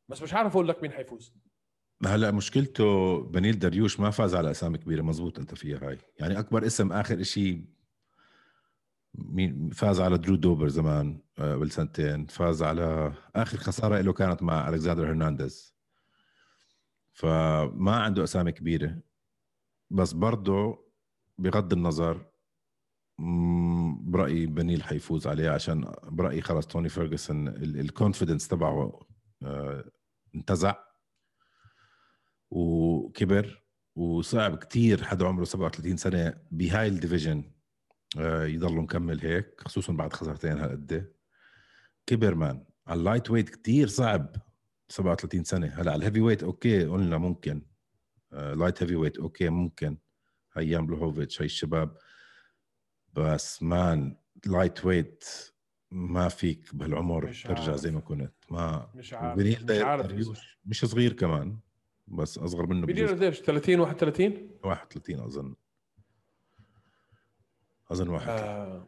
بس 0.08 0.22
مش 0.22 0.34
عارف 0.34 0.52
أقول 0.52 0.68
لك 0.68 0.82
مين 0.82 0.92
حيفوز. 0.92 1.32
هلأ 2.06 2.30
مشكلته 2.30 3.18
بنيل 3.22 3.58
داريوش 3.58 4.00
ما 4.00 4.10
فاز 4.10 4.34
على 4.34 4.50
أسامي 4.50 4.78
كبيرة. 4.78 5.02
مزبوط 5.02 5.38
أنت 5.38 5.54
فيها 5.54 5.88
هاي. 5.88 5.98
يعني 6.20 6.38
أكبر 6.38 6.66
اسم 6.66 6.92
آخر 6.92 7.22
شيء 7.22 7.64
مين 9.14 9.70
فاز 9.70 10.00
على 10.00 10.18
درو 10.18 10.36
دوبر 10.36 10.68
زمان 10.68 11.20
آه، 11.38 11.54
قبل 11.54 11.70
سنتين 11.70 12.26
فاز 12.26 12.62
على 12.62 13.12
آخر 13.36 13.58
خسارة 13.58 14.00
له 14.00 14.12
كانت 14.12 14.42
مع 14.42 14.68
الكسندر 14.68 15.10
هرنانديز. 15.10 15.74
فما 17.12 17.96
عنده 17.96 18.24
أسامي 18.24 18.52
كبيرة. 18.52 18.98
بس 19.90 20.12
برضه 20.12 20.85
بغض 21.38 21.72
النظر 21.72 22.26
برايي 24.00 24.46
بنيل 24.46 24.82
حيفوز 24.82 25.26
عليه 25.26 25.50
عشان 25.50 25.92
برايي 26.04 26.40
خلص 26.40 26.66
توني 26.66 26.88
فيرجسون 26.88 27.48
ال 27.48 27.57
confidence 27.57 28.48
تبعه 28.48 29.06
آه، 29.42 29.90
انتزع 30.34 30.76
وكبر 32.50 33.62
وصعب 33.96 34.56
كتير 34.56 35.04
حدا 35.04 35.26
عمره 35.26 35.44
37 35.44 35.96
سنة 35.96 36.34
بهاي 36.50 36.88
ال 36.88 36.95
division 36.95 37.52
يضل 38.18 38.74
مكمل 38.74 39.20
هيك 39.20 39.60
خصوصا 39.60 39.92
بعد 39.92 40.12
خسارتين 40.12 40.58
هالقد. 40.58 41.12
كبر 42.06 42.34
man 42.34 42.64
على 42.86 42.98
ال 42.98 43.30
lightweight 43.30 43.48
كتير 43.48 43.88
صعب 43.88 44.36
37 44.88 45.44
سنة. 45.44 45.66
هلأ 45.66 45.92
على 45.92 45.98
ال 45.98 46.20
heavyweight 46.20 46.42
OK 46.42 46.84
قلنا 46.84 47.18
ممكن. 47.18 47.62
light 48.32 48.82
heavyweight 48.82 49.18
OK 49.18 49.48
ممكن. 49.48 49.98
يان 50.58 50.86
بلاهوفيتش 50.86 51.40
هاي 51.40 51.46
الشباب 51.46 51.96
بس 53.12 53.62
man 53.62 54.16
lightweight 54.46 55.24
ما 55.90 56.28
فيك 56.28 56.74
بهالعمر 56.74 57.32
ترجع. 57.32 57.76
زي 57.76 57.90
ما 57.90 58.00
كنت. 58.00 58.32
ما 58.50 58.90
مش 58.94 59.12
عارف. 59.14 59.38
مش 59.38 59.70
عارف 59.82 60.12
مش 60.66 60.84
صغير 60.84 61.12
كمان 61.12 61.58
بس 62.08 62.38
أصغر 62.38 62.66
منه 62.66 62.86
بجوز 62.86 63.10
قديش 63.10 63.40
30 63.40 63.80
31 63.80 64.50
31 64.64 65.20
أظن. 65.20 65.54
أظن 67.90 68.08
31 68.08 68.48
آه 68.48 68.86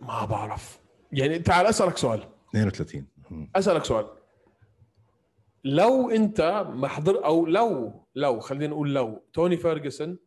ما 0.00 0.24
بعرف. 0.24 0.80
يعني 1.12 1.38
تعال 1.38 1.66
أسألك 1.66 1.96
سؤال. 1.96 2.24
32 2.50 3.06
مم. 3.30 3.50
أسألك 3.56 3.84
سؤال. 3.84 4.06
لو 5.64 6.10
أنت 6.10 6.66
ما 6.74 6.88
حضر 6.88 7.24
أو 7.24 7.46
لو 7.46 7.92
لو 8.14 8.40
خلينا 8.40 8.66
نقول 8.66 8.94
لو 8.94 9.24
توني 9.32 9.56
فيرجسون 9.56 10.18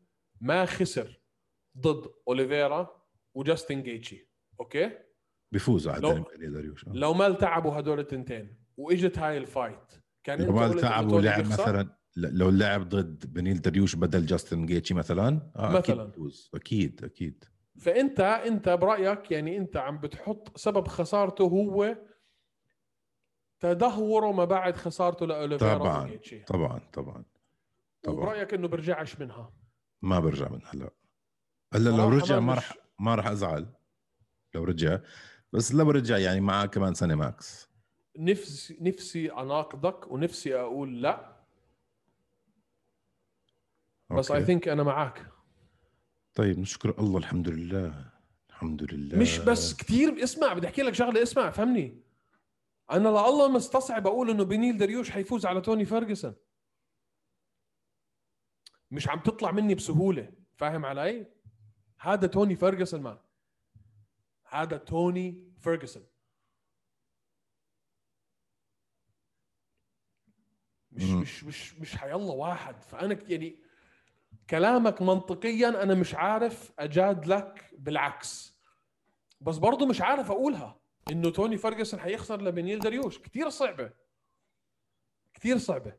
ما 0.41 0.65
خسر 0.65 1.19
ضد 1.77 2.11
أوليفيرا 2.27 3.01
وجاستن 3.33 3.83
جيتشي 3.83 4.29
OK 4.59 4.91
بيفوز 5.51 5.87
على 5.87 6.01
لو- 6.01 6.25
داريوش 6.49 6.87
آه. 6.87 6.91
لو 6.93 7.13
ما 7.13 7.27
انلعبوا 7.27 7.79
هدول 7.79 7.99
التنتين 7.99 8.57
وإجت 8.77 9.19
هاي 9.19 9.37
ال 9.38 9.47
fight 9.47 9.93
كان 10.23 10.41
لو 10.41 10.51
ما 10.53 10.65
ولعب 11.13 11.43
بيخسر؟ 11.43 11.63
مثلا 11.63 11.97
لو 12.17 12.49
لعب 12.49 12.89
ضد 12.89 13.33
بنيل 13.33 13.61
داريوش 13.61 13.95
بدل 13.95 14.25
جاستن 14.25 14.65
جيتشي 14.65 14.93
مثلا 14.93 15.51
آه 15.55 15.79
أكيد 15.79 15.95
مثلاً. 15.95 16.05
بيفوز 16.05 16.51
أكيد 16.55 17.03
أكيد 17.03 17.43
فأنت 17.79 18.19
أنت 18.19 18.69
برأيك 18.69 19.31
يعني 19.31 19.57
أنت 19.57 19.77
عم 19.77 19.97
بتحط 19.97 20.57
سبب 20.57 20.87
خسارته 20.87 21.43
هو 21.43 21.97
تدهوره 23.59 24.31
ما 24.31 24.45
بعد 24.45 24.75
خسارته 24.75 25.25
لأوليفيرا 25.27 25.77
طبعاً. 25.77 26.19
طبعا 26.47 26.79
طبعا 26.93 27.25
طبعا 28.03 28.15
وبرأيك 28.15 28.53
إنه 28.53 28.67
برجعش 28.67 29.19
منها 29.19 29.53
ما 30.01 30.19
برجع 30.19 30.49
من 30.49 30.61
هلا. 30.65 30.89
هلا 31.73 31.89
لو 31.89 32.09
رجع 32.09 32.39
ما 32.39 32.53
رح 32.53 32.73
ما 32.99 33.15
رح 33.15 33.27
أزعل. 33.27 33.67
لو 34.55 34.63
رجع. 34.63 34.99
بس 35.53 35.73
لو 35.73 35.91
رجع 35.91 36.17
يعني 36.17 36.41
معاه 36.41 36.65
كمان 36.65 36.93
سنة 36.93 37.15
ماكس 37.15 37.69
نفسي 38.17 38.77
نفسي 38.81 39.31
أناقضك 39.31 40.11
ونفسي 40.11 40.55
أقول 40.55 41.01
لا. 41.01 41.41
بس 44.11 44.31
اي. 44.31 44.45
ثينك 44.45 44.67
أنا 44.67 44.83
معك 44.83 45.27
طيب 46.33 46.59
نشكر 46.59 46.99
الله 46.99 47.17
الحمد 47.17 47.49
لله. 47.49 48.11
الحمد 48.49 48.93
لله. 48.93 49.17
مش 49.17 49.37
بس 49.37 49.75
كثير 49.75 50.23
اسمع 50.23 50.53
بدي 50.53 50.67
أحكي 50.67 50.81
لك 50.81 50.93
شغلة 50.93 51.21
اسمع 51.23 51.49
فهمني. 51.49 52.01
أنا 52.91 53.09
لله 53.09 53.47
مستصعب 53.47 54.07
أقول 54.07 54.29
إنه 54.29 54.43
بنيل 54.43 54.77
دريوش 54.77 55.09
حيفوز 55.09 55.45
على 55.45 55.61
توني 55.61 55.85
فيرجسون. 55.85 56.35
مش 58.91 59.09
عم 59.09 59.19
تطلع 59.19 59.51
مني 59.51 59.75
بسهولة. 59.75 60.33
فاهم 60.55 60.85
علي؟ 60.85 61.25
هذا 61.99 62.27
توني 62.27 62.55
فيرجسون 62.55 63.01
man. 63.01 63.17
هذا 64.45 64.77
توني 64.77 65.53
فيرجسون 65.59 66.07
man. 70.91 71.03
مش 71.03 71.43
مش 71.43 71.73
مش 71.73 71.97
حيالله 71.97 72.33
واحد. 72.33 72.81
فأنا 72.81 73.19
يعني 73.27 73.59
كلامك 74.49 75.01
منطقيا 75.01 75.83
أنا 75.83 75.95
مش 75.95 76.15
عارف 76.15 76.71
اجادلك 76.79 77.75
بالعكس. 77.77 78.61
بس 79.41 79.57
برضه 79.57 79.85
مش 79.85 80.01
عارف 80.01 80.31
أقولها 80.31 80.81
إنه 81.11 81.29
توني 81.29 81.57
فيرجسون 81.57 81.99
حيخسر 81.99 82.41
لبنيل 82.41 82.79
دريوش. 82.79 83.19
كثير 83.19 83.49
صعبة. 83.49 83.93
كثير 85.33 85.57
صعبة. 85.57 85.97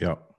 yeah. 0.00 0.37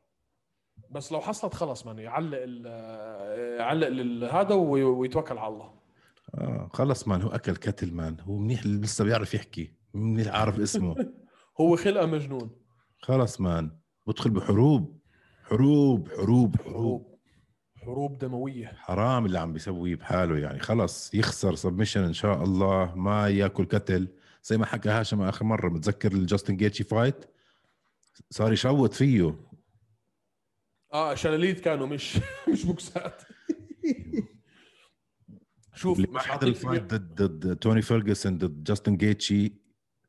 بس 0.91 1.11
لو 1.11 1.21
حصلت 1.21 1.53
خلص 1.53 1.85
man 1.85 1.99
يعلق 1.99 2.37
ال- 2.41 3.59
يعلق 3.59 4.33
هذا 4.33 4.53
وي- 4.55 4.83
ويتوكل 4.83 5.37
على 5.37 5.53
الله. 5.53 5.71
آه 6.35 6.69
خلص 6.73 7.07
man 7.07 7.21
هو 7.21 7.29
أكل 7.29 7.55
كتل 7.55 7.93
man. 7.93 8.17
هو 8.21 8.37
منيح 8.37 8.65
لسه 8.65 9.03
بيعرف 9.03 9.33
يحكي 9.33 9.73
منيح 9.93 10.27
عارف 10.35 10.59
اسمه. 10.59 10.95
هو 11.61 11.75
خلقة 11.75 12.05
مجنون. 12.05 12.51
خلص 12.99 13.41
man. 13.41 13.71
بدخل 14.07 14.29
بحروب. 14.29 14.99
حروب 15.43 16.09
حروب 16.17 16.55
حروب. 16.61 17.15
حروب 17.81 18.17
دموية. 18.17 18.67
حرام 18.67 19.25
اللي 19.25 19.39
عم 19.39 19.53
بيسويه 19.53 19.95
بحاله 19.95 20.37
يعني. 20.37 20.59
خلص 20.59 21.13
يخسر 21.13 21.55
submission 21.55 22.03
إن 22.03 22.13
شاء 22.13 22.43
الله. 22.43 22.95
ما 22.95 23.27
يأكل 23.29 23.65
كتل 23.65 24.07
زي 24.43 24.57
ما 24.57 24.65
حكى 24.65 24.89
هاشم 24.89 25.21
آخر 25.21 25.45
مرة 25.45 25.69
متذكر 25.69 26.11
الجاستن 26.11 26.57
جيتشي 26.57 26.83
fight 26.83 27.25
صار 28.29 28.53
يشوط 28.53 28.93
فيه. 28.93 29.35
آه 30.93 31.15
شلاليت 31.15 31.59
كانوا 31.59 31.87
مش 31.87 32.17
مش 32.53 32.65
بوكسات. 32.65 33.21
شوف 35.75 35.99
ما 35.99 36.19
حضر 36.19 36.29
حاطين 36.31 36.49
ال 36.49 36.55
fight 36.55 36.83
ضد 36.93 37.21
ضد 37.21 37.55
توني 37.55 37.81
فيرجسون 37.81 38.37
ضد 38.37 38.63
جاستن 38.63 38.97
جيتشي 38.97 39.53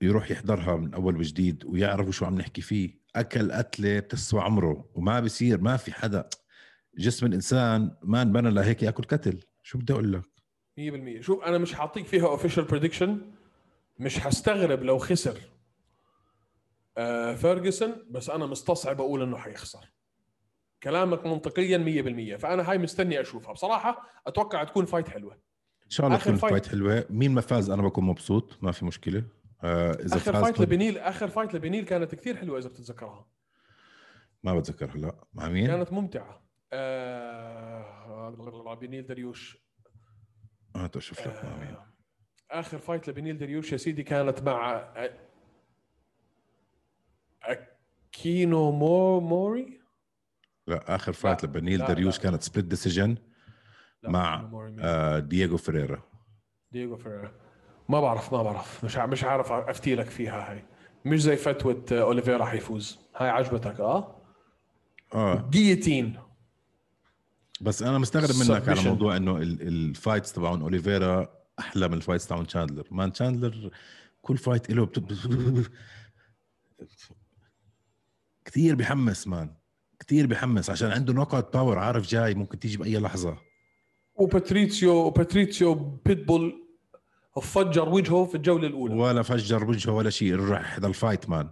يروح 0.03 0.31
يحضرها 0.31 0.77
من 0.77 0.95
أول 0.95 1.17
وجديد 1.17 1.65
ويعرفوا 1.65 2.13
شو 2.13 2.25
عم 2.25 2.35
نحكي 2.39 2.61
فيه. 2.61 3.01
أكل 3.17 3.53
قتلة 3.53 3.99
بتسوى 3.99 4.41
عمره 4.41 4.91
وما 4.95 5.21
بصير 5.21 5.61
ما 5.61 5.77
في 5.77 5.93
حدا. 5.93 6.29
جسم 6.99 7.27
الإنسان 7.27 7.97
ما 8.03 8.23
انبنى 8.23 8.51
لهيك 8.51 8.83
يأكل 8.83 9.05
كتل 9.05 9.41
شو 9.63 9.79
بدي 9.79 9.93
أقول 9.93 10.13
لك؟ 10.13 10.23
100% 11.21 11.21
شوف 11.21 11.43
أنا 11.45 11.59
مش 11.59 11.75
حاعطيك 11.75 12.07
فيها 12.07 12.27
official 12.27 12.65
prediction 12.65 13.21
مش 13.99 14.19
حستغرب 14.19 14.83
لو 14.83 14.99
خسر 14.99 15.39
آه 16.99 17.35
فيرجسون 17.35 17.93
بس 18.11 18.31
أنا 18.31 18.47
مستصعب 18.47 19.01
أقول 19.01 19.23
إنه 19.23 19.37
حيخسر. 19.37 19.85
كلامك 20.83 21.27
منطقيا 21.27 21.79
100% 22.37 22.41
فأنا 22.41 22.71
هاي 22.71 22.79
مستني 22.79 23.21
أشوفها. 23.21 23.53
بصراحة 23.53 24.07
أتوقع 24.27 24.65
تكون 24.65 24.85
fight 24.85 25.09
حلوة. 25.09 25.35
إن 25.85 25.91
شاء 25.91 26.07
الله 26.07 26.19
تكون 26.19 26.37
fight. 26.37 26.53
fight 26.53 26.67
حلوة. 26.69 27.05
مين 27.11 27.35
ما 27.35 27.41
فاز 27.41 27.71
أنا 27.71 27.83
بكون 27.83 28.05
مبسوط. 28.05 28.59
ما 28.63 28.73
في 28.73 28.85
مشكلة. 28.85 29.25
آه 29.65 29.93
إذا 29.93 30.17
آخر 30.17 30.33
فاز 30.33 30.43
fight 30.43 30.57
كنت- 30.57 30.67
لبنيل 30.67 30.99
آخر 30.99 31.29
fight 31.29 31.55
لبنيل 31.55 31.85
كانت 31.85 32.15
كثير 32.15 32.37
حلوة 32.37 32.59
إذا 32.59 32.69
بتتذكرها. 32.69 33.27
ما 34.43 34.59
بتذكر 34.59 34.91
هلا 34.97 35.15
مع 35.35 35.49
مين؟ 35.49 35.67
كانت 35.67 35.93
ممتعة. 35.93 36.43
آه... 36.73 38.77
بنيل 38.81 39.07
دريوش. 39.07 39.59
آه 40.77 40.91
أشوف 40.97 41.21
لك 41.21 41.45
مع 41.45 41.57
مين. 41.57 41.75
آه... 41.75 41.87
آخر 42.51 42.79
fight 42.79 43.09
لبنيل 43.09 43.39
دريوش 43.39 43.73
يا 43.73 43.77
سيدي 43.77 44.03
كانت 44.03 44.43
مع 44.43 44.73
آه، 44.77 45.11
أكينو 47.43 48.71
مو 48.73 49.21
موري؟ 49.21 49.80
لا 50.71 50.95
اخر 50.95 51.13
fight 51.13 51.45
لبنيل 51.45 51.85
دريوش 51.87 52.17
لا. 52.17 52.23
كانت 52.23 52.43
split 52.43 52.65
decision 52.65 53.17
مع؟ 54.05 54.51
آه 54.81 55.19
دييغو 55.19 55.57
فيريرا. 55.57 56.03
دييغو 56.73 56.97
فيريرا. 56.97 57.33
ما 57.89 58.01
بعرف 58.01 58.33
ما 58.33 58.43
بعرف. 58.43 58.85
مش 58.85 58.97
مش 58.97 59.25
عارف 59.25 59.53
أفتي 59.53 59.95
لك 59.95 60.07
فيها 60.11 60.51
هاي. 60.53 60.65
مش 61.05 61.23
زي 61.23 61.37
فتوى 61.37 61.83
آه، 61.93 62.03
اوليفيرا 62.03 62.45
حيفوز 62.45 62.99
هاي 63.17 63.29
عجبتك 63.29 63.81
آه؟ 63.81 64.17
آه. 65.15 65.49
جيتين 65.51 66.19
بس 67.61 67.83
أنا 67.83 67.99
مستغرب 67.99 68.37
منك 68.51 68.69
على. 68.69 68.81
موضوع 68.83 69.17
إنه 69.17 69.37
ال- 69.37 69.63
ال 69.69 69.78
fights 69.78 70.33
تبعون 70.33 70.63
اوليفيرا 70.63 71.29
أحلى 71.59 71.89
من 71.89 71.95
ال 71.95 71.99
fights 71.99 72.27
تبعون 72.27 72.47
تشاندلر 72.47 72.87
man 72.91 73.13
تشاندلر 73.13 73.71
كل 74.23 74.37
fight 74.39 74.71
له 74.71 74.87
بت... 74.87 74.99
كثير 78.45 78.75
بحمس 78.75 79.27
man 79.29 79.55
كثير 80.11 80.27
بحمس 80.27 80.71
عشان 80.71 80.91
عنده 80.91 81.13
knockout 81.13 81.57
power 81.57 81.79
عارف 81.79 82.09
جاي 82.09 82.35
ممكن 82.35 82.59
تيجي 82.59 82.77
بأي 82.77 82.99
لحظة. 82.99 83.37
وباتريتسيو 84.15 84.93
وباتريتسيو 84.93 85.75
بيتبول 85.75 86.67
فجر 87.43 87.89
وجهه 87.89 88.25
في 88.25 88.35
الجولة 88.35 88.67
الأولى. 88.67 88.95
ولا 88.95 89.23
فجر 89.23 89.65
وجهه 89.65 89.93
ولا 89.93 90.11
شيء 90.11 90.35
روح 90.35 90.77
هذا 90.77 90.87
ال 90.87 90.94
fight 90.94 91.29
man 91.29 91.49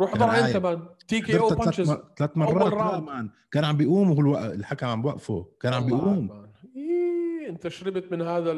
روح 0.00 0.22
عايب. 0.22 0.44
أنت 0.44 0.56
man 0.56 0.86
TKO 1.08 1.38
punches 1.38 1.96
ثلاث 2.18 2.36
مرات 2.36 2.72
لا. 2.72 3.00
man 3.00 3.30
كان 3.50 3.64
عم 3.64 3.76
بيقوم 3.76 4.10
وهو 4.10 4.38
الحكم 4.38 4.86
عم 4.86 5.02
بوقفه. 5.02 5.46
كان 5.60 5.74
عم 5.74 5.86
بيقوم. 5.86 6.30
إيه 6.76 7.48
أنت 7.50 7.68
شربت 7.68 8.12
من 8.12 8.22
هذا 8.22 8.52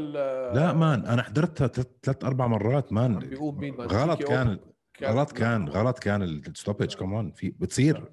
لا 0.55 0.73
مان 0.73 1.07
أنا 1.07 1.23
حضرتها 1.23 1.67
ثلاث 2.03 2.25
أربع 2.25 2.47
مرات 2.47 2.93
man 2.93 3.19
بيقوم 3.19 3.59
مين 3.59 3.77
man 3.77 3.87
غلط 3.87 4.23
كان 4.23 4.59
غلط 5.03 5.33
كان. 5.33 5.69
غلط 5.69 5.99
كان 5.99 6.23
ال 6.23 6.31
stoppage 6.31 6.95
كمان 6.95 7.33
في 7.33 7.51
بتصير. 7.51 8.09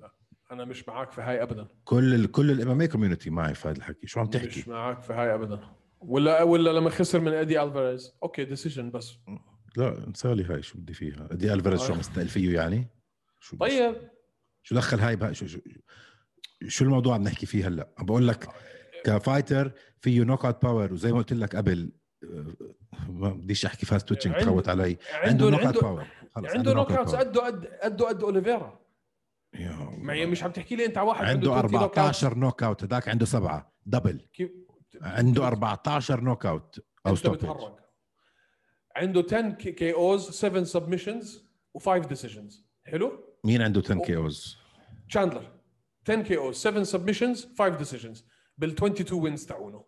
أنا 0.52 0.66
مش 0.66 0.88
معك 0.88 1.12
في 1.12 1.22
هاي 1.22 1.44
ابدا. 1.44 1.68
كل 1.84 2.14
ال 2.14 2.32
كل 2.32 2.52
ال 2.52 2.70
MMA 2.70 2.86
community 2.86 3.30
معي 3.30 3.54
في 3.56 3.68
هذا 3.68 3.78
الحكي. 3.78 4.08
شو 4.08 4.20
عم 4.20 4.26
مش 4.28 4.34
تحكي 4.34 4.70
معك 4.70 5.02
في 5.02 5.14
هاي 5.14 5.34
ابدا. 5.34 5.60
ولا 6.02 6.44
ولا 6.44 6.70
لما 6.70 6.90
خسر 6.90 7.20
من 7.20 7.34
ادي 7.34 7.62
ألفاريز. 7.64 8.16
okay 8.24 8.46
decision 8.46 8.92
بس. 8.92 9.14
لا 9.78 10.08
انسالي 10.08 10.44
هاي 10.44 10.62
شو 10.62 10.78
بدي 10.78 10.94
فيها. 10.94 11.28
دي 11.32 11.54
ألفاريز 11.54 11.82
شو 11.82 11.94
آه. 11.94 11.98
مستقل 11.98 12.28
فيه 12.28 12.56
يعني؟ 12.56 12.88
شو 13.40 13.58
طيب. 13.58 13.96
شو 14.64 14.76
دخل 14.76 15.00
هاي 15.00 15.16
بها 15.16 15.32
شو 15.32 15.48
شو, 15.48 15.60
شو 16.68 16.86
الموضوع 16.86 17.16
عم 17.16 17.24
نحكي 17.24 17.46
فيه 17.46 17.68
هلأ؟ 17.68 17.90
عم 17.98 18.06
بقول 18.06 18.28
لك 18.28 18.48
ك 19.06 19.14
fighter 19.14 19.72
فيه 20.02 20.24
knockout 20.24 20.62
power 20.64 20.94
وزي 20.94 21.12
ما 21.12 21.18
قلت 21.18 21.34
لك 21.34 21.56
قبل 21.56 21.92
آه، 22.24 22.46
ما 23.10 23.30
بديش 23.30 23.66
أحكي 23.66 23.86
فاست 23.86 24.08
تويتشنج 24.08 24.34
عنده- 24.34 24.46
تخوت 24.46 24.70
علي. 24.70 24.98
عنده 25.14 25.46
عنده 25.46 25.50
نوك 25.50 25.62
اوت 25.62 25.66
عنده 25.76 25.82
باور 25.82 26.06
خلص 26.36 26.56
عنده 26.56 26.74
نوك. 26.74 26.92
قده 26.92 27.42
قد 27.46 27.66
قده 27.84 28.08
قد 28.08 28.24
أوليفيرا. 28.24 28.80
يا 29.54 29.72
الله. 29.72 29.98
معي 29.98 30.26
مش 30.26 30.44
عم 30.44 30.52
تحكي 30.52 30.76
لي 30.76 30.86
انت 30.86 30.98
على 30.98 31.08
واحد 31.08 31.26
عنده 31.26 31.54
20 31.54 31.70
knock 31.70 31.74
outs. 31.74 31.98
14 31.98 32.38
نوك 32.38 32.64
اوت 32.64 32.84
هذاك 32.84 33.10
عنده 33.10 33.26
سبعة. 33.26 33.74
دبل 33.86 34.28
كيف؟ 34.34 34.52
عنده 35.02 35.48
14 35.48 36.22
نوك 36.22 36.46
اوت 36.46 36.80
أو 37.08 37.14
بتهرج 37.14 37.80
عنده 38.96 39.26
10 39.28 39.50
كي 39.52 39.94
اوز 39.94 40.30
7 40.30 40.64
سبمشنز 40.64 41.50
و5 41.78 41.90
ديسيجنز 41.90 42.66
حلو؟ 42.86 43.24
مين 43.44 43.62
عنده 43.62 43.82
10 43.86 44.02
كي 44.06 44.16
اوز 44.16 44.58
تشاندلر 45.10 45.52
10 46.10 46.22
كي 46.22 46.38
اوز 46.38 46.56
7 46.56 46.84
سبمشنز 46.84 47.48
5 47.60 47.70
ديسيجنز 47.70 48.26
بال 48.58 48.70
22 48.70 49.22
wins 49.24 49.46
تاعونه. 49.46 49.86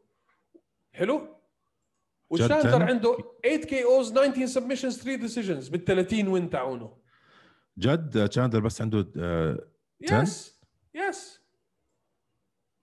حلو؟ 0.94 1.38
وتشاندلر 2.30 2.76
10. 2.76 2.84
عنده 2.84 3.18
8 3.44 3.66
KOs 3.66 4.12
19 4.12 4.46
submissions 4.46 4.98
3 5.04 5.16
decisions 5.22 5.68
بال 5.68 5.86
30 5.86 6.28
win 6.28 6.50
تاعونه. 6.50 7.01
جد 7.78 8.30
تشاندلر 8.30 8.62
بس 8.62 8.82
عنده 8.82 9.12
آه، 9.18 9.68
10 10.04 10.22
yes 10.22 10.62
yes 10.96 11.42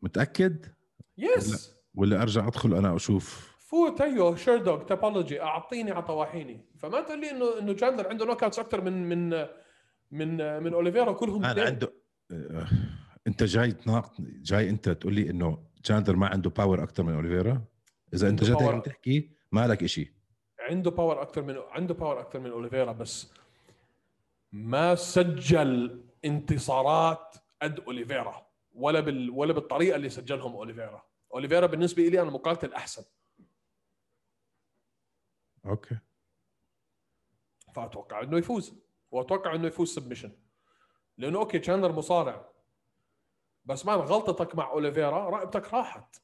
متأكد؟ 0.02 0.66
yes 1.18 1.74
ولا 1.94 2.22
أرجع 2.22 2.48
أدخل 2.48 2.74
أنا 2.74 2.96
أشوف؟ 2.96 3.56
فوت 3.58 4.00
أيوه 4.00 4.36
Sherdog 4.36 4.82
Tapology 4.82 5.42
أعطيني 5.42 5.90
على 5.90 6.02
طواحيني 6.02 6.66
فما 6.78 7.00
تقول 7.00 7.20
لي 7.20 7.30
انه 7.30 7.58
إنه 7.58 7.72
تشاندلر 7.72 8.08
عنده 8.08 8.24
knockouts 8.24 8.58
أكثر 8.58 8.80
من 8.80 9.08
من 9.08 9.46
من 10.10 10.62
من 10.62 10.74
اوليفيرا 10.74 11.12
كلهم 11.12 11.44
أنا. 11.44 11.62
عنده 11.62 11.92
آه، 12.32 12.66
أنت 13.26 13.42
جاي 13.42 13.72
تناقض 13.72 14.24
جاي 14.42 14.70
أنت 14.70 14.88
تقول 14.88 15.14
لي 15.14 15.30
إنه 15.30 15.64
تشاندلر 15.84 16.16
ما 16.16 16.26
عنده 16.26 16.50
power 16.50 16.82
أكثر 16.82 17.02
من 17.02 17.14
اوليفيرا 17.14 17.64
إذا 18.14 18.28
أنت 18.28 18.44
جد 18.44 18.62
هيك 18.62 18.84
تحكي 18.84 19.30
ما 19.52 19.66
لك 19.66 19.86
شيء 19.86 20.12
عنده 20.60 20.90
power 20.90 21.22
أكثر 21.22 21.42
من 21.42 21.54
عنده 21.70 21.94
power 21.94 22.20
أكثر 22.20 22.40
من 22.40 22.50
اوليفيرا 22.50 22.92
بس 22.92 23.32
ما 24.52 24.94
سجل 24.94 26.04
انتصارات 26.24 27.34
قد 27.62 27.80
أوليفيرا 27.80 28.46
ولا 28.74 29.00
بال 29.00 29.30
ولا 29.30 29.52
بالطريقة 29.52 29.96
اللي 29.96 30.08
سجلهم 30.10 30.52
أوليفيرا. 30.56 31.02
أوليفيرا 31.34 31.66
بالنسبة 31.66 32.02
لي 32.02 32.22
أنا 32.22 32.30
مقاتل 32.30 32.72
أحسن. 32.74 33.04
okay. 35.66 35.98
فأتوقع 37.74 38.22
إنه 38.22 38.38
يفوز. 38.38 38.74
وأتوقع 39.10 39.54
إنه 39.54 39.66
يفوز 39.66 39.94
submission 39.94 40.32
لأنه 41.18 41.38
okay 41.38 41.58
تشاندلر 41.58 41.92
مصارع. 41.92 42.48
بس 43.64 43.86
man 43.86 43.98
غلطتك 43.98 44.54
مع 44.54 44.70
أوليفيرا 44.70 45.30
رقبتك 45.30 45.74
راحت. 45.74 46.22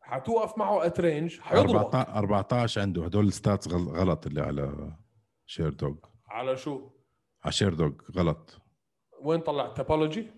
حتوقف 0.00 0.58
معه 0.58 0.86
at 0.86 1.00
range 1.00 1.40
حيضربك. 1.40 1.94
14 1.94 2.16
14 2.18 2.80
عنده. 2.80 3.04
هدول 3.04 3.26
ال 3.28 3.35
stats 3.35 3.68
غل- 3.68 3.88
غلط 3.88 4.26
اللي 4.26 4.40
على 4.40 4.92
Sherdog. 5.46 5.96
على 6.30 6.56
شو؟ 6.56 6.90
على 7.44 7.52
Sherdog 7.52 7.92
غلط. 8.16 8.58
وين 9.22 9.40
طلع 9.40 9.66
Tapology؟ 9.74 10.30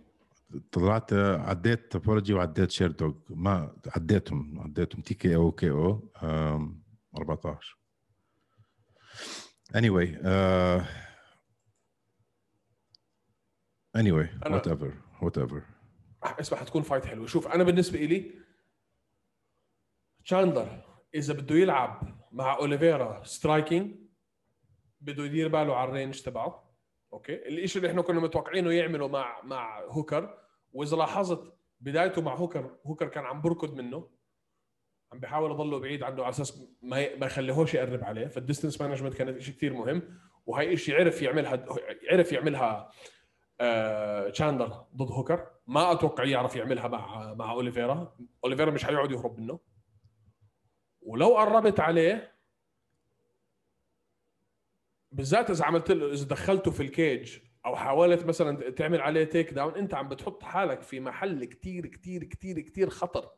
طلعت 0.72 1.12
عديت 1.12 1.92
Tapology 1.92 2.34
وعديت 2.34 2.70
Sherdog 2.70 3.14
ما 3.30 3.76
عديتهم 3.96 4.60
عديتهم 4.60 5.02
TKO 5.02 5.34
KO 5.36 6.08
آم، 6.22 6.82
14 7.16 7.78
anyway 9.74 10.08
uh, 10.16 10.84
anyway 13.98 14.26
أنا- 14.44 14.52
whatever 14.52 14.92
whatever. 15.22 15.62
اسمع 16.24 16.58
حتكون 16.58 16.82
fight 16.82 17.04
حلوة. 17.04 17.26
شوف 17.26 17.46
أنا 17.48 17.64
بالنسبة 17.64 17.98
لي 17.98 18.34
تشاندلر 20.24 20.84
إذا 21.14 21.34
بده 21.34 21.54
يلعب 21.54 22.18
مع 22.32 22.56
اوليفيرا 22.56 23.24
striking 23.24 23.96
بده 25.02 25.24
يدير 25.24 25.48
باله 25.48 25.76
على 25.76 25.88
ال 25.88 25.93
range 25.93 26.20
تبعه 26.20 26.72
okay؟ 27.12 27.48
الشيء 27.48 27.82
اللي 27.82 27.90
إحنا 27.90 28.02
كنا 28.02 28.20
متوقعينه 28.20 28.72
يعمله 28.72 29.08
مع 29.08 29.40
مع 29.42 29.80
هوكر 29.84 30.38
وإذا 30.72 30.96
لاحظت 30.96 31.54
بدايته 31.80 32.22
مع 32.22 32.34
هوكر 32.34 32.76
هوكر 32.86 33.08
كان 33.08 33.24
عم 33.24 33.40
بركض 33.40 33.74
منه 33.74 34.08
عم 35.12 35.20
بيحاول 35.20 35.50
يضله 35.50 35.78
بعيد 35.78 36.02
عنه 36.02 36.22
على 36.22 36.30
أساس 36.30 36.62
ما 36.82 37.16
ما 37.16 37.26
يخليهوش 37.26 37.74
يقرب 37.74 38.04
عليه 38.04 38.26
فال 38.26 38.37
distance 38.37 38.80
management 38.80 39.14
كانت 39.14 39.38
شيء 39.40 39.54
كثير 39.54 39.72
مهم 39.72 40.18
وهي 40.46 40.76
شيء 40.76 40.94
عرف 40.94 41.22
يعملها 41.22 41.64
عرف 42.10 42.32
يعملها 42.32 42.90
آه 43.60 44.32
ضد 44.96 45.12
هوكر. 45.12 45.46
ما 45.66 45.92
أتوقع 45.92 46.24
يعرف 46.24 46.56
يعملها 46.56 46.88
مع 46.88 47.34
مع 47.34 47.52
أوليفيرا. 47.52 48.16
أوليفيرا 48.44 48.70
مش 48.70 48.84
حيقعد 48.84 49.10
يهرب 49.10 49.38
منه. 49.38 49.60
ولو 51.02 51.36
قربت 51.36 51.80
عليه 51.80 52.32
بالذات 55.12 55.50
إذا 55.50 55.64
عملت 55.64 55.90
له 55.90 56.12
إذا 56.12 56.24
دخلته 56.24 56.70
في 56.70 56.82
ال 56.82 56.93
cage 56.93 57.38
أو 57.66 57.76
حاولت 57.76 58.26
مثلا 58.26 58.70
تعمل 58.70 59.00
عليه 59.00 59.24
takedown 59.24 59.74
أنت 59.74 59.94
عم 59.94 60.08
بتحط 60.08 60.42
حالك 60.42 60.82
في 60.82 61.00
محل 61.00 61.44
كتير 61.44 61.86
كتير 61.86 62.24
كتير 62.24 62.60
كتير 62.60 62.90
خطر. 62.90 63.30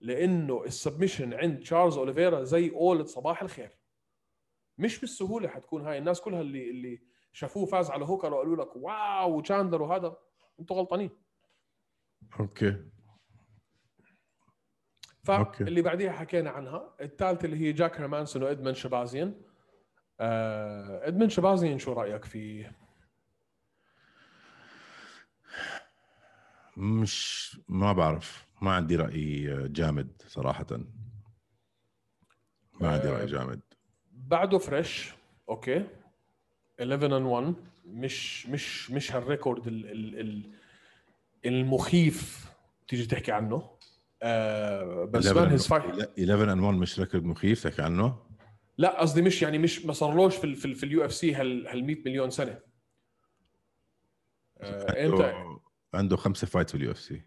لأنه 0.00 0.64
ال 0.64 0.70
submission 0.70 1.34
عند 1.34 1.60
تشارلز 1.60 1.96
اوليفيرا 1.96 2.42
زي 2.42 2.70
قولة 2.70 3.06
صباح 3.06 3.42
الخير. 3.42 3.78
مش 4.78 5.00
بالسهولة 5.00 5.48
حتكون 5.48 5.86
هاي. 5.86 5.98
الناس 5.98 6.20
كلها 6.20 6.40
اللي 6.40 6.70
اللي 6.70 7.02
شافوه 7.32 7.66
فاز 7.66 7.90
على 7.90 8.04
هوكر 8.04 8.34
وقالوا 8.34 8.56
لك 8.56 8.76
wow 8.76 9.40
تشاندلر 9.40 9.82
وهذا 9.82 10.16
أنتم 10.60 10.74
غلطانين. 10.74 11.10
okay. 12.40 12.84
فاللي 15.24 15.82
بعديها 15.82 16.12
حكينا 16.12 16.50
عنها. 16.50 16.96
الثالثه 17.00 17.44
اللي 17.44 17.56
هي 17.56 17.72
جاك 17.72 18.00
هيرمانسون 18.00 18.42
وادمن 18.42 18.74
شبازيان 18.74 19.42
إدمن 21.02 21.28
شبازيان 21.28 21.78
شو 21.78 21.92
رأيك 21.92 22.24
فيه؟ 22.24 22.72
مش 26.76 27.56
ما 27.68 27.92
بعرف. 27.92 28.46
ما 28.62 28.72
عندي 28.72 28.96
رأي 28.96 29.46
جامد 29.68 30.22
صراحة. 30.26 30.66
ما 32.80 32.88
عندي 32.88 33.08
رأي 33.08 33.22
آه، 33.22 33.26
جامد. 33.26 33.60
بعده 34.12 34.58
fresh. 34.58 35.12
okay. 35.48 35.84
11 36.82 37.08
and 37.08 37.22
1 37.26 37.54
مش 37.86 38.46
مش 38.46 38.90
مش 38.90 39.12
هال 39.12 39.26
record 39.26 39.66
ال 39.66 39.86
ال 39.90 40.20
ال 40.20 40.52
المخيف 41.46 42.46
تيجي 42.88 43.06
تحكي 43.06 43.32
عنه. 43.32 43.70
آه 44.22 45.04
بس 45.04 45.26
man 45.26 45.48
his 45.50 45.66
fight 45.66 45.84
11 45.84 46.46
and 46.56 46.62
1 46.62 46.74
مش 46.78 47.00
record 47.00 47.24
مخيف 47.24 47.62
تحكي 47.62 47.82
عنه. 47.82 48.31
لا 48.78 49.00
قصدي 49.00 49.22
مش 49.22 49.42
يعني 49.42 49.58
مش 49.58 49.86
ما 49.86 49.92
صارلوش 49.92 50.36
في 50.36 50.44
ال 50.44 50.56
في, 50.56 50.64
ال 50.64 50.74
في 50.74 50.86
ال 50.86 51.04
UFC 51.04 51.34
هال 51.34 51.68
هال 51.68 51.84
100 51.84 51.96
مليون 52.06 52.30
سنة. 52.30 52.60
آه 54.60 55.04
انت 55.04 55.20
عنده, 55.20 55.58
عنده 55.94 56.16
خمسة 56.16 56.46
فايت 56.46 56.70
في 56.70 56.74
اليو 56.74 56.90
اف 56.90 56.98
سي 56.98 57.22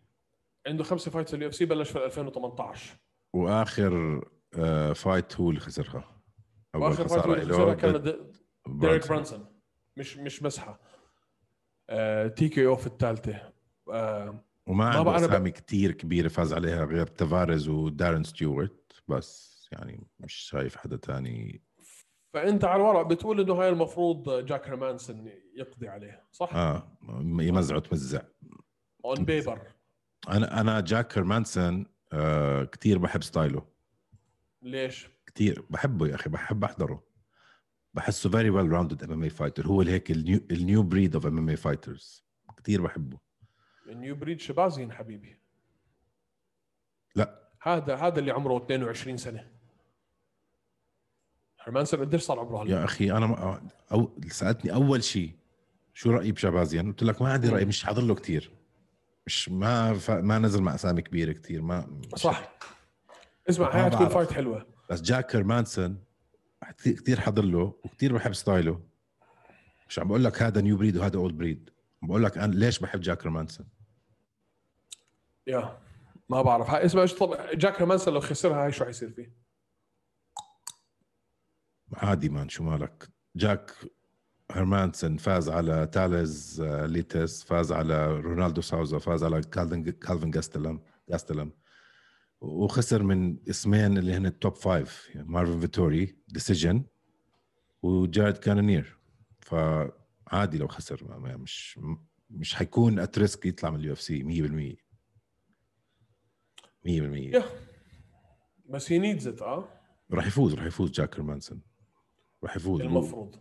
عنده 0.68 0.84
خمسة 0.84 1.12
fight 1.12 1.30
في 1.30 1.36
ال 1.36 1.48
UFC 1.48 1.66
بلش 1.66 1.92
في 1.92 2.06
2018 2.06 2.98
وآخر 3.34 4.22
آه 4.58 4.94
fight 4.94 5.36
هو 5.36 5.50
اللي 5.50 5.60
خسرها. 5.60 6.22
وآخر 6.76 7.08
fight 7.08 7.26
اللي 7.26 7.54
خسرها 7.54 7.74
كانت 7.74 8.18
ديريك 8.68 9.08
برانسون 9.08 9.62
مش 9.98 10.18
مش 10.18 10.44
مسحة. 10.44 10.80
آه 11.90 12.28
TKO 12.28 12.76
في 12.76 12.88
الثالثة. 12.88 13.54
آه 13.92 14.44
وما 14.68 14.86
عنده 14.86 15.16
أسامي 15.16 15.50
ب... 15.50 15.54
كثير 15.54 15.92
كبيرة 15.92 16.28
فاز 16.28 16.54
عليها 16.54 16.86
غير 16.86 17.08
تافاريز 17.08 17.68
ودارن 17.68 18.24
ستيوارت 18.24 19.04
بس. 19.08 19.55
يعني 19.76 20.08
مش 20.20 20.34
شايف 20.34 20.76
حدا 20.76 20.98
تاني. 20.98 21.64
فأنت 22.34 22.64
على 22.66 22.76
الورق 22.76 23.02
بتقول 23.08 23.40
إنه 23.40 23.54
هاي 23.54 23.70
المفروض 23.70 24.46
جاك 24.46 24.68
هيرمانسون 24.68 25.32
يقضي 25.56 25.88
عليه 25.88 26.24
صح؟ 26.32 26.56
آه 26.56 26.98
يمزعه 27.20 27.80
تمزع 27.80 28.22
on 29.06 29.26
paper 29.26 29.72
أنا 30.30 30.62
أنا 30.62 30.80
جاك 30.82 31.18
هيرمانسون 31.18 31.86
آه 32.14 32.64
كثير 32.64 32.98
بحب 32.98 33.24
ستايله. 33.24 33.68
ليش؟ 34.62 35.10
كثير 35.28 35.66
بحبه 35.70 36.08
يا 36.08 36.16
أخي 36.16 36.30
بحب 36.30 36.64
أحضره. 36.64 37.04
بحسه 37.94 38.30
very 38.30 38.50
well 38.50 38.72
rounded 38.72 39.04
MMA 39.04 39.24
fighter 39.24 39.68
هو 39.68 39.82
هيك 39.82 40.12
ال 40.12 40.40
new 40.52 40.84
ال 40.84 41.16
new 41.16 41.26
breed 41.26 41.38
of 41.38 41.50
MMA 41.50 41.56
fighters 41.56 42.26
كثير 42.58 42.82
بحبه. 42.82 43.18
ال 43.88 43.95
new 43.95 44.16
breed 44.16 44.40
شبازيان 44.40 44.92
حبيبي. 44.92 45.40
لا. 47.16 47.50
هذا 47.62 47.96
هذا 47.96 48.20
اللي 48.20 48.32
عمره 48.32 48.58
22 48.58 49.18
سنة. 49.18 49.55
هرمانسون 51.66 52.00
قديش 52.00 52.22
صار 52.22 52.40
عمره 52.40 52.64
هلا؟ 52.64 52.72
يا 52.72 52.86
أخي 52.86 53.12
أنا 53.12 53.26
ما 53.26 53.62
أو 53.92 54.12
سألتني 54.28 54.74
أول 54.74 55.04
شيء 55.04 55.36
شو 55.94 56.12
رأيي 56.12 56.32
بشبازيان؟ 56.32 56.88
قلت 56.88 57.04
لك 57.04 57.22
ما 57.22 57.34
عندي 57.34 57.50
رأي 57.50 57.66
مش 57.66 57.84
حاضر 57.84 58.02
له 58.02 58.16
كثير 58.16 58.52
مش 59.28 59.50
ما 59.50 59.94
ف... 59.94 60.12
ما 60.12 60.40
نزل 60.40 60.62
مع 60.62 60.76
أسامي 60.76 61.02
كبيرة 61.02 61.32
كثير 61.32 61.62
ما 61.62 62.02
صح. 62.16 62.56
اسمع 63.50 63.76
هاي 63.76 63.84
حتكون 63.84 64.10
fight 64.10 64.34
حلوة. 64.34 64.66
بس 64.90 65.02
جاك 65.02 65.36
هيرمانسون 65.36 65.98
كثير 66.84 67.20
حضر 67.20 67.44
له 67.44 67.74
وكثير 67.84 68.14
بحب 68.14 68.34
ستايله. 68.34 68.80
مش 69.90 70.00
عم 70.00 70.08
بقول 70.08 70.24
لك 70.24 70.42
هذا 70.42 70.62
new 70.62 70.78
breed 70.78 70.98
وهذا 70.98 71.18
old 71.18 71.38
breed 71.38 71.70
بقول 72.02 72.24
لك 72.24 72.38
أنا 72.38 72.56
ليش 72.56 72.80
بحب 72.80 73.02
جاك 73.02 73.22
هيرمانسون؟ 73.22 73.68
يا 75.48 75.78
ما 76.30 76.42
بعرف. 76.42 76.70
هاي 76.70 76.86
اسمع 76.86 77.02
إيش 77.02 77.14
طب 77.14 77.38
جاك 77.54 77.82
هيرمانسون 77.82 78.14
لو 78.14 78.20
خسرها 78.20 78.66
هاي 78.66 78.72
شو 78.72 78.86
حيصير 78.86 79.10
فيه؟ 79.10 79.45
عادي 81.94 82.30
man 82.30 82.50
شو 82.50 82.64
مالك؟ 82.64 83.10
جاك 83.36 83.72
هيرمانسون 84.52 85.18
فاز 85.18 85.50
على 85.50 85.88
تاليس 85.88 86.62
آه، 86.62 86.86
ليتس 86.86 87.44
فاز 87.44 87.72
على 87.72 88.20
رونالدو 88.20 88.62
ساوزا 88.62 89.00
فاز 89.00 89.24
على 89.24 89.42
كالفن 89.42 89.84
كالفن 89.84 90.32
جاستلم 90.32 90.82
جاستلم. 91.10 91.52
وخسر 92.42 93.04
من 93.04 93.38
اسمين 93.50 93.98
اللي 93.98 94.14
هن 94.14 94.26
ال 94.26 94.33
top 94.33 94.56
five 94.56 95.10
مارفن 95.16 95.60
فيتوري 95.60 96.18
decision 96.28 96.84
وجارد 97.82 98.38
كانونير. 98.38 98.98
فعادي 99.40 100.58
لو 100.58 100.68
خسر 100.68 101.20
مش 101.20 101.80
مش 102.30 102.56
حيكون 102.56 103.00
at 103.00 103.15
risk 103.15 103.46
يطلع 103.46 103.70
من 103.70 103.80
ال 103.80 103.94
UFC 103.94 104.24
100% 104.24 104.86
100% 106.86 107.44
بس 108.70 108.92
he 108.92 109.00
needs 109.00 109.28
it 109.28 109.42
آه؟ 109.42 109.70
راح 110.12 110.28
يفوز 110.28 110.54
راح 110.54 110.66
يفوز 110.66 110.92
جاك 110.92 111.20
مانسون 111.20 111.62
راح 112.46 112.56
يفوز 112.56 112.82
المفروض. 112.82 113.36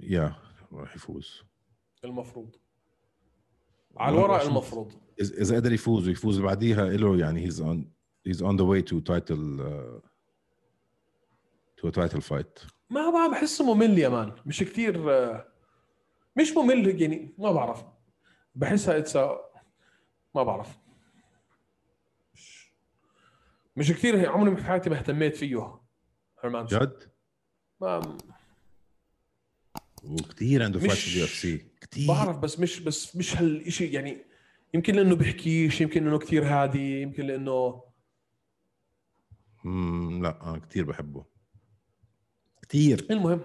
يا 0.00 0.36
راح 0.72 0.96
يفوز. 0.96 1.42
المفروض. 2.04 2.56
على 3.96 4.16
الورق 4.16 4.42
المفروض. 4.42 4.92
إذا 5.20 5.56
قدر 5.56 5.72
يفوز 5.72 6.08
ويفوز 6.08 6.40
بعديها 6.40 6.84
له 6.84 7.18
يعني 7.18 7.44
he's 7.44 7.60
on 7.60 7.92
he's 8.26 8.42
on 8.42 8.56
the 8.56 8.64
way 8.64 8.82
to 8.82 8.98
title 9.00 9.58
to 11.76 11.88
title 11.88 12.20
fight 12.20 12.58
ما 12.90 13.10
ما 13.10 13.28
بحسه 13.28 13.74
ممل 13.74 13.98
يا 13.98 14.08
man. 14.08 14.32
مش 14.46 14.62
كثير 14.62 14.94
uh, 14.94 15.40
مش 16.36 16.56
ممل 16.56 17.02
يعني 17.02 17.34
ما 17.38 17.52
بعرف. 17.52 17.84
بحسها 18.54 18.98
it's 18.98 19.16
ما 20.34 20.42
بعرف. 20.42 20.78
مش 22.34 22.72
مش 23.76 23.92
كثير 23.92 24.30
عمري 24.30 24.56
في 24.56 24.64
حياتي 24.64 24.90
ما 24.90 24.98
اهتميت 24.98 25.36
فيه 25.36 25.80
هرمان. 26.44 26.64
جد؟ 26.66 27.10
ما 27.80 28.18
وكثير 30.02 30.62
عنده 30.62 30.78
fight 30.78 30.92
في 30.92 31.12
ال 31.12 31.24
UFC 31.24 31.66
كثير 31.80 32.08
بعرف 32.08 32.38
بس 32.38 32.60
مش 32.60 32.80
بس 32.80 33.16
مش 33.16 33.36
هالشيء 33.36 33.94
يعني 33.94 34.24
يمكن 34.74 34.94
لأنه 34.94 35.16
بيحكيش 35.16 35.80
يمكن 35.80 36.04
لأنه 36.04 36.18
كثير 36.18 36.44
هادي 36.44 37.02
يمكن 37.02 37.26
لأنه 37.26 37.82
امم 39.66 40.22
لا 40.22 40.50
أنا 40.50 40.58
كثير 40.58 40.84
بحبه. 40.84 41.24
كثير 42.68 43.06
المهم 43.10 43.40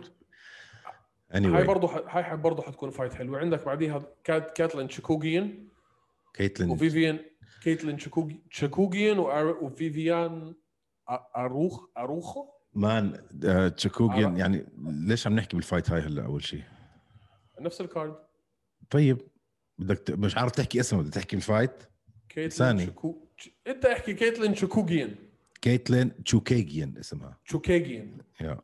anyway. 1.33 1.45
هاي 1.45 1.63
برضه 1.63 1.87
هاي 2.07 2.37
برضه 2.37 2.63
حتكون 2.63 2.89
fight 2.89 3.13
حلوة. 3.13 3.39
عندك 3.39 3.65
بعديها 3.65 4.05
كات 4.23 4.57
كاتلين 4.57 4.87
تشيكوجيان 4.87 5.67
كيتلين 6.33 6.69
وفيفيان 6.69 7.19
كيتلين 7.63 7.97
تشيكوجيان 8.51 9.19
وفيفيان 9.19 10.55
اروخ 11.35 11.85
أروخو؟ 11.97 12.56
man 12.77 13.21
تشيكوجيان 13.75 14.37
يعني 14.37 14.65
ليش 14.87 15.27
عم 15.27 15.35
نحكي 15.35 15.55
بال 15.55 15.66
fight 15.66 15.91
هاي 15.91 16.01
هلا 16.01 16.25
أول 16.25 16.43
شيء 16.43 16.63
نفس 17.59 17.81
ال 17.81 17.87
card. 17.87 18.15
طيب 18.89 19.21
بدك 19.77 19.97
ت... 19.97 20.11
مش 20.11 20.37
عارف 20.37 20.51
تحكي 20.51 20.79
اسمه 20.79 21.01
بدك 21.01 21.13
تحكي 21.13 21.35
ال 21.35 21.42
fight؟ 21.42 21.83
كيتلين 22.29 22.49
ثاني. 22.49 22.85
شكو... 22.85 23.27
انت 23.67 23.85
احكي 23.85 24.13
كيتلين 24.13 24.53
تشيكوجيان 24.53 25.15
كيتلين 25.61 26.23
تشوكيجيان 26.23 26.97
اسمها. 26.97 27.39
تشوكيجيان 27.45 28.17
yeah. 28.41 28.61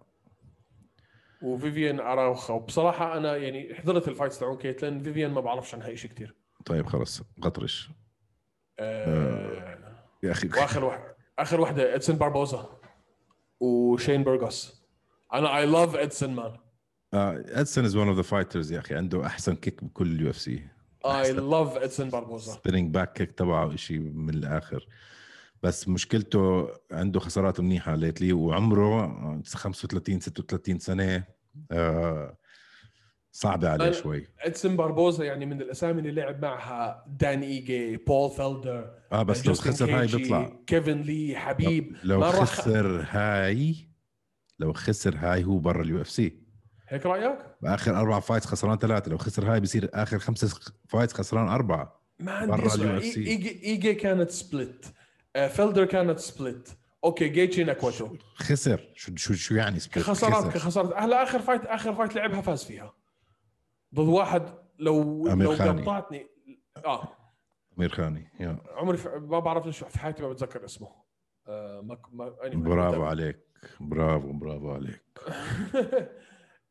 وفيفيان 1.41 1.99
أراوخا. 1.99 2.53
وبصراحة 2.53 3.18
أنا 3.18 3.38
يعني 3.38 3.76
حضرت 3.76 4.07
ال 4.08 4.12
fights 4.12 4.39
تاعون 4.39 4.57
كيتلين 4.57 5.03
فيفيان 5.03 5.32
ما 5.32 5.41
بعرفش 5.41 5.76
عنها 5.76 5.95
شيء 5.95 6.11
كثير 6.11 6.36
طيب 6.66 6.86
خلص 6.86 7.22
غطرش. 7.43 7.89
آه... 8.80 9.05
آه... 9.05 10.05
يا 10.24 10.32
أخي. 10.32 10.47
وآخر 10.47 10.86
واحد 10.86 11.14
آخر 11.39 11.61
وحدة 11.61 11.95
إدسون 11.95 12.16
باربوزا. 12.16 12.83
وشين 13.64 14.24
بيرغوس 14.24 14.84
أنا 15.34 15.57
I 15.58 15.66
love 15.66 15.95
ادسون 15.95 16.30
man 16.30 16.58
ادسون 17.14 17.86
is 17.86 17.95
one 17.95 18.08
of 18.08 18.18
the 18.18 18.22
fighters 18.22 18.72
يا 18.72 18.80
أخي. 18.80 18.95
عنده 18.95 19.26
أحسن 19.26 19.55
kick 19.56 19.84
بكل 19.84 20.11
ال 20.12 20.30
UFC 20.30 20.68
I 21.06 21.32
love 21.32 21.78
ادسون 21.78 22.09
باربوزا 22.09 22.53
spinning 22.54 22.93
back 22.93 23.14
kick 23.14 23.32
تبعه 23.32 23.76
شيء 23.76 23.99
من 23.99 24.30
الآخر. 24.34 24.88
بس 25.64 25.88
مشكلته 25.88 26.70
عنده 26.91 27.20
خسارات 27.20 27.59
منيحة 27.59 27.95
lately 27.95 28.34
وعمره 28.34 29.41
35 29.45 30.20
36 30.20 30.80
سنة. 30.80 31.24
آه 31.72 32.38
صعبة 33.36 33.70
عليه 33.70 33.92
شوي. 33.92 34.28
إدسون 34.40 34.78
باربوزا 34.78 35.24
يعني 35.24 35.46
من 35.46 35.62
الأسامي 35.62 36.00
اللي 36.00 36.12
لعب 36.12 36.42
معها 36.42 37.06
دان 37.08 37.42
إيجي 37.42 37.98
بول 37.98 38.30
فيلدر 38.32 38.92
آه 39.12 39.24
بس 39.24 39.48
لو 39.48 39.54
خسر 39.54 40.00
هاي 40.00 40.08
بيطلع. 40.08 40.52
كيفن 40.68 41.02
لي 41.02 41.36
حبيب. 41.36 41.96
لو 42.04 42.22
راح- 42.22 42.36
خسر 42.36 43.06
هاي 43.10 43.76
لو 44.60 44.74
خسر 44.74 45.16
هاي 45.18 45.44
هو 45.44 45.58
برا 45.58 45.82
ال 45.84 46.01
UFC. 46.01 46.43
هيك 46.90 47.06
رأيك؟ 47.06 47.38
باخر 47.62 48.00
أربع 48.00 48.20
fights 48.20 48.45
خسران 48.46 48.78
ثلاثة. 48.78 49.12
لو 49.12 49.18
خسر 49.18 49.54
هاي 49.54 49.60
بصير 49.60 49.90
آخر 49.94 50.20
خمسه 50.20 50.60
fights 50.89 51.14
خسران 51.14 51.48
أربعة 51.48 52.02
ما 52.20 52.32
عندي 52.32 52.66
اسمع 52.68 52.98
إيجي 52.98 53.64
إيجي 53.64 53.94
كانت 53.94 54.30
split 54.30 54.93
آه، 55.36 55.48
فيلدر 55.48 55.86
كانت 55.86 56.20
split 56.20 56.78
okay 57.04 57.28
جيتشي 57.30 57.64
نكوتو 57.64 58.16
خسر. 58.36 58.90
شو 58.96 59.12
شو 59.16 59.34
شو 59.34 59.56
يعني 59.56 59.80
split؟ 59.80 59.88
كخسارات 59.90 60.36
خسر. 60.44 60.50
كخسارات 60.50 60.94
هلا 60.96 61.24
آخر 61.24 61.40
fight 61.39 61.66
آخر 61.66 61.94
fight 61.93 62.16
لعبها 62.16 62.42
فاز 62.42 62.64
فيها. 62.64 62.94
ضد 63.94 64.08
واحد 64.08 64.50
لو 64.80 65.28
أمير 65.28 65.48
لو 65.50 65.56
خاني. 65.56 65.82
قطعتني. 65.82 66.28
آه. 66.86 67.08
أمير 67.78 67.89
خاني 67.89 68.32
yeah. 68.39 68.58
عمري 68.70 68.98
ف... 68.98 69.08
ما 69.08 69.39
بعرف 69.39 69.66
ليش 69.66 69.84
في 69.84 70.00
حياتي 70.00 70.24
ما 70.24 70.30
بتذكر 70.30 70.66
اسمه. 70.66 71.04
آه 71.48 71.82
ما... 71.82 71.98
ما... 72.12 72.36
anyway. 72.44 72.56
برافو 72.56 73.04
عليك. 73.04 73.39
برافو 73.80 74.34
برافو 74.34 74.72
عليك. 74.72 75.04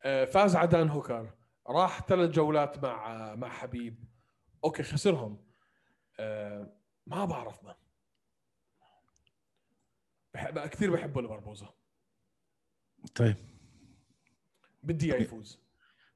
آه، 0.05 0.25
فاز 0.25 0.55
على 0.55 0.67
دان 0.67 0.89
هوكر. 0.89 1.33
راح 1.67 2.01
ثلاث 2.07 2.29
جولات 2.29 2.83
مع 2.83 3.35
مع 3.35 3.49
حبيب. 3.49 4.03
okay 4.63 4.83
خسرهم. 4.83 5.45
آه، 6.19 6.73
ما 7.07 7.25
بعرف 7.25 7.63
ما. 7.63 7.75
بحب 10.33 10.59
كثير 10.59 10.91
بحبه 10.91 11.21
لبربوزا 11.21 11.73
طيب. 13.15 13.35
بدي 14.83 15.13
اياه 15.13 15.21
يفوز. 15.21 15.63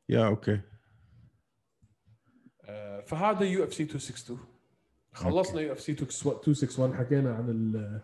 yeah 0.09 0.27
okay. 0.27 0.53
آه، 0.53 0.76
فهذا 3.05 3.45
UFC 3.45 3.83
262 3.83 4.39
خلصنا 5.13 5.61
UFC 5.61 5.91
261 5.91 6.95
حكينا 6.95 7.35
عن 7.35 7.49
ال 7.49 8.01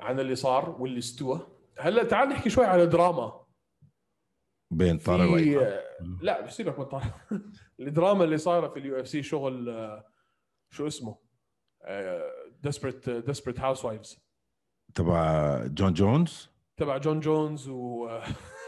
عن 0.00 0.20
اللي 0.20 0.34
صار 0.34 0.70
واللي 0.70 0.98
استوى. 0.98 1.46
هلا 1.78 2.04
تعال 2.04 2.28
نحكي 2.28 2.50
شوي 2.50 2.66
على 2.66 2.86
دراما 2.86 3.44
بين 4.70 4.98
طارق 4.98 5.36
في. 5.36 5.80
لا 6.20 6.40
بسيبك 6.40 6.78
من 6.78 6.84
طارق. 6.84 7.14
الدراما 7.80 8.24
اللي 8.24 8.38
صايرة 8.38 8.68
في 8.68 8.78
ال 8.78 9.00
UFC 9.00 9.22
شغل 9.22 9.66
شو 10.70 10.86
اسمه؟ 10.86 11.18
desperate 12.62 13.10
desperate 13.10 13.60
housewives 13.60 14.18
تبع 14.94 15.66
جون 15.66 15.92
جونز 15.92 16.48
تبع 16.76 16.96
جون 16.98 17.20
جونز 17.20 17.68
و 17.68 18.08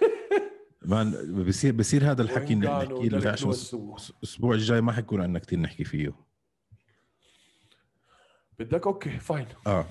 man 0.84 1.34
بصير 1.45 1.72
بصير 1.72 2.11
هذا 2.11 2.22
الحكي 2.22 2.55
نحكي 2.55 3.09
له 3.09 3.30
عشان 3.30 3.51
الأسبوع 3.51 4.55
الجاي 4.55 4.80
ما 4.80 4.93
حيكون 4.93 5.20
عندنا 5.20 5.39
كثير 5.39 5.59
نحكي 5.59 5.85
فيه. 5.85 6.14
بدك؟ 8.59 8.87
okay 8.86 9.11
fine. 9.11 9.47
آه 9.66 9.87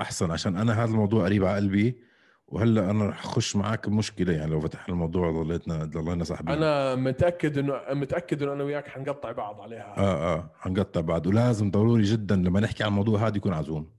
أحسن 0.00 0.30
عشان 0.30 0.56
أنا 0.56 0.84
هذا 0.84 0.90
الموضوع 0.90 1.24
قريب 1.24 1.44
على 1.44 1.56
قلبي. 1.56 2.12
وهلأ 2.46 2.90
أنا 2.90 3.06
رح 3.06 3.24
أخش 3.24 3.56
معك 3.56 3.88
بمشكلة 3.88 4.32
يعني 4.32 4.50
لو 4.50 4.60
فتحنا 4.60 4.94
الموضوع 4.94 5.42
ضليتنا 5.42 5.84
ضلينا 5.84 6.24
صاحبين. 6.24 6.54
أنا 6.54 6.94
متأكد 6.94 7.58
انه 7.58 7.80
متأكد 7.90 8.42
إنه 8.42 8.52
أنا 8.52 8.64
وياك 8.64 8.88
حنقطع 8.88 9.32
بعض 9.32 9.60
عليها. 9.60 9.98
آه 9.98 10.34
آه 10.34 10.50
حنقطع 10.58 11.00
بعد 11.00 11.26
ولازم 11.26 11.70
ضروري 11.70 12.02
جدا 12.02 12.36
لما 12.36 12.60
نحكي 12.60 12.82
عن 12.84 12.88
الموضوع 12.90 13.26
هذا 13.26 13.36
يكون 13.36 13.52
عزوم. 13.52 13.92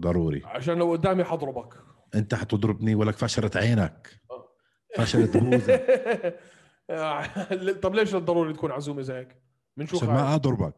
ضروري. 0.00 0.42
عشان 0.44 0.78
لو 0.78 0.92
قدامي 0.92 1.24
حضربك. 1.24 1.74
أنت 2.14 2.34
حتضربني 2.34 2.94
ولك 2.94 3.14
فشرت 3.16 3.56
عينك. 3.56 4.20
فشلت 4.96 5.36
بوزك 5.36 6.40
طب 7.82 7.94
ليش 7.94 8.14
ضروري 8.16 8.52
تكون 8.52 8.70
عزومة 8.72 9.02
زي 9.02 9.14
هيك؟ 9.14 9.36
من 9.76 9.86
شو 9.86 9.96
عشان؟ 9.96 10.08
ما 10.08 10.34
اضربك 10.34 10.74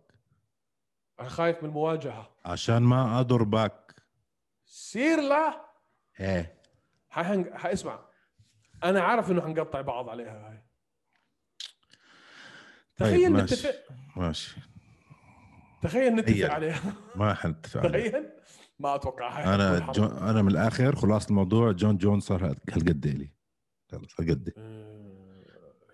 أنا 1.21 1.29
خايف 1.29 1.63
من 1.63 1.69
المواجهة. 1.69 2.31
عشان 2.45 2.83
ما 2.83 3.21
اضربك 3.21 3.95
سير 4.65 5.21
لا. 5.21 5.65
إيه. 6.21 6.55
حهنج... 7.11 7.51
حاسمع 7.51 7.99
أنا 8.85 9.01
عارف 9.01 9.31
إنه 9.31 9.41
حنقطع 9.43 9.81
بعض 9.81 10.09
عليها 10.09 10.49
هاي. 10.51 10.63
طيب، 12.97 13.09
تخيل 13.17 13.33
ماشي. 13.33 13.55
نتفق. 13.55 13.75
ماشي. 14.17 14.57
تخيل 15.83 16.15
نتفق. 16.15 16.51
عليها. 16.51 16.93
ما 17.17 17.35
حنتفق. 17.35 17.81
تخيل؟ 17.89 18.29
ما 18.79 18.95
أتوقع. 18.95 19.55
أنا 19.55 19.79
جو. 19.93 20.05
أنا 20.07 20.43
من 20.43 20.49
الآخر 20.51 20.97
خلاص 20.97 21.27
الموضوع 21.29 21.73
جون 21.73 21.97
جون 21.97 22.21
صار 22.21 22.47
هال- 22.47 22.59
هالقد 22.73 23.07
لي. 23.07 23.31
أمم، 24.59 25.43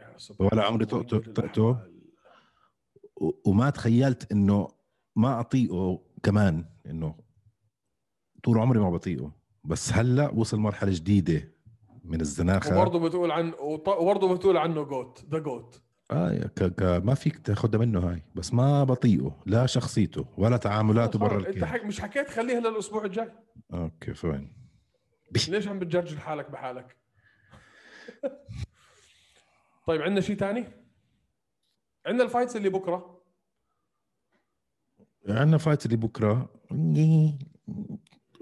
يا 0.01 0.19
سبحان 0.19 0.49
ولا 0.53 0.65
عمري 0.65 0.85
طقته- 0.85 1.23
وما 3.45 3.71
تخيلت 3.71 4.33
إنه 4.33 4.69
ما 5.17 5.41
أطيقه 5.41 6.01
كمان 6.23 6.65
إنه 6.87 7.15
طول 8.45 8.59
عمري 8.59 8.79
ما 8.81 8.91
بطيقه. 8.91 9.33
بس 9.65 9.93
هلأ 9.93 10.31
وصل 10.31 10.59
مرحلة 10.59 10.93
جديدة 10.93 11.53
من 12.05 12.21
الزناخة. 12.21 12.77
وبرضه 12.79 12.99
بتقول 13.09 13.31
عن 13.31 13.53
وبرضه 13.61 14.35
بتقول 14.35 14.57
عنه 14.57 14.83
جوت 14.83 15.25
ذا 15.31 15.39
جوت 15.39 15.81
آه 16.11 16.39
ك... 16.47 16.63
ك... 16.65 16.83
ما 16.83 17.15
فيك 17.15 17.39
تاخذها 17.39 17.79
منه 17.79 18.01
هاي. 18.01 18.23
بس 18.35 18.55
ما 18.55 18.85
بطيقه 18.85 19.37
لا 19.47 19.67
شخصيته 19.67 20.25
ولا 20.39 20.57
تعاملاته 20.57 21.19
برا 21.19 21.49
أنت 21.49 21.65
حك... 21.65 21.85
مش 21.85 22.01
حكيت 22.01 22.29
خليها 22.31 22.61
للأسبوع 22.61 23.05
الجاي؟ 23.05 23.33
okay 23.73 24.15
fine 24.15 24.53
ليش 25.49 25.69
عم 25.69 25.79
بتجرجل 25.79 26.19
حالك 26.19 26.51
بحالك؟ 26.51 26.97
طيب 29.87 30.03
عندنا 30.03 30.21
شيء 30.21 30.37
ثاني؟ 30.37 30.65
عندنا 32.07 32.25
ال 32.25 32.30
fights 32.30 32.57
اللي 32.57 32.69
بكرة. 32.69 33.15
عندنا 35.29 35.59
fight 35.59 35.87
اللي 35.87 35.97
بكرة. 35.97 36.49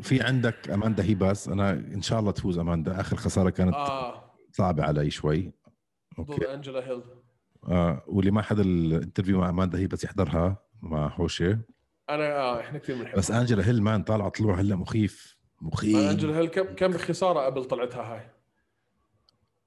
في 0.01 0.21
عندك 0.21 0.71
أماندا 0.71 1.05
هيباس. 1.05 1.49
أنا 1.49 1.71
إن 1.71 2.03
شاء 2.03 2.21
الله 2.21 2.31
تفوز 2.33 2.59
أماندا. 2.59 3.01
آخر 3.01 3.17
خسارة 3.17 3.51
كانت 3.51 3.75
آه. 3.75 4.33
صعبة 4.53 4.85
علي 4.85 5.11
شوي. 5.11 5.53
ضد 6.21 6.31
okay 6.31 6.55
أنجلا 6.55 6.89
هيل. 6.91 7.03
آه 7.69 8.03
واللي 8.07 8.31
ما 8.31 8.43
حدا 8.43 8.63
ال 8.63 8.70
interview 8.70 9.39
مع 9.41 9.49
أماندا 9.49 9.79
هيباس 9.79 10.05
يحضرها 10.05 10.57
مع 10.83 11.09
حوشه 11.09 11.59
أنا 12.11 12.37
آه 12.37 12.61
إحنا 12.61 12.79
كثير 12.79 12.99
بنحب 12.99 13.19
بس 13.19 13.31
أنجلا 13.31 13.67
هيل 13.69 13.83
man 13.83 14.03
طالعه 14.03 14.29
طلوع 14.29 14.61
هلا 14.61 14.77
مخيف. 14.77 15.37
مخيف. 15.61 15.97
أنجلا 15.97 16.39
هيل 16.39 16.49
كم 16.49 16.75
كم 16.75 16.99
خسارة 16.99 17.41
قبل 17.41 17.65
طلعتها 17.65 18.15
هاي؟ 18.15 18.31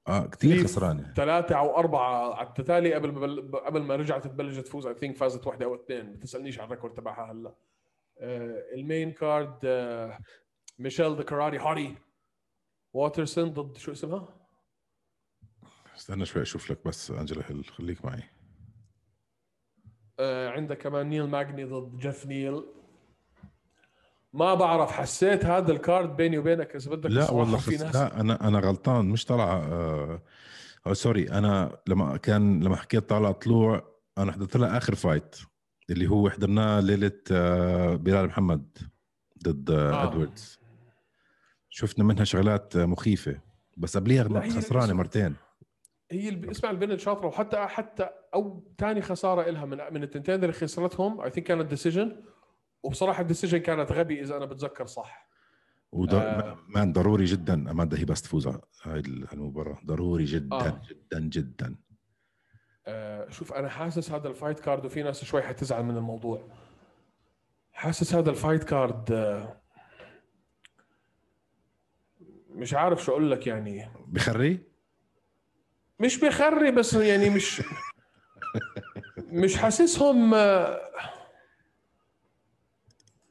آه 0.08 0.26
كثير 0.26 0.64
خسرانة. 0.64 1.14
ثلاثة 1.16 1.58
أو 1.58 1.76
أربعة 1.76 2.34
على 2.34 2.48
التتالي 2.48 2.94
قبل 2.94 3.12
ما 3.12 3.20
بل... 3.20 3.56
قبل 3.56 3.82
ما 3.82 3.96
رجعت 3.96 4.26
تبلش 4.26 4.58
تفوز. 4.58 4.86
I 4.86 4.94
think 4.94 5.16
فازت 5.16 5.46
واحدة 5.46 5.64
أو 5.66 5.74
اثنين. 5.74 6.10
ما 6.10 6.16
تسألنيش 6.16 6.60
عن 6.60 6.66
ال 6.66 6.70
record 6.70 6.94
تبعها 6.94 7.32
هلا. 7.32 7.54
آه 8.18 8.64
ال 8.74 8.82
main 8.82 9.12
card 9.12 9.58
آه 9.64 10.18
ميشيل 10.78 11.16
the 11.16 11.22
karate 11.22 11.58
hottie 11.58 11.98
واترسون 12.92 13.48
ضد 13.52 13.76
شو 13.76 13.92
اسمها؟ 13.92 14.48
استنى 15.96 16.24
شوي 16.24 16.42
أشوف 16.42 16.70
لك 16.70 16.86
بس 16.86 17.10
أنجلا 17.10 17.50
هيل 17.50 17.64
خليك 17.64 18.04
معي. 18.04 18.22
آه 20.20 20.50
عندك 20.50 20.78
كمان 20.78 21.08
نيل 21.08 21.28
ماجني 21.28 21.64
ضد 21.64 21.96
جيف 21.96 22.26
نيل. 22.26 22.64
ما 24.36 24.54
بعرف 24.54 24.90
حسيت 24.92 25.44
هذا 25.44 25.72
ال 25.72 25.81
card 25.81 26.16
بيني 26.16 26.38
وبينك 26.38 26.76
إذا 26.76 26.90
بدك 26.90 27.10
لا 27.10 27.30
والله 27.30 27.58
في. 27.58 27.70
ناس. 27.76 27.96
لا 27.96 28.20
أنا 28.20 28.48
أنا 28.48 28.58
غلطان. 28.58 29.04
مش 29.04 29.24
طالعه 29.24 29.56
آه... 29.72 30.22
أو 30.86 30.94
sorry. 30.94 31.30
أنا 31.30 31.78
لما 31.86 32.16
كان 32.16 32.64
لما 32.64 32.76
حكيت 32.76 33.08
طالع 33.08 33.32
طلوع 33.32 33.82
أنا 34.18 34.32
حضرت 34.32 34.56
لها 34.56 34.76
آخر 34.76 34.94
fight 34.94 35.36
اللي 35.90 36.06
هو 36.10 36.30
حضرناه 36.30 36.80
ليلة 36.80 37.12
آه... 37.32 37.94
بلال 37.96 38.26
محمد 38.26 38.78
ضد 39.44 39.70
آه... 39.70 39.92
آه. 39.92 40.08
ادواردز 40.10 40.58
شفنا 41.68 42.04
منها 42.04 42.24
شغلات 42.24 42.76
آه، 42.76 42.86
مخيفة. 42.86 43.40
بس 43.76 43.96
قبليها 43.96 44.40
خسرانة. 44.50 44.92
مرتين. 44.92 45.34
هي 46.10 46.28
الب... 46.28 46.50
اسمع 46.50 46.70
البنت 46.70 47.00
شاطرة. 47.00 47.26
وحتى 47.26 47.56
حتى 47.66 48.08
أو 48.34 48.64
ثاني 48.78 49.02
خسارة 49.02 49.50
لها 49.50 49.64
من 49.64 49.78
من 49.90 50.02
التنتين 50.02 50.34
اللي 50.34 50.52
خسرتهم 50.52 51.20
I 51.20 51.30
think 51.30 51.46
كانت 51.46 51.70
decision 51.70 52.16
وبصراحة 52.86 53.22
ال 53.22 53.26
decision 53.26 53.58
كانت 53.58 53.92
غبي 53.92 54.20
إذا 54.20 54.36
أنا 54.36 54.46
بتذكر 54.46 54.86
صح 54.86 55.28
ود... 55.92 56.14
آه. 56.14 56.58
man 56.68 56.92
ضروري 56.92 57.24
جدا 57.24 57.70
أماندا 57.70 57.98
هيباس 57.98 58.22
تفوز 58.22 58.46
هاي 58.82 59.00
المباراة 59.32 59.78
ضروري 59.86 60.24
جدا 60.24 60.56
آه. 60.56 60.66
آه. 60.66 60.82
جدا 60.88 61.20
جدا 61.20 61.76
آه 62.86 63.30
شوف 63.30 63.52
أنا 63.52 63.68
حاسس 63.68 64.10
هذا 64.10 64.28
ال 64.28 64.33
fight 64.33 64.60
card 64.60 64.84
وفي 64.84 65.02
ناس 65.02 65.24
شوي 65.24 65.42
حتزعل 65.42 65.82
من 65.82 65.96
الموضوع 65.96 66.48
حاسس 67.72 68.14
هذا 68.14 68.30
ال 68.30 68.36
fight 68.36 68.64
card 68.64 69.12
آه 69.12 69.60
مش 72.50 72.74
عارف 72.74 73.04
شو 73.04 73.12
أقول 73.12 73.30
لك 73.30 73.46
يعني 73.46 73.90
بخري 74.06 74.60
مش 76.00 76.20
بخري 76.20 76.70
بس 76.70 76.94
يعني 76.94 77.30
مش 77.30 77.62
مش 79.42 79.56
حاسسهم 79.56 80.34
آه، 80.34 80.80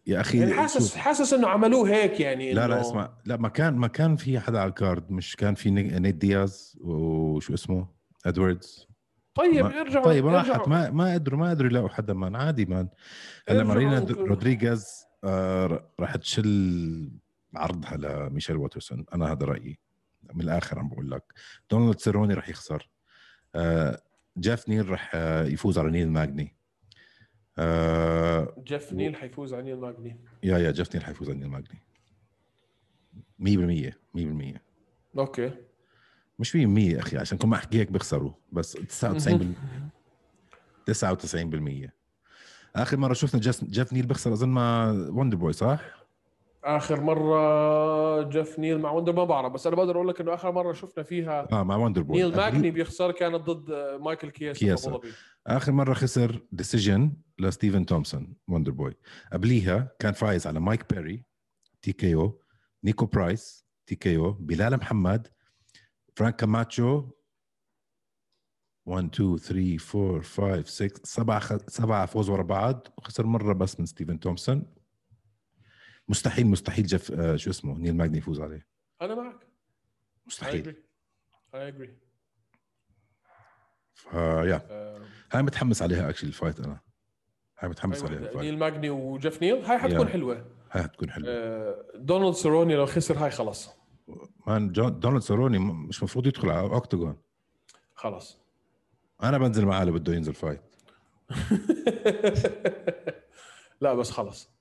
يا 0.08 0.22
أخي 0.22 0.39
يعني 0.39 0.53
حاسس 0.53 0.78
شوف. 0.89 0.95
حاسس 0.95 1.34
إنه 1.34 1.47
عملوه 1.47 1.89
هيك 1.89 2.20
يعني 2.20 2.53
لا 2.53 2.68
لا 2.68 2.82
اسمع. 2.82 3.18
لا 3.26 3.38
ما 3.38 3.49
كان 3.49 3.74
ما 3.76 3.88
كان 3.88 4.16
في 4.16 4.39
حدا 4.39 4.60
على 4.60 4.70
ال 4.69 4.76
card. 4.76 5.11
مش 5.12 5.36
كان 5.36 5.56
في 5.56 5.72
نيت 5.72 6.16
دياز 6.16 6.78
وشو 6.82 7.53
اسمه؟ 7.53 7.88
إدواردز. 8.26 8.88
طيب 9.36 9.66
ما- 9.66 9.82
ارجعوا 9.82 10.06
طيب. 10.06 10.28
راحت. 10.28 10.68
ما 10.68 10.89
ما 10.89 11.14
قدروا 11.14 11.39
ما 11.39 11.49
قدروا 11.49 11.70
يلاقوا 11.70 11.89
حدا 11.89 12.14
man 12.13 12.36
عادي 12.36 12.66
man 12.65 12.89
هلا 13.49 13.64
مارينا 13.64 13.99
وك- 14.01 14.12
رودريغيز 14.12 14.88
آه 15.24 15.89
راح 15.99 16.16
تشل 16.16 17.12
عرضها 17.56 17.97
لميشيل 17.97 18.56
واترسون. 18.58 19.06
أنا 19.14 19.32
هذا 19.32 19.45
رأيي. 19.45 19.80
من 20.34 20.41
الآخر 20.41 20.80
عم 20.80 20.89
بقول 20.89 21.12
لك. 21.12 21.24
دونالد 21.72 21.99
سيروني 21.99 22.34
راح 22.34 22.49
يخسر. 22.49 22.89
آه 23.56 24.01
جيف 24.38 24.70
نيل 24.70 24.89
راح 24.89 25.12
آه 25.16 25.45
يفوز 25.45 25.78
على 25.80 25.91
نيل 25.91 26.10
ماجني. 26.12 26.56
آه 27.58 28.56
جيف 28.64 28.93
نيل 28.93 29.16
حيفوز 29.16 29.53
على 29.53 29.64
نيل 29.64 29.80
ماجني. 29.80 30.20
yeah 30.43 30.57
yeah 30.57 30.71
جيف 30.72 30.95
نيل 30.95 31.03
حيفوز 31.06 31.30
على 31.30 31.39
نيل 31.39 31.49
ماجني. 31.49 31.80
100% 33.39 33.93
100% 34.14 34.60
okay. 35.17 35.51
مش 36.39 36.58
100% 36.58 36.58
يا 36.58 36.99
أخي 36.99 37.18
عشان 37.18 37.38
كل 37.38 37.47
ما 37.47 37.56
احكي 37.56 37.80
هيك 37.80 37.91
بيخسروا 37.91 38.32
بس 38.51 38.72
99 38.72 39.56
99% 40.91 41.89
آخر 42.76 42.97
مرة 42.97 43.14
شفنا 43.14 43.41
جيف, 43.41 43.64
جيف 43.64 43.93
نيل 43.93 44.06
بيخسر 44.06 44.34
أظن 44.34 44.49
مع 44.49 44.91
وندر 44.91 45.38
بوي 45.38 45.53
صح؟ 45.53 46.05
آخر 46.66 47.01
مرة 47.01 48.30
جيف 48.30 48.59
نيل 48.59 48.80
مع 48.80 48.91
وندر 48.91 49.13
ما 49.13 49.24
بعرف 49.24 49.53
بس 49.53 49.68
أنا 49.68 49.76
بقدر 49.76 49.95
أقول 49.95 50.07
لك 50.07 50.22
إنه 50.22 50.34
آخر 50.34 50.51
مرة 50.51 50.74
شفنا 50.74 51.03
فيها 51.03 51.47
آه 51.51 51.63
مع 51.63 51.76
وندر 51.76 52.01
بوي 52.01 52.18
نيل 52.18 52.36
ماجني 52.38 52.72
بيخسر 52.72 53.11
كانت 53.11 53.36
ضد 53.36 53.72
مايكل 54.01 54.30
كياسا 54.30 54.59
في 54.59 54.66
كياسا. 54.66 54.99
آخر 55.47 55.72
مرة 55.72 55.93
خسر 55.93 56.41
decision 56.51 57.13
لستيفن 57.39 57.86
تومسون 57.86 58.36
وندر 58.47 58.72
بوي. 58.72 58.93
قبليها 59.34 59.91
كان 59.99 60.13
فايز 60.13 60.47
على 60.47 60.59
مايك 60.59 60.93
بيري 60.93 61.26
TKO 61.82 62.41
نيكو 62.84 63.05
برايس 63.05 63.66
TKO 63.88 64.32
بلال 64.32 64.78
محمد 64.78 65.28
فرانك 66.16 66.36
كاماتشو. 66.36 67.09
1 68.86 69.09
2 69.13 69.38
3 69.38 69.78
4 70.16 70.22
5 70.61 70.88
6 70.88 71.01
سبعة. 71.03 71.57
سبعة 71.68 72.05
فوز 72.05 72.30
ورا 72.30 72.43
بعض 72.43 72.88
وخسر 72.97 73.26
مرة 73.26 73.53
بس 73.53 73.80
من 73.80 73.86
ستيفن 73.86 74.20
تومسون. 74.20 74.74
مستحيل 76.08 76.47
مستحيل 76.47 76.86
جف 76.86 77.12
آه 77.12 77.36
شو 77.36 77.49
اسمه 77.49 77.78
نيل 77.78 77.97
ماجني 77.97 78.18
يفوز 78.18 78.41
عليه. 78.41 78.68
أنا 79.01 79.16
معك. 79.16 79.47
مستحيل. 80.28 80.84
I 81.56 81.58
agree. 81.58 81.89
ف 83.93 84.07
yeah 84.07 84.61
آه، 84.70 85.01
هاي 85.32 85.43
متحمس 85.43 85.82
عليها 85.82 86.10
actually 86.09 86.28
ال 86.28 86.33
fight 86.33 86.59
أنا. 86.60 86.80
هاي 87.60 87.70
متحمس 87.70 88.01
هاي 88.03 88.08
عليها. 88.08 88.20
ال 88.19 88.22
fight. 88.22 88.38
نيل 88.45 88.58
ماجني 88.60 88.89
وجيف 88.89 89.41
نيل 89.41 89.56
هاي 89.56 89.78
حتكون 89.78 90.08
yeah. 90.07 90.11
حلوة. 90.12 90.45
هاي 90.72 90.84
حتكون 90.84 91.12
حلوة. 91.12 91.30
آه، 91.30 91.86
دونالد 91.95 92.34
سيروني 92.36 92.76
لو 92.76 92.86
خسر 92.86 93.18
هاي 93.18 93.32
خلص 93.32 93.70
man 94.47 94.71
دونالد 94.72 95.22
سيروني 95.22 95.60
مش 95.60 96.03
مفروض 96.03 96.28
يدخل 96.28 96.49
على 96.49 96.60
octagon 96.61 97.17
خلص 97.93 98.39
أنا 99.24 99.38
بنزل 99.38 99.66
معاه 99.66 99.82
اللي 99.82 99.91
بده 99.91 100.14
ينزل 100.14 100.34
fight. 100.34 100.61
لا 103.82 103.93
بس 103.93 104.12
خلص 104.12 104.55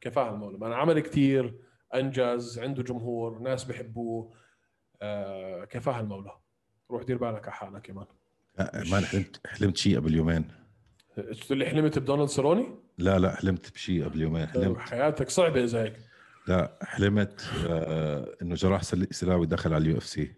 كفاها 0.00 0.30
المولى 0.30 0.66
أنا 0.66 0.76
عمل 0.76 1.00
كتير 1.00 1.54
أنجز 1.94 2.58
عنده 2.58 2.82
جمهور 2.82 3.38
ناس 3.38 3.64
بحبوه 3.64 4.32
آه 5.02 5.64
كفاها 5.64 6.00
المولى. 6.00 6.32
روح 6.90 7.02
دير 7.02 7.18
بالك 7.18 7.42
على 7.48 7.52
حالك 7.52 7.82
كمان 7.82 8.06
لا، 8.58 8.84
man 8.90 9.04
حلمت 9.04 9.46
حلمت 9.46 9.76
شيء 9.76 9.96
قبل 9.96 10.14
يومين. 10.14 10.48
قلت 11.16 11.50
لي 11.52 11.66
حلمت 11.66 11.98
بدونالد 11.98 12.28
سيروني؟ 12.28 12.68
لا 12.98 13.18
لا 13.18 13.34
حلمت 13.36 13.72
بشيء 13.72 14.04
قبل 14.04 14.22
يومين. 14.22 14.46
حلمت. 14.46 14.78
حياتك 14.78 15.28
صعبة 15.30 15.64
إذا 15.64 15.82
هيك. 15.82 15.96
لا 16.48 16.78
حلمت 16.82 17.50
آه 17.66 18.36
إنه 18.42 18.54
جراح 18.54 18.82
سل- 18.82 19.08
سلاوي 19.14 19.46
دخل 19.46 19.74
على 19.74 19.82
ال 19.82 19.98
UFC. 19.98 20.34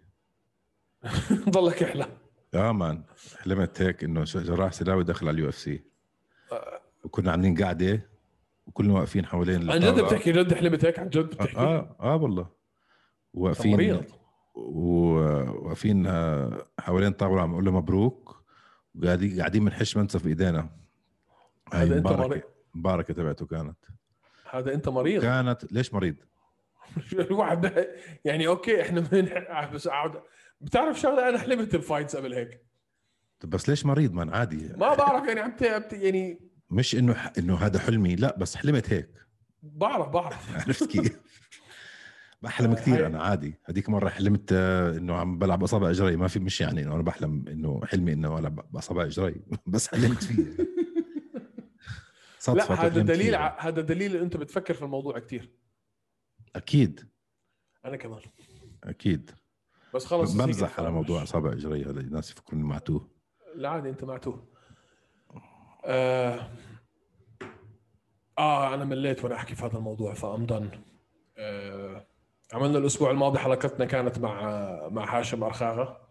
ضلك 1.49 1.83
أحلى 1.83 2.05
آه 2.53 2.71
man. 2.71 3.03
حلمت 3.37 3.81
هيك 3.81 4.03
إنه 4.03 4.23
جراح 4.23 4.71
سلاوي 4.73 5.03
دخل 5.03 5.27
على 5.27 5.35
ال 5.35 5.49
UFC. 5.49 5.83
وكنا 7.03 7.31
عاملين 7.31 7.57
قاعدة. 7.63 8.10
وكلنا 8.65 8.93
واقفين 8.93 9.25
حوالين 9.25 9.71
عن 9.71 9.79
جد. 9.79 9.99
بتحكي 9.99 10.31
جد 10.31 10.53
حلمت 10.53 10.85
هيك 10.85 10.99
عن 10.99 11.09
جد 11.09 11.25
بتحكي. 11.25 11.57
آه 11.57 11.95
آه 11.99 12.15
والله. 12.15 12.41
أنت 12.41 12.51
واقفين 13.33 14.01
وواقفين 14.55 16.07
آه، 16.07 16.67
حوالين 16.79 17.11
طاولة 17.11 17.41
عم 17.41 17.51
أقول 17.51 17.65
له 17.65 17.71
مبروك. 17.71 18.43
وقاعدين 18.95 19.39
قاعدين 19.39 19.65
بنحش 19.65 19.97
منسف 19.97 20.23
بإيدينا. 20.23 20.69
هذا 21.73 21.97
أنت 21.97 22.07
مريض. 22.07 22.41
مباركة 22.73 23.13
تبعته 23.13 23.45
كانت. 23.45 23.77
هذا 24.51 24.73
أنت 24.73 24.89
مريض؟ 24.89 25.21
كانت 25.21 25.73
ليش 25.73 25.93
مريض؟ 25.93 26.15
الواحد 27.13 27.87
يعني 28.25 28.47
أوكي 28.47 28.81
إحنا 28.81 29.01
من 29.11 29.29
بس 29.73 29.87
أقعد 29.87 30.21
بتعرف 30.61 30.99
شغله 30.99 31.29
أنا 31.29 31.37
حلمت 31.37 31.75
ب 31.75 31.81
fights 31.81 32.15
قبل 32.15 32.33
هيك؟ 32.33 32.65
بس 33.43 33.69
ليش 33.69 33.85
مريض؟ 33.85 34.13
man 34.13 34.29
عادي. 34.29 34.73
ما 34.77 34.95
بعرف 34.95 35.27
يعني 35.27 35.39
عم 35.39 35.53
يعني 35.91 36.50
مش 36.71 36.95
إنه 36.95 37.13
ح... 37.13 37.31
إنه 37.37 37.55
هذا 37.55 37.79
حلمي 37.79 38.15
لا 38.15 38.37
بس 38.37 38.55
حلمت 38.55 38.93
هيك. 38.93 39.09
بعرف 39.63 40.09
بعرف. 40.09 40.55
عرفت 40.67 40.83
كيف؟ 40.91 41.19
بحلم 42.41 42.71
آه، 42.71 42.75
كثير 42.75 42.95
هاي- 42.95 43.05
أنا 43.05 43.23
عادي. 43.23 43.59
هذيك 43.65 43.89
مرة 43.89 44.09
حلمت 44.09 44.49
آه، 44.53 44.97
إنه 44.97 45.15
عم 45.15 45.39
بلعب 45.39 45.63
اصابع 45.63 45.89
إجري. 45.89 46.15
ما 46.15 46.27
في 46.27 46.39
مش 46.39 46.61
يعني 46.61 46.81
إنه 46.83 46.95
أنا 46.95 47.01
بحلم 47.03 47.47
إنه 47.47 47.81
حلمي 47.85 48.13
إنه 48.13 48.39
ألعب 48.39 48.71
باصابع 48.71 49.05
إجري. 49.05 49.41
بس 49.67 49.87
حلمت 49.87 50.23
فيه. 50.23 50.71
لا 52.47 52.71
هذا 52.85 53.01
دليل 53.01 53.35
هذا 53.35 53.81
دليل 53.81 54.15
ان 54.15 54.21
إنت 54.21 54.37
بتفكر 54.37 54.73
في 54.73 54.81
الموضوع 54.81 55.19
كثير 55.19 55.51
أكيد. 56.55 57.09
أنا 57.85 57.97
كمان. 57.97 58.21
أكيد. 58.83 59.31
بس 59.93 60.05
خلص 60.05 60.33
بمزح 60.33 60.79
على 60.79 60.91
موضوع 60.91 61.23
اصابع 61.23 61.51
إجري 61.51 61.83
هذا 61.85 61.99
الناس 61.99 62.31
يفكروني 62.31 62.63
معتوه. 62.63 63.11
لا 63.55 63.69
عادي 63.69 63.89
إنت 63.89 64.03
معتوه. 64.03 64.50
آه, 65.85 66.49
آه 68.37 68.73
أنا 68.73 68.85
مليت 68.85 69.23
وأنا 69.23 69.35
أحكي 69.35 69.55
في 69.55 69.65
هذا 69.65 69.77
الموضوع 69.77 70.13
فام 70.13 70.45
دن 70.45 70.69
آه 71.37 72.07
عملنا 72.53 72.77
الأسبوع 72.77 73.11
الماضي 73.11 73.39
حلقتنا 73.39 73.85
كانت 73.85 74.19
مع 74.19 74.41
مع 74.89 75.19
هاشم 75.19 75.43
أرخاغة. 75.43 76.01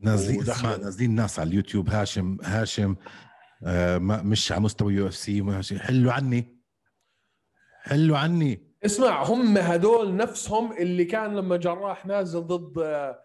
نازلين 0.00 0.40
اسمع 0.40 0.76
نازلين 0.76 1.14
ناس 1.14 1.38
على 1.38 1.48
اليوتيوب 1.48 1.88
هاشم 1.90 2.38
هاشم 2.44 2.96
آه 3.66 3.98
ما 3.98 4.22
مش 4.22 4.52
على 4.52 4.60
مستوى 4.60 4.94
UFC 4.94 5.44
حلوا 5.78 6.12
عني. 6.12 6.62
حلوا 7.82 8.18
عني. 8.18 8.72
اسمع 8.84 9.22
هم 9.22 9.58
هدول 9.58 10.16
نفسهم 10.16 10.72
اللي 10.72 11.04
كان 11.04 11.36
لما 11.36 11.56
جراح 11.56 12.06
نازل 12.06 12.40
ضد 12.40 12.78
آه 12.78 13.18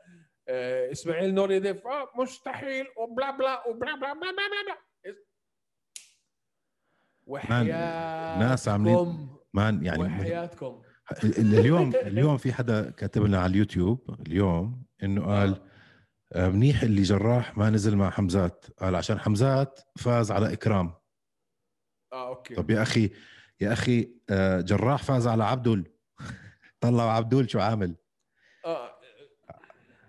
آه 0.47 0.91
إسماعيل 0.91 1.33
نوري 1.33 1.59
ديف 1.59 1.87
آه 1.87 2.21
مستحيل 2.21 2.85
و 2.97 3.04
blah 3.04 3.31
blah 3.31 3.67
و 3.67 3.73
blah 3.73 3.95
blah 3.95 4.13
blah 4.13 4.31
blah 4.31 4.63
blah. 4.65 4.77
وحياتكم. 7.27 8.39
ناس 8.39 8.67
عاملين- 8.67 9.29
man 9.53 9.85
يعني 9.85 10.03
وحياتكم. 10.03 10.81
ال- 11.23 11.37
اليوم 11.59 11.95
اليوم 11.95 12.37
في 12.37 12.53
حدا 12.53 12.89
كاتب 12.91 13.23
لنا 13.23 13.39
على 13.39 13.51
اليوتيوب 13.51 14.15
اليوم 14.27 14.85
إنه 15.03 15.25
قال 15.25 15.61
آه، 16.33 16.49
منيح 16.49 16.81
اللي 16.83 17.01
جراح 17.01 17.57
ما 17.57 17.69
نزل 17.69 17.95
مع 17.95 18.09
حمزات. 18.09 18.65
قال 18.79 18.95
عشان 18.95 19.19
حمزات 19.19 19.79
فاز 19.97 20.31
على 20.31 20.53
إكرام. 20.53 20.93
آه 22.13 22.27
أوكي. 22.27 22.55
طب 22.55 22.69
يا 22.69 22.81
أخي 22.81 23.11
يا 23.61 23.73
أخي 23.73 24.11
آه، 24.29 24.61
جراح 24.61 25.03
فاز 25.03 25.27
على 25.27 25.43
عبدول. 25.43 25.91
طلعوا 26.81 27.11
عبدول 27.11 27.49
شو 27.49 27.59
عامل؟ 27.59 27.95
آه 28.65 28.91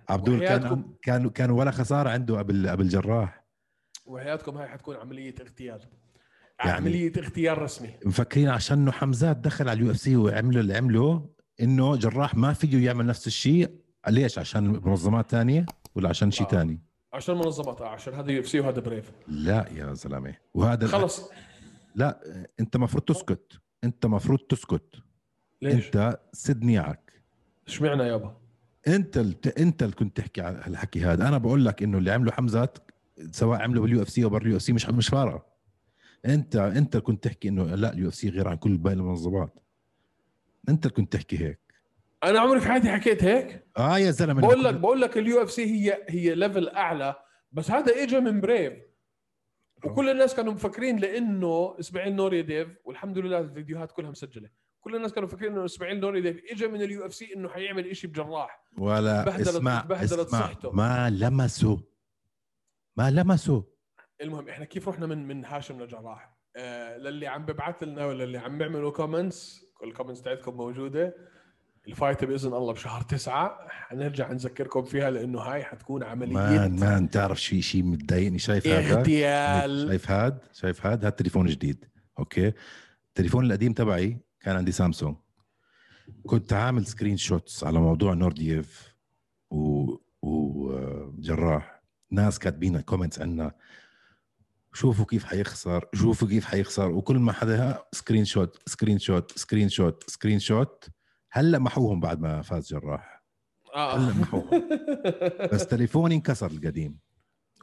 عبدول 0.08 0.40
كان 0.40 0.94
كان 1.02 1.30
كان 1.30 1.50
ولا 1.50 1.70
خسارة 1.70 2.10
عنده 2.10 2.38
قبل 2.38 2.68
قبل 2.68 2.88
جراح. 2.88 3.44
وحياتكم 4.06 4.56
هاي 4.58 4.68
حتكون 4.68 4.96
عملية 4.96 5.34
اغتيال. 5.40 5.80
يعني- 6.64 6.76
عمليه 6.76 7.12
اغتيال 7.18 7.58
رسمي. 7.62 7.90
مفكرين 8.04 8.48
عشان 8.48 8.78
إنه 8.78 8.90
حمزات 8.92 9.36
دخل 9.36 9.68
على 9.68 9.76
ال 9.80 9.90
UFC 9.90 10.16
وعملوا 10.16 10.60
اللي 10.60 10.76
عمله 10.76 11.28
إنه 11.60 11.96
جراح 11.96 12.34
ما 12.34 12.52
فيه 12.52 12.84
يعمل 12.86 13.06
نفس 13.06 13.26
الشيء. 13.26 13.70
ليش؟ 14.08 14.38
عشان 14.38 14.64
منظمات 14.68 15.30
تانية 15.30 15.66
ولا 15.94 16.08
عشان 16.08 16.30
شيء 16.30 16.46
آه. 16.46 16.50
تاني؟ 16.50 16.80
عشان 17.12 17.34
منظمات 17.34 17.80
آه 17.80 17.88
عشان 17.88 18.14
هذا 18.14 18.30
UFC 18.32 18.60
وهذا 18.60 18.80
Brave. 18.80 19.12
لا 19.28 19.68
يا 19.76 19.94
زلمة. 19.94 20.34
وهذا 20.54 20.86
خلص. 20.86 21.30
لا 21.94 22.20
أنت 22.60 22.76
مفروض 22.76 23.02
تسكت. 23.02 23.52
أنت 23.84 24.06
مفروض 24.06 24.38
تسكت. 24.38 24.94
ليش؟ 25.62 25.86
أنت 25.86 26.20
سد 26.32 26.62
نيعك 26.64 27.12
اشمعنى 27.66 28.02
يابا؟ 28.02 28.36
أنت 28.88 29.16
اللي 29.18 29.34
أنت 29.58 29.82
اللي 29.82 29.94
كنت 29.94 30.16
تحكي 30.16 30.40
على 30.40 30.60
هالحكي 30.64 31.00
هذا. 31.00 31.28
أنا 31.28 31.38
بقول 31.38 31.64
لك 31.64 31.82
إنه 31.82 31.98
اللي 31.98 32.10
عمله 32.10 32.32
حمزات 32.32 32.78
سواء 33.30 33.60
عمله 33.62 33.80
بال 33.80 34.02
UFC 34.02 34.24
أو 34.24 34.28
بال 34.28 34.56
UFC 34.56 34.72
مش 34.72 34.88
مش 34.88 35.08
فارقة. 35.08 35.46
أنت 36.26 36.56
أنت 36.56 36.96
كنت 36.96 37.24
تحكي 37.24 37.48
إنه 37.48 37.74
لا 37.74 37.92
ال 37.92 38.08
UFC 38.08 38.28
غير 38.28 38.48
عن 38.48 38.56
كل 38.56 38.76
باقي 38.76 38.94
المنظمات 38.94 39.58
أنت 40.68 40.88
كنت 40.88 41.12
تحكي 41.12 41.38
هيك. 41.38 41.60
أنا 42.24 42.40
عمري 42.40 42.60
في 42.60 42.68
حياتي 42.68 42.88
حكيت 42.90 43.24
هيك. 43.24 43.64
آه 43.76 43.98
يا 43.98 44.10
زلمة 44.10 44.40
بقول 44.40 44.64
لك 44.64 44.74
بقول 44.74 45.00
لك 45.00 45.18
ال 45.18 45.42
UFC 45.42 45.64
هي 45.66 46.04
هي 46.08 46.34
level 46.34 46.68
أعلى. 46.68 47.16
بس 47.52 47.70
هذا 47.70 48.02
اجى 48.02 48.20
من 48.20 48.40
Brave 48.40 48.72
وكل 49.84 50.08
الناس 50.08 50.34
كانوا 50.34 50.52
مفكرين 50.52 50.96
لإنه 50.96 51.76
إسماعيل 51.80 52.14
نوردييف 52.16 52.68
والحمد 52.84 53.18
لله 53.18 53.38
الفيديوهات 53.38 53.92
كلها 53.92 54.10
مسجلة. 54.10 54.48
كل 54.80 54.96
الناس 54.96 55.12
كانوا 55.12 55.28
مفكرين 55.28 55.52
إنه 55.52 55.64
إسماعيل 55.64 56.00
نوردييف 56.00 56.42
اجى 56.50 56.66
من 56.68 56.82
ال 56.82 57.06
UFC 57.06 57.34
إنه 57.36 57.48
حيعمل 57.48 57.96
شيء 57.96 58.10
بجراح. 58.10 58.64
ولا 58.78 59.22
اتبهدلت- 59.24 59.48
اسمع 59.48 59.80
اتبهدلت 59.80 60.12
اسمع 60.12 60.40
صحته. 60.40 60.70
ما 60.72 61.10
لمسه. 61.10 61.80
ما 62.96 63.10
لمسه. 63.10 63.64
المهم 64.22 64.48
إحنا 64.48 64.64
كيف 64.64 64.88
رحنا 64.88 65.06
من 65.06 65.28
من 65.28 65.44
هاشم 65.44 65.82
لجراح؟ 65.82 66.38
آه 66.56 66.96
للي 66.96 67.26
عم 67.26 67.46
ببعث 67.46 67.82
لنا 67.82 68.06
ولا 68.06 68.24
اللي 68.24 68.38
عم 68.38 68.58
بيعملوا 68.58 68.90
comments 68.90 69.64
ال 69.84 69.88
comments 69.88 70.22
تاعتكم 70.22 70.56
موجودة. 70.56 71.14
ال 71.88 71.94
fight 71.94 72.24
بإذن 72.24 72.54
الله 72.54 72.72
بشهر 72.72 73.02
تسعة. 73.02 73.68
حنرجع 73.68 74.32
نذكركم 74.32 74.84
فيها 74.84 75.10
لأنه 75.10 75.40
هاي 75.40 75.64
حتكون 75.64 76.02
عملية. 76.02 76.34
man 76.34 76.80
man 76.80 77.10
تعرف 77.10 77.40
شيء 77.40 77.60
شيء 77.60 77.82
متضايقني؟ 77.82 78.38
شايف 78.38 78.66
هذا 78.66 78.98
اغتيال. 78.98 79.88
شايف 79.88 80.10
هاد؟ 80.10 80.38
شايف 80.52 80.86
هاد؟ 80.86 81.04
هاد 81.04 81.12
تليفون 81.12 81.46
جديد. 81.46 81.84
أوكي. 82.18 82.52
التليفون 83.08 83.44
القديم 83.44 83.72
تبعي 83.72 84.18
كان 84.40 84.56
عندي 84.56 84.72
سامسونج. 84.72 85.16
كنت 86.26 86.52
عامل 86.52 86.86
screenshots 86.86 87.64
على 87.64 87.78
موضوع 87.78 88.14
نوردييف 88.14 88.94
و 89.50 89.86
وجراح 90.22 91.82
ناس 92.10 92.38
كاتبين 92.38 92.80
comments 92.80 93.20
عنا. 93.20 93.54
شوفوا 94.78 95.04
كيف 95.04 95.24
حيخسر 95.24 95.88
شوفوا 95.94 96.28
كيف 96.28 96.44
حيخسر 96.44 96.90
وكل 96.90 97.18
ما 97.18 97.32
حدا 97.32 97.82
سكرين 97.92 98.24
شوت 98.24 98.58
سكرين 98.66 98.98
شوت 98.98 99.38
سكرين 99.38 99.68
شوت 99.68 100.10
سكرين 100.10 100.38
شوت 100.38 100.88
هلأ 101.30 101.58
محوهم 101.58 102.00
بعد 102.00 102.20
ما 102.20 102.42
فاز 102.42 102.68
جراح. 102.68 103.24
آه. 103.74 103.96
هلأ 103.96 104.14
محوهم. 104.14 104.68
بس 105.52 105.66
تليفوني 105.66 106.14
انكسر 106.14 106.50
القديم 106.50 106.98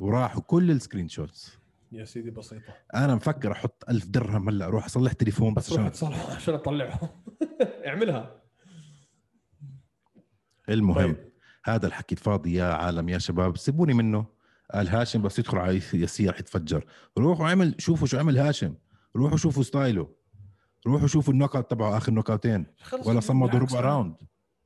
وراحوا 0.02 0.42
كل 0.42 0.72
ال 0.72 1.08
screenshots 1.10 1.58
يا 1.92 2.06
سيدي 2.06 2.32
بسيطة. 2.32 2.74
أنا 2.96 3.16
مفكر 3.16 3.52
أحط 3.52 3.84
ألف 3.90 4.06
درهم 4.06 4.50
هلأ 4.50 4.66
أروح 4.66 4.86
أصلح 4.86 5.12
تليفون 5.14 5.54
بس 5.54 5.74
عشان 5.74 5.92
تصلحه 5.92 6.36
عشان 6.36 6.54
أطلعه. 6.54 7.24
اعملها. 7.88 8.42
المهم 10.70 11.14
طيب. 11.14 11.32
هذا 11.66 11.88
الحكي 11.88 12.16
فاضي 12.16 12.54
يا 12.54 12.74
عالم 12.74 13.10
يا 13.10 13.18
شباب 13.18 13.58
سيبوني 13.58 13.94
منه. 13.94 14.35
قال 14.74 14.90
هاشم 14.90 15.22
بس 15.22 15.40
يدخل 15.40 15.58
على 15.58 15.82
يسير 15.94 16.34
حيتفجر 16.34 16.86
روحوا 17.18 17.48
عمل 17.48 17.76
شوفوا 17.78 18.08
شو 18.08 18.20
عمل 18.20 18.38
هاشم. 18.38 18.76
روحوا 19.16 19.38
شوفوا 19.38 19.64
ستايله. 19.64 20.10
روحوا 20.88 21.08
شوفوا 21.08 21.34
ال 21.34 21.56
knockout 21.56 21.72
تبعه 21.72 21.98
آخر 21.98 22.12
knockout 22.12 22.30
ين 22.30 22.66
خلص 22.82 23.08
ولا 23.08 23.20
صمدوا 23.20 23.60
ربع 23.60 23.80
round. 23.80 24.16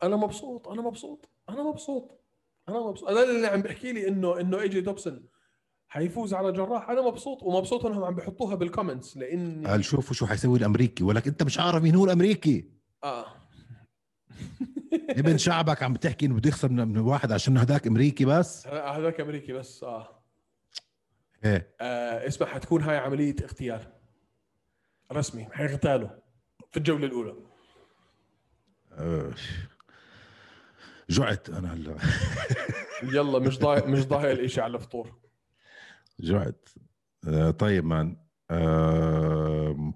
أنا 0.04 0.16
مبسوط 0.16 0.68
أنا 0.68 0.82
مبسوط 0.82 1.30
أنا 1.50 1.64
مبسوط 1.64 2.24
أنا 2.70 2.80
مبسوط. 2.80 3.10
أنا 3.10 3.24
اللي 3.24 3.48
عم 3.48 3.62
بحكي 3.62 3.92
لي 3.92 4.08
انه 4.08 4.40
إنه 4.40 4.60
AJ 4.60 4.82
Dobson 4.82 5.26
حيفوز 5.88 6.34
على 6.34 6.52
جراح. 6.52 6.90
أنا 6.90 7.02
مبسوط 7.02 7.44
ومبسوط 7.44 7.86
إنهم 7.86 8.04
عم 8.04 8.16
بحطوها 8.16 8.56
بال 8.56 8.68
comments 8.68 9.18
لاني 9.18 9.68
قال 9.68 9.86
شوفوا 9.86 10.16
شو 10.16 10.26
حيسوي 10.26 10.60
الأمريكي. 10.60 11.04
ولك 11.04 11.28
أنت 11.28 11.44
مش 11.44 11.60
عارف 11.60 11.84
مين 11.84 11.96
هو 11.96 12.06
الأمريكي. 12.06 12.70
آه. 13.04 13.26
ابن 14.94 15.38
شعبك 15.38 15.84
عم 15.84 15.94
بتحكي 15.94 16.26
إنه 16.26 16.36
بده 16.36 16.50
يخسر 16.50 16.70
من 16.70 16.98
واحد 16.98 17.32
عشان 17.32 17.58
هداك 17.58 17.88
أمريكي 17.88 18.26
بس؟ 18.26 18.68
هذاك 18.68 19.20
أمريكي 19.20 19.54
بس 19.54 19.84
آه, 19.84 20.22
إيه. 21.46 21.76
آه 21.82 22.28
اسمع 22.28 22.48
حتكون 22.48 22.82
هاي 22.84 22.98
عملية 22.98 23.36
اغتيال. 23.44 23.82
رسمي 25.12 25.48
حيغتالوا 25.52 26.10
في 26.72 26.78
الجولة 26.78 27.06
الأولى. 27.06 27.36
جعت 31.10 31.50
أنا 31.50 31.74
هلا. 31.74 31.96
يلا 33.16 33.40
مش 33.40 33.60
ضايق 33.60 33.88
مش 33.88 34.06
ضايق 34.08 34.32
الإشي 34.32 34.62
على 34.62 34.76
الفطور. 34.76 35.20
جعت. 36.20 36.70
آه 37.28 37.52
طيب 37.52 37.86
مان. 37.86 38.18
آه 38.52 39.94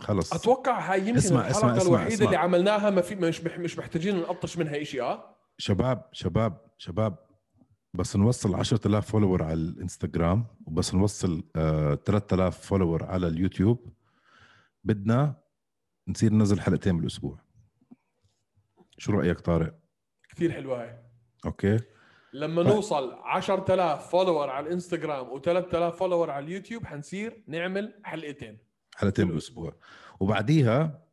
خلص. 0.00 0.32
أتوقع 0.32 0.80
هاي 0.92 1.00
يمكن 1.00 1.16
اسمع- 1.16 1.48
الحلقة 1.48 1.76
اسمع- 1.76 1.82
الوحيدة 1.82 2.14
اسمع. 2.14 2.26
اللي 2.26 2.36
عملناها 2.36 2.90
ما 2.90 3.00
في 3.00 3.14
مش 3.14 3.40
مش 3.40 3.78
محتاجين 3.78 4.16
نقطش 4.20 4.58
منها 4.58 4.82
شيء 4.82 5.02
آه؟ 5.02 5.36
شباب 5.58 6.08
شباب 6.12 6.60
شباب 6.78 7.16
بس 7.94 8.16
نوصل 8.16 8.54
10000 8.54 9.10
follower 9.10 9.42
على 9.42 9.54
الإنستغرام 9.54 10.46
وبس 10.66 10.94
نوصل 10.94 11.42
آه 11.56 11.94
3000 11.94 12.66
follower 12.66 13.04
على 13.04 13.26
اليوتيوب. 13.28 13.92
بدنا 14.84 15.34
نصير 16.08 16.32
ننزل 16.32 16.60
حلقتين 16.60 16.96
بالأسبوع. 16.96 17.38
شو 18.98 19.12
رأيك 19.12 19.40
طارق؟ 19.40 19.74
كثير 20.28 20.52
حلوة 20.52 20.82
هاي. 20.82 20.98
أوكي. 21.46 21.78
لما 22.32 22.62
طيب. 22.62 22.72
نوصل 22.74 23.12
10000 23.24 24.10
follower 24.10 24.50
على 24.50 24.66
الإنستغرام 24.66 25.26
و3000 25.40 25.96
follower 25.96 26.30
على 26.30 26.44
اليوتيوب 26.44 26.86
حنصير 26.86 27.42
نعمل 27.46 28.00
حلقتين. 28.04 28.58
حلقتين 29.00 29.28
بالاسبوع 29.28 29.74
وبعديها 30.20 31.06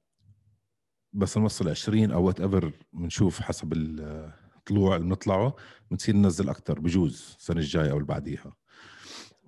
بس 1.13 1.37
نوصل 1.37 1.69
20 1.69 2.11
أو 2.11 2.23
whatever 2.23 2.71
بنشوف 2.93 3.39
حسب 3.39 3.73
الطلوع 3.73 4.95
اللي 4.95 5.07
بنطلعه 5.07 5.55
بنصير 5.91 6.15
ننزل 6.15 6.49
أكثر 6.49 6.79
بجوز 6.79 7.35
السنة 7.39 7.59
الجاية 7.59 7.91
أو 7.91 7.95
اللي 7.95 8.07
بعديها. 8.07 8.55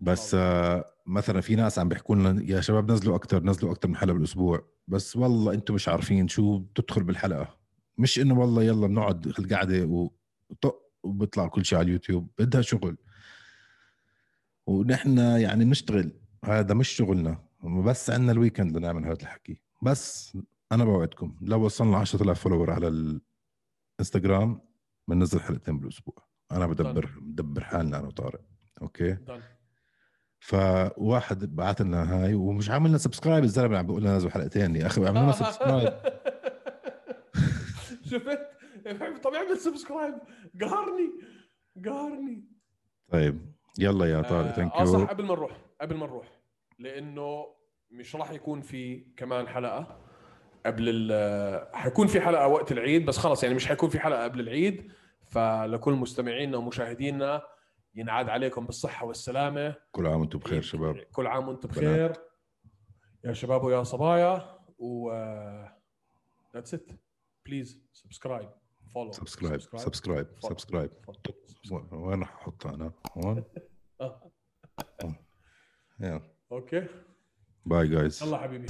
بس 0.01 0.35
آه 0.35 0.85
مثلا 1.05 1.41
في 1.41 1.55
ناس 1.55 1.79
عم 1.79 1.89
بيحكوا 1.89 2.15
لنا 2.15 2.43
يا 2.43 2.61
شباب 2.61 2.91
نزلوا 2.91 3.15
أكثر 3.15 3.43
نزلوا 3.43 3.71
أكثر 3.71 3.87
من 3.87 3.95
حلقة 3.95 4.13
بالأسبوع. 4.13 4.67
بس 4.87 5.15
والله 5.15 5.53
أنتم 5.53 5.73
مش 5.73 5.89
عارفين 5.89 6.27
شو 6.27 6.57
بتدخل 6.59 7.03
بالحلقة. 7.03 7.57
مش 7.97 8.19
إنه 8.19 8.39
والله 8.39 8.63
يلا 8.63 8.87
بنقعد 8.87 9.27
القعده 9.27 9.85
وطق 9.85 10.75
وبيطلع 11.03 11.47
كل 11.47 11.65
شيء 11.65 11.77
على 11.77 11.85
اليوتيوب 11.85 12.31
بدها 12.39 12.61
شغل. 12.61 12.97
ونحن 14.67 15.17
يعني 15.17 15.65
بنشتغل 15.65 16.11
هذا 16.45 16.73
مش 16.73 16.89
شغلنا. 16.89 17.48
بس 17.63 18.09
عندنا 18.09 18.31
ال 18.31 18.37
weekend 18.37 18.77
لنعمل 18.77 19.05
هذا 19.05 19.21
الحكي. 19.21 19.61
بس 19.81 20.37
أنا 20.71 20.85
بوعدكم 20.85 21.35
لو 21.41 21.65
وصلنا 21.65 21.97
10000 21.97 22.39
follower 22.39 22.71
على 22.71 22.87
الإنستغرام 23.99 24.61
بننزل 25.07 25.39
حلقتين 25.39 25.79
بالأسبوع. 25.79 26.15
أنا 26.51 26.67
بدبر 26.67 27.13
بدبر 27.21 27.63
حالنا 27.63 27.99
أنا 27.99 28.07
وطارق. 28.07 28.41
أوكي. 28.81 29.17
فواحد 30.39 31.55
بعث 31.55 31.81
لنا 31.81 32.13
هاي 32.13 32.33
ومش 32.33 32.69
عامل 32.69 32.89
لنا 32.89 32.97
subscribe 32.97 33.43
الزلمة 33.43 33.77
عم 33.77 33.87
بيقول 33.87 34.01
لنا 34.01 34.17
نزلوا 34.17 34.31
حلقتين. 34.31 34.75
يا 34.75 34.87
أخي 34.87 35.05
اعملوا 35.05 35.23
لنا 35.23 35.31
subscribe 35.31 35.93
شفت 38.05 38.39
طب 39.23 39.33
اعمل 39.33 39.57
subscribe 39.57 40.13
قهرني. 40.61 41.11
قهرني. 41.85 42.45
طيب 43.11 43.53
يلا 43.79 44.05
يا 44.05 44.21
طارق 44.21 44.51
thank 44.51 44.73
صح 44.73 44.99
you 44.99 45.05
قبل 45.05 45.25
ما 45.25 45.33
نروح 45.35 45.51
قبل 45.81 45.97
ما 45.97 46.05
نروح. 46.05 46.38
لأنه 46.79 47.55
مش 47.91 48.15
راح 48.15 48.31
يكون 48.31 48.61
في 48.61 49.05
كمان 49.17 49.47
حلقة 49.47 49.99
قبل 50.65 50.83
ال 50.89 51.75
حيكون 51.75 52.07
في 52.07 52.21
حلقة 52.21 52.47
وقت 52.47 52.71
العيد 52.71 53.05
بس 53.05 53.17
خلص 53.17 53.43
يعني 53.43 53.55
مش 53.55 53.67
حيكون 53.67 53.89
في 53.89 53.99
حلقة 53.99 54.23
قبل 54.23 54.39
العيد. 54.39 54.91
فلكل 55.23 55.93
مستمعينا 55.93 56.57
ومشاهدينا 56.57 57.41
ينعاد 57.95 58.29
عليكم 58.29 58.65
بالصحة 58.65 59.05
والسلامة. 59.05 59.75
كل 59.91 60.07
عام 60.07 60.19
وأنتم 60.19 60.39
بخير 60.39 60.61
شباب. 60.61 60.97
كل 60.97 61.27
عام 61.27 61.47
وأنتم 61.47 61.69
بخير. 61.69 62.13
يا 63.23 63.33
شباب 63.33 63.63
ويا 63.63 63.83
صبايا 63.83 64.59
و 64.77 65.11
that's 66.53 66.73
it 66.73 66.91
please 67.45 67.81
subscribe 67.93 68.49
follow 68.93 69.11
subscribe 69.11 69.61
subscribe 69.61 70.27
subscribe 70.39 70.91
وين 71.91 72.21
رح 72.21 72.35
احطها 72.35 72.75
أنا 72.75 72.91
هون 73.17 73.43
يلا 75.99 76.38
أوكي 76.51 76.85
باي 77.65 77.87
جايز 77.87 78.23
يلا 78.23 78.37
حبيبي 78.37 78.67